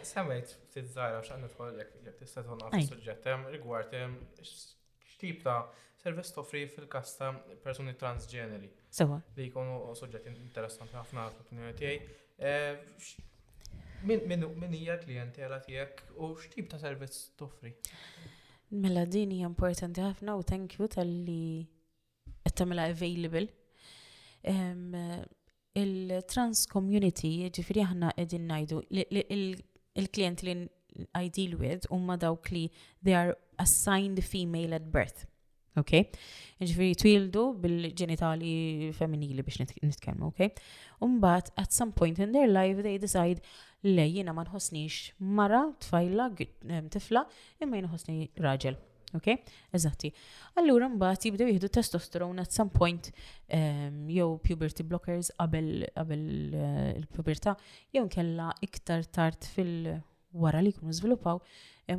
Semmejt 0.05 0.55
ftit 0.69 0.87
żgħira 0.93 1.19
x'għandna 1.25 1.51
tħollek 1.55 1.91
jekk 2.07 2.15
tista' 2.23 2.45
tħolna 2.47 2.71
fis-suġġett 2.77 3.27
hemm 3.33 3.51
rigward 3.53 3.91
hemm 3.91 4.21
x'tip 4.45 5.43
ta' 5.43 5.61
Service 5.99 6.31
toffri 6.31 6.61
fil-kasta 6.71 7.31
persuni 7.63 7.91
transgeneri. 7.99 8.69
Sewa. 8.95 9.17
Li 9.35 9.49
jkunu 9.49 9.81
soġġet 9.99 10.29
interessanti 10.31 10.95
ħafna 10.95 11.25
fl-opinjoni 11.33 11.75
tiegħi. 11.79 12.11
Eh, 12.47 12.75
min 14.07 14.73
hija 14.77 14.95
klientela 15.01 15.57
tiegħek 15.65 16.13
u 16.23 16.29
x'tip 16.39 16.69
ta' 16.71 16.79
servizz 16.79 17.17
toffri? 17.41 17.73
Mela 18.85 19.03
din 19.11 19.33
hija 19.35 19.49
importanti 19.51 20.03
ħafna 20.05 20.37
u 20.39 20.45
thank 20.47 20.77
you 20.79 20.87
tal-li 20.93 21.41
qed 22.47 22.55
tagħmilha 22.61 22.87
available. 22.93 23.49
Il-trans 25.83 26.61
community, 26.71 27.33
jiġifieri 27.43 27.83
aħna 27.87 28.13
qegħdin 28.15 28.47
ngħidu 28.47 28.83
il-klient 29.99 30.47
li 30.47 30.55
I 31.15 31.29
deal 31.29 31.53
with 31.59 31.85
huma 31.93 32.15
dawk 32.17 32.49
li 32.55 32.63
they 33.03 33.13
are 33.13 33.35
assigned 33.59 34.23
female 34.23 34.73
at 34.75 34.87
birth 34.95 35.25
ok? 35.77 35.91
Ġifiri 36.59 36.95
twildu 36.99 37.43
bil-ġenitali 37.61 38.89
femminili 38.97 39.43
biex 39.47 39.59
nitkellmu, 39.61 40.31
ok? 40.33 40.49
Umbat, 41.05 41.51
at 41.59 41.71
some 41.75 41.91
point 41.95 42.19
in 42.19 42.33
their 42.35 42.49
life, 42.51 42.81
they 42.83 42.97
decide 42.99 43.39
le 43.85 44.05
jina 44.09 44.33
ma 44.35 44.43
nħossnix 44.43 45.13
mara, 45.39 45.61
tfajla, 45.83 46.27
tifla, 46.91 47.25
imma 47.63 47.83
jina 47.83 48.31
raġel. 48.43 48.77
Ok? 49.17 49.25
Eżatti. 49.73 50.11
Allura 50.61 50.85
mbagħad 50.85 51.23
jibdew 51.25 51.47
jieħdu 51.49 51.71
testosterone 51.73 52.43
at 52.43 52.53
some 52.53 52.69
point 52.69 53.07
um, 53.49 54.03
jew 54.13 54.27
puberty 54.45 54.83
blockers 54.85 55.31
qabel 55.33 55.87
qabel 55.95 56.27
uh, 56.53 56.91
il-pubertà 56.99 57.55
jew 57.89 58.03
nkella 58.05 58.51
iktar 58.67 59.07
tard 59.09 59.49
fil 59.55 59.95
wara 60.33 60.61
li 60.61 60.71
jkunu 60.71 60.93
żviluppaw 60.93 61.39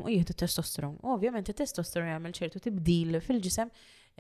u 0.05 0.11
jieħdu 0.13 0.37
testosteron. 0.39 0.97
Ovvjament 1.03 1.49
it-testosteron 1.51 2.11
jagħmel 2.13 2.35
ċertu 2.37 2.61
tibdil 2.63 3.17
fil-ġisem 3.25 3.71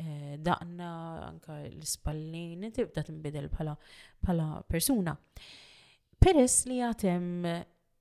eh, 0.00 0.36
daqna 0.42 0.88
anka 1.28 1.58
l-spallin 1.70 2.66
tibda 2.74 3.04
tinbidel 3.06 3.46
bħala 3.52 4.46
persuna. 4.68 5.14
Peress 6.20 6.66
li 6.68 6.80
għatem 6.82 7.28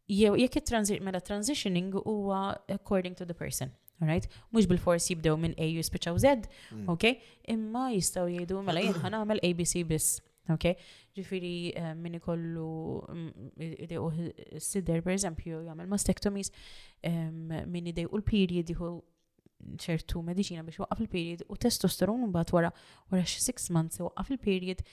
jew 0.09 0.33
jekk 0.41 0.73
mela 1.05 1.21
transitioning 1.21 1.93
huwa 2.05 2.57
according 2.67 3.15
to 3.15 3.25
the 3.25 3.33
person. 3.35 3.69
Alright? 4.01 4.27
Mux 4.51 4.65
bil-fors 4.65 5.09
jibdew 5.11 5.35
minn 5.37 5.53
A 5.59 5.65
u 5.75 5.81
Z, 6.17 6.47
mm. 6.71 6.87
ok? 6.89 7.05
Imma 7.51 7.91
jistaw 7.91 8.25
jgħidu 8.29 8.61
mela 8.63 8.79
jien 8.81 8.95
ħanamel 8.95 9.41
ABC 9.43 9.83
biss. 9.85 10.21
Ok? 10.53 10.65
Ġifiri 11.15 11.53
uh, 11.77 11.91
min 11.99 12.15
ikollu 12.17 12.67
mm, 13.13 13.27
dejqu 13.89 14.57
s-sider, 14.59 15.03
per 15.05 15.13
eżempju, 15.19 15.59
jgħamil 15.65 15.89
mastektomis, 15.91 16.49
um, 17.09 17.51
min 17.69 17.89
idejqu 17.91 18.13
l-period 18.19 18.71
jħu 18.73 18.89
ċertu 19.83 20.21
medicina 20.23 20.63
biex 20.63 20.79
waqqaf 20.81 21.01
il-period 21.03 21.43
u 21.51 21.57
testosteron 21.59 22.23
mbagħad 22.31 22.53
wara 22.55 22.71
wara 23.11 23.25
x-6 23.25 23.69
months 23.75 23.99
waqqaf 24.01 24.31
il-period 24.33 24.85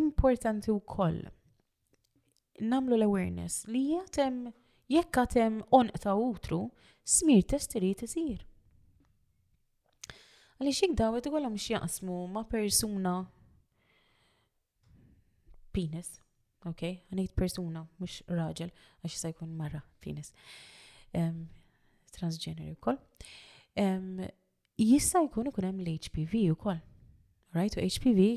importanti 0.00 0.72
u 0.72 0.78
wkoll 0.80 1.18
namlu 2.64 2.96
l-awareness 2.96 3.66
li 3.68 3.84
jgħatem 4.00 4.40
jekk 4.94 5.20
għatem 5.26 5.60
onqta 5.68 6.16
utru 6.16 6.62
smir 7.04 7.44
t 7.44 7.60
isir. 8.06 8.40
Għaliex 10.62 10.80
jek 10.84 10.92
dawet 10.94 11.26
ikollhom 11.26 11.56
x'jaqsmu 11.58 12.16
ma' 12.30 12.44
persuna 12.46 13.12
penis, 15.74 16.10
ok? 16.70 16.84
Għanit 17.10 17.32
persuna, 17.34 17.82
mux 17.98 18.20
raġel, 18.30 18.70
għax 19.02 19.16
sa' 19.24 19.32
jkun 19.32 19.56
marra 19.58 19.80
penis. 20.04 20.30
Um, 21.18 21.40
transgender 22.14 22.68
u 22.70 22.78
koll. 22.78 23.00
Um, 23.74 24.20
jissa 24.78 25.24
jkun 25.26 25.50
ikun 25.50 25.66
hemm 25.66 25.80
l-HPV 25.82 26.44
u 26.52 26.58
koll. 26.62 26.78
Right? 27.56 27.74
U 27.74 27.82
mm, 27.82 27.90
HPV 27.96 28.28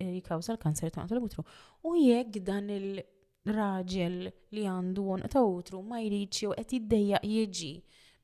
eh, 0.00 0.14
jikawsa 0.16 0.54
l-kanser 0.56 0.94
ta' 0.96 1.04
l 1.12 1.20
utru 1.22 1.44
U 1.86 1.92
jekk 2.00 2.40
dan 2.46 2.72
il-raġel 2.72 4.22
li 4.56 4.64
għandu 4.66 5.04
għon 5.18 5.28
ta' 5.30 5.44
utru 5.44 5.84
ma 5.84 6.00
jridx 6.02 6.40
jew 6.46 6.54
qed 6.56 6.74
jiddejjaq 6.78 7.28
jieġi 7.28 7.74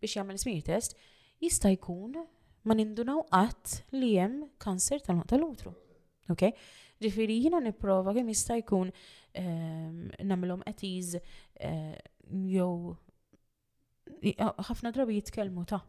biex 0.00 0.16
jagħmel 0.22 0.40
smir 0.42 0.64
test, 0.72 0.96
jista' 1.44 1.70
jkun 1.76 2.16
ma 2.66 2.74
nindunaw 2.74 3.22
qatt 3.30 3.76
li 3.94 4.14
hemm 4.18 4.42
kanser 4.62 5.02
tal-utru. 5.06 5.72
Okay? 6.32 6.52
Ġifiri 7.02 7.38
jina 7.44 7.60
niprofa 7.62 8.14
kemm 8.16 8.30
jista' 8.32 8.58
jkun 8.60 8.90
um, 8.90 8.92
ehm, 9.40 10.06
namlhom 10.26 10.62
qetiż 10.66 11.18
ehm, 11.18 11.98
jew 12.50 12.96
ħafna 14.66 14.92
drabi 14.96 15.18
jitkellmu 15.20 15.66
ta' 15.68 15.82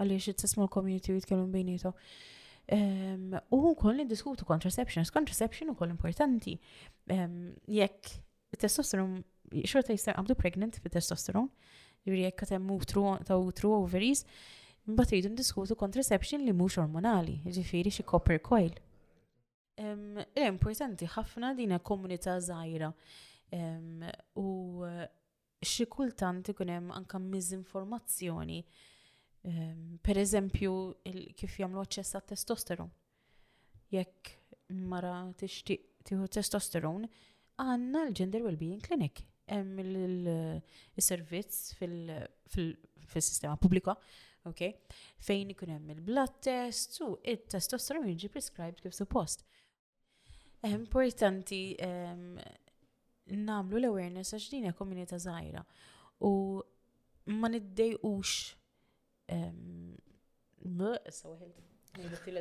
għaliex 0.00 0.32
it-tismu 0.34 0.66
l-community 0.68 1.16
jitkellmu 1.18 1.48
bejnietom. 1.54 1.96
Ehm, 2.70 3.34
um, 3.40 3.50
u 3.72 3.74
kol 3.78 3.98
diskutu 4.08 4.46
contraceptions. 4.46 5.10
Contraception 5.10 5.72
u 5.72 5.76
kol 5.78 5.90
importanti. 5.90 6.54
Um, 7.10 7.56
jekk 7.72 8.14
testosteron, 8.60 9.18
xorta 9.66 9.96
jista' 9.96 10.14
għabdu 10.14 10.38
pregnant 10.38 10.78
fi 10.78 10.92
testosteron, 10.94 11.50
jivri 12.06 12.22
jekk 12.28 12.44
katem 12.44 12.70
utru 12.76 13.16
ta' 13.26 13.40
utru 13.40 13.74
ovaries, 13.80 14.22
Mbagħad 14.88 14.96
mm-hmm. 14.96 15.20
iridu 15.20 15.32
ndiskutu 15.34 15.76
contraception 15.80 16.44
li 16.48 16.54
mhux 16.56 16.78
ormonali, 16.80 17.38
ġifieri 17.56 17.92
xi 17.92 18.04
copper 18.08 18.40
coil. 18.40 18.72
Importanti 19.80 21.08
ħafna 21.08 21.54
dina 21.56 21.78
komunità 21.80 22.34
żgħira 22.44 22.88
u 24.44 24.46
xi 25.64 25.86
kultant 25.92 26.52
ikun 26.52 26.72
hemm 26.74 26.94
anke 26.96 27.20
miżinformazzjoni. 27.20 28.58
Per 30.04 30.20
eżempju, 30.20 30.72
kif 31.40 31.54
jagħmlu 31.62 31.82
aċċess 31.84 32.16
għat-testosteron. 32.18 32.90
Jekk 33.94 34.34
mara 34.90 35.14
tixtieq 35.40 35.86
tieħu 36.08 36.28
testosteron, 36.36 37.04
għandna 37.60 38.04
l-Gender 38.06 38.44
Wellbeing 38.46 38.80
Clinic 38.84 39.24
hemm 39.50 39.80
il-servizz 39.82 41.72
fil-sistema 41.80 43.56
pubblika 43.60 43.96
ok? 44.44 44.62
Fejn 45.20 45.50
ikun 45.54 45.72
hemm 45.74 45.90
il-blood 45.96 46.38
test, 46.44 47.00
u 47.04 47.14
it-testosterone 47.22 48.12
jiġi 48.14 48.30
prescribed 48.32 48.80
kif 48.82 48.96
suppost. 48.96 49.44
Importanti 50.66 51.60
um, 51.86 52.36
namlu 53.46 53.80
l-awareness 53.80 54.34
għax 54.36 54.50
din 54.52 54.68
komunità 54.76 55.18
żgħira 55.22 55.62
u 56.28 56.32
ma 57.40 57.48
niddejqux 57.52 58.34
ehm, 59.30 59.92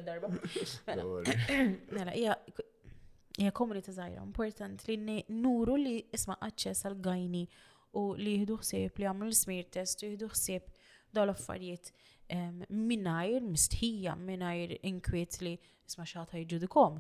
darba. 0.04 0.32
Mela, 0.88 1.04
mela 1.98 2.12
hija 2.16 2.36
komunità 3.56 3.94
żgħira 3.96 4.24
importanti 4.26 4.98
li 5.00 5.18
nuru 5.30 5.78
li 5.80 5.96
isma' 6.16 6.38
aċċess 6.50 6.86
għal 6.90 7.00
gajni 7.06 7.46
u 8.02 8.08
li 8.20 8.36
jieħdu 8.40 8.60
ħsieb 8.64 9.00
li 9.00 9.08
jagħmlu 9.08 9.30
l-smear 9.32 9.72
test 9.78 10.04
u 10.04 10.12
jieħdu 10.12 10.30
ħsieb 10.34 10.74
Da 11.14 11.26
l-affarijiet 11.26 11.90
minnajr 12.70 13.42
mistħija, 13.42 14.14
minnajr 14.22 14.76
inkwiet 14.86 15.40
li 15.42 15.54
isma 15.90 16.06
xaħta 16.06 16.42
jġudikom. 16.46 17.00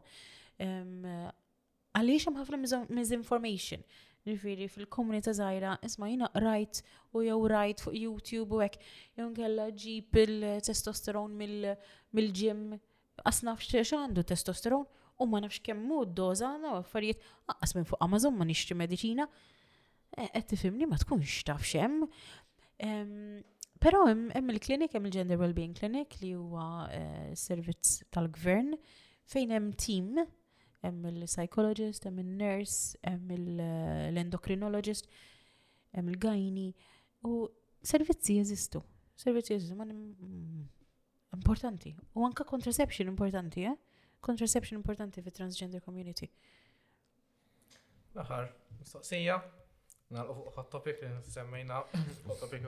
Għaliex 1.93 2.29
hemm 2.29 2.39
ħafna 2.39 2.85
misinformation. 2.89 3.83
Nifiri 4.27 4.65
fil-komunità 4.67 5.31
zaħira, 5.33 5.75
isma 5.85 6.09
jina 6.09 6.27
rajt 6.41 6.81
u 7.17 7.21
jew 7.23 7.37
rajt 7.49 7.83
fuq 7.85 8.01
YouTube 8.01 8.57
u 8.57 8.63
hekk 8.65 8.81
jew 9.17 9.27
nkella 9.29 9.69
ġib 9.83 10.17
il-testosteron 10.23 11.37
mill-ġim 11.39 12.63
asnaf 13.29 13.63
x'għandu 13.63 14.25
testosteron 14.29 14.83
u 15.19 15.27
ma 15.29 15.39
nafx 15.43 15.61
kemm 15.65 15.85
hu 15.91 16.01
d-doża 16.09 16.49
għandna 16.55 16.73
affarijiet 16.81 17.23
aqas 17.53 17.75
minn 17.77 17.87
fuq 17.87 18.01
Amazon 18.05 18.35
ma 18.39 18.47
nixtri 18.49 18.75
mediċina. 18.79 19.29
E, 20.09 20.25
qed 20.33 20.51
tifhimni 20.55 20.89
ma 20.89 20.97
tkunx 20.97 21.43
taf 21.47 21.63
Pero 23.79 24.01
hemm 24.09 24.49
il-klinik, 24.51 24.91
hemm 24.93 25.05
il-Gender 25.07 25.37
Wellbeing 25.39 25.71
Clinic 25.77 26.17
li 26.19 26.33
huwa 26.35 26.65
uh, 26.91 27.31
servizz 27.39 28.01
tal-gvern 28.11 28.73
fejn 29.31 29.53
hemm 29.55 29.69
team, 29.79 30.17
hemm 30.83 31.05
il-psychologist, 31.13 32.03
hemm 32.09 32.17
il-nurse, 32.19 32.97
hemm 33.07 33.31
l-endocrinologist, 33.37 35.07
hemm 35.95 36.09
il-gajni 36.11 36.73
u 37.23 37.37
servizzi 37.93 38.35
jeżistu. 38.35 38.81
Servizzi 39.15 39.53
jeżistu, 39.53 39.75
ma 39.75 39.83
mm, 39.85 40.67
importanti. 41.33 41.95
U 42.13 42.25
anka 42.25 42.43
contraception 42.43 43.07
importanti, 43.07 43.61
eh? 43.61 43.75
Contraception 44.21 44.79
importanti 44.79 45.21
fit 45.23 45.35
transgender 45.35 45.81
community. 45.83 46.27
L-aħħar, 48.17 48.51
mistoqsija, 48.79 49.39
nalqu 50.15 50.33
fuq 50.37 50.47
oh, 50.49 50.67
topic 50.73 51.01
li 51.03 51.65
topic 52.41 52.63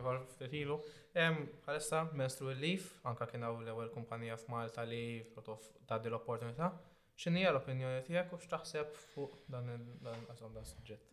Hemm 1.16 2.14
Menstru 2.20 2.50
Relief 2.54 2.86
anka 3.12 3.26
kien 3.32 3.44
hawn 3.44 3.64
l-ewwel 3.66 3.90
kumpanija 3.94 4.38
f'Malta 4.38 4.86
li 4.88 5.02
protof 5.34 5.66
tgħaddi 5.90 6.12
l-opportunità. 6.12 6.70
X'inhija 7.20 7.50
l-opinjoni 7.52 8.04
tiegħek 8.08 8.30
u 8.32 8.40
x'taħseb 8.46 8.94
fuq 9.16 9.34
dan 9.52 9.68
dan 10.06 10.24
dan 10.30 10.70
suġġett? 10.70 11.10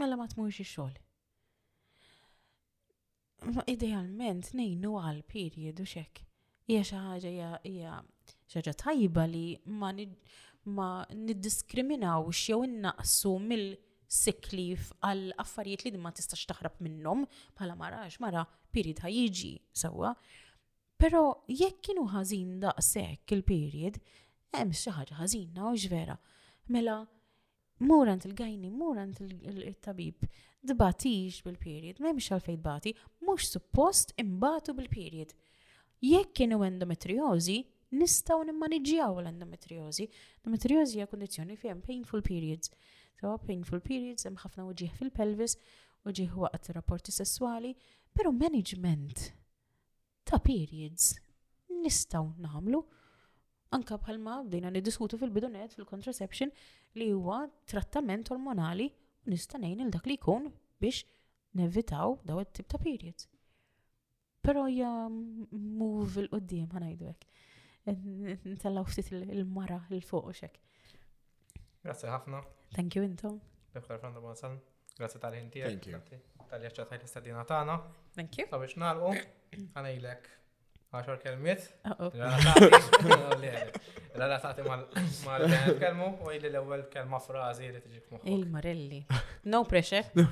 mela 0.00 0.16
ma 0.18 0.26
tmurx 0.32 0.58
ix-xogħol. 0.64 0.96
Ma 3.54 3.62
idealment 3.70 4.50
nejnu 4.58 4.96
għal 5.00 5.22
period 5.30 5.80
u 5.80 5.86
xek. 5.94 6.24
Ija 6.70 6.84
xi 6.88 7.00
ħaġa 7.04 7.96
xaħġa 8.50 8.72
tajba 8.82 9.24
li 9.30 9.44
ma 9.80 9.90
ma 10.78 10.88
niddiskriminaw 11.12 12.28
jew 12.38 12.60
innaqsu 12.66 13.32
mill-siklif 13.48 14.90
għal 15.06 15.22
affarijiet 15.42 15.86
li 15.96 16.00
ma 16.00 16.12
tistax 16.16 16.46
taħrab 16.50 16.78
minnhom 16.84 17.26
bħala 17.58 17.76
marax 17.80 18.20
mara 18.24 18.44
period 18.74 19.02
ħajjiġi 19.04 19.52
sewwa. 19.82 20.12
Però 21.00 21.22
jekk 21.48 21.80
kienu 21.88 22.04
ħażin 22.12 22.50
daqshekk 22.64 23.32
il-period, 23.38 23.96
hemm 24.54 24.74
xi 24.76 24.92
ħaġa 24.98 25.16
ħażina 25.22 25.70
u 25.72 25.76
vera. 25.88 26.16
Mela 26.70 26.98
murant 27.80 28.26
il-gajni, 28.28 28.68
murant 28.70 29.20
il-tabib, 29.24 30.26
dbatix 30.60 31.38
bil-period, 31.46 32.02
m'hemmx 32.04 32.30
għalfej 32.36 32.58
dbati, 32.60 32.94
mhux 33.24 33.48
suppost 33.56 34.12
imbatu 34.20 34.74
bil-period. 34.76 35.32
Jekk 36.04 36.34
kienu 36.42 36.60
endometriozi, 36.68 37.62
nistaw 37.90 38.38
nimmaniġjaw 38.46 39.18
l-endometriozi. 39.22 40.06
Endometriozi 40.40 40.98
hija 41.00 41.08
kundizzjoni 41.10 41.56
hemm 41.62 41.80
painful 41.86 42.22
periods. 42.22 42.70
So 43.20 43.34
painful 43.48 43.82
periods 43.86 44.26
hemm 44.28 44.36
ħafna 44.44 44.66
uġieħ 44.70 44.94
fil-pelvis, 45.00 45.56
uġieħ 46.08 46.36
waqt 46.44 46.70
rapporti 46.76 47.12
sessuali, 47.14 47.72
però 48.16 48.30
management 48.32 49.26
ta' 50.24 50.38
periods 50.44 51.10
nistaw 51.82 52.30
nagħmlu. 52.46 52.80
Anka 53.76 53.98
bħalma 54.02 54.38
bdejna 54.48 54.70
niddiskutu 54.74 55.18
fil-bidunet 55.20 55.74
fil-contraception 55.76 56.50
li 56.98 57.10
huwa 57.14 57.42
trattament 57.70 58.30
ormonali 58.34 58.88
nista' 59.30 59.60
ngħin 59.62 59.84
il 59.88 59.92
dak 59.94 60.08
li 60.10 60.16
jkun 60.18 60.48
biex 60.82 61.04
nevitaw 61.58 62.16
daw 62.24 62.38
it-tip 62.42 62.70
ta' 62.70 62.80
periods. 62.82 63.26
Pero 64.40 64.64
hija 64.70 64.88
move 65.10 66.24
il-qoddim 66.24 66.70
ħanajdu 66.72 67.10
hekk 67.10 67.24
ntellaw 67.88 68.84
ftit 68.90 69.08
il-mara 69.30 69.78
il-fuq 69.94 70.26
u 70.28 70.34
xek. 70.36 70.58
Grazie 71.84 72.10
ħafna. 72.12 72.42
Thank 72.76 72.96
you 72.96 73.04
intom. 73.06 73.38
Bifkar 73.74 73.98
Franda 74.00 74.20
Bonsan. 74.20 74.58
Grazie 74.98 75.20
tal-ħinti. 75.22 75.62
Thank 75.64 75.86
you. 75.88 76.00
Tal-jaċċa 76.50 76.86
l 76.90 77.04
istadina 77.08 77.44
tagħna. 77.48 77.78
Thank 78.16 78.36
you. 78.42 78.48
Sabiex 78.50 78.76
nagħlqu 78.76 79.64
għanejlek 79.74 80.36
Għaxor 80.90 81.20
kelmiet. 81.22 81.68
L-għala 84.12 84.38
taħti 84.42 84.64
mal-kelmu 84.66 86.08
u 86.24 86.32
illi 86.34 86.50
l-ewel 86.50 86.82
kelma 86.90 87.20
frazi 87.22 87.70
li 87.70 87.78
tiġi 87.84 88.00
muħ. 88.10 88.26
Il-Marelli. 88.26 89.00
No 89.46 89.62
pressure. 89.70 90.26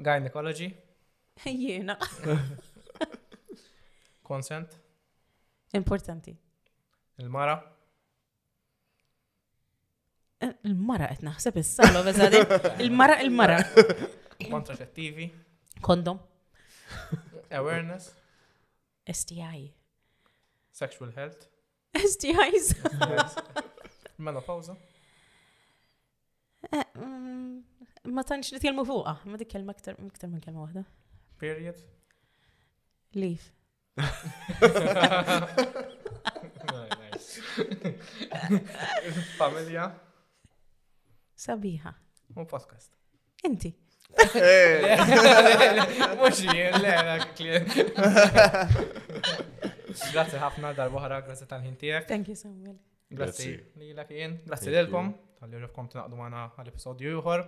Gynecology. 0.00 0.70
Jiena. 1.46 1.98
Consent. 4.26 4.80
Importanti. 5.72 6.36
Il-mara? 7.18 7.56
Eh, 10.38 10.52
il-mara 10.68 11.08
qed 11.10 11.22
naħseb 11.26 11.58
is-salo 11.58 12.02
beżadi. 12.06 12.42
Il-mara 12.84 13.16
il-mara. 13.24 13.56
Kontraċettivi. 14.46 15.26
Kondom. 15.82 16.18
Awareness. 17.50 18.12
STI. 19.08 19.72
Sexual 20.72 21.10
health. 21.16 21.48
STIs. 21.96 22.74
Menopausa. 24.18 24.76
Eh, 26.70 26.82
mm, 26.94 27.50
ma 28.12 28.22
tantx 28.28 28.52
nitkellmu 28.56 28.84
fuqha, 28.88 29.16
ma 29.28 29.40
dik 29.40 29.50
kelma 29.54 29.74
iktar 29.76 29.96
minn 30.00 30.42
kelma 30.44 30.62
waħda. 30.66 30.84
Period. 31.40 31.82
Leave. 33.16 33.55
Familja? 39.38 39.86
Sabiħa. 41.40 41.92
U 42.36 42.44
podcast. 42.44 42.92
Inti. 43.46 43.70
Eh. 44.36 44.98
le, 46.82 46.94
Grazie 50.12 50.38
ħafna 50.42 50.72
darbohra, 50.76 51.20
grazie 51.24 51.46
tal-ħin 51.48 51.76
Thank 52.06 52.28
you, 52.28 52.34
Samuel. 52.36 52.76
Grazie 53.08 53.72
li 53.76 53.92
l 53.94 54.04
jien, 54.10 54.40
grazie 54.44 54.74
l-kom, 54.82 55.12
tal-li 55.40 55.56
t-naqdu 55.56 56.16
għana 56.20 56.52
għal-episodju 56.58 57.10
juħor. 57.16 57.44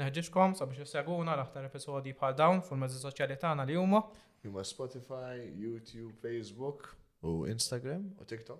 Neħġiġkom 0.00 0.54
sabiex 0.56 0.78
jisseguna 0.86 1.32
l-aħtar 1.36 1.64
episodji 1.68 2.12
bħal 2.14 2.34
dawn 2.38 2.58
fil-mezzi 2.62 2.98
soċjali 3.02 3.36
tagħna 3.42 3.64
li 3.66 3.74
huma 3.76 4.00
Juma 4.42 4.60
Spotify, 4.64 5.52
YouTube, 5.58 6.12
Facebook 6.22 6.96
u 7.22 7.44
Instagram 7.46 8.04
u 8.20 8.24
TikTok. 8.24 8.58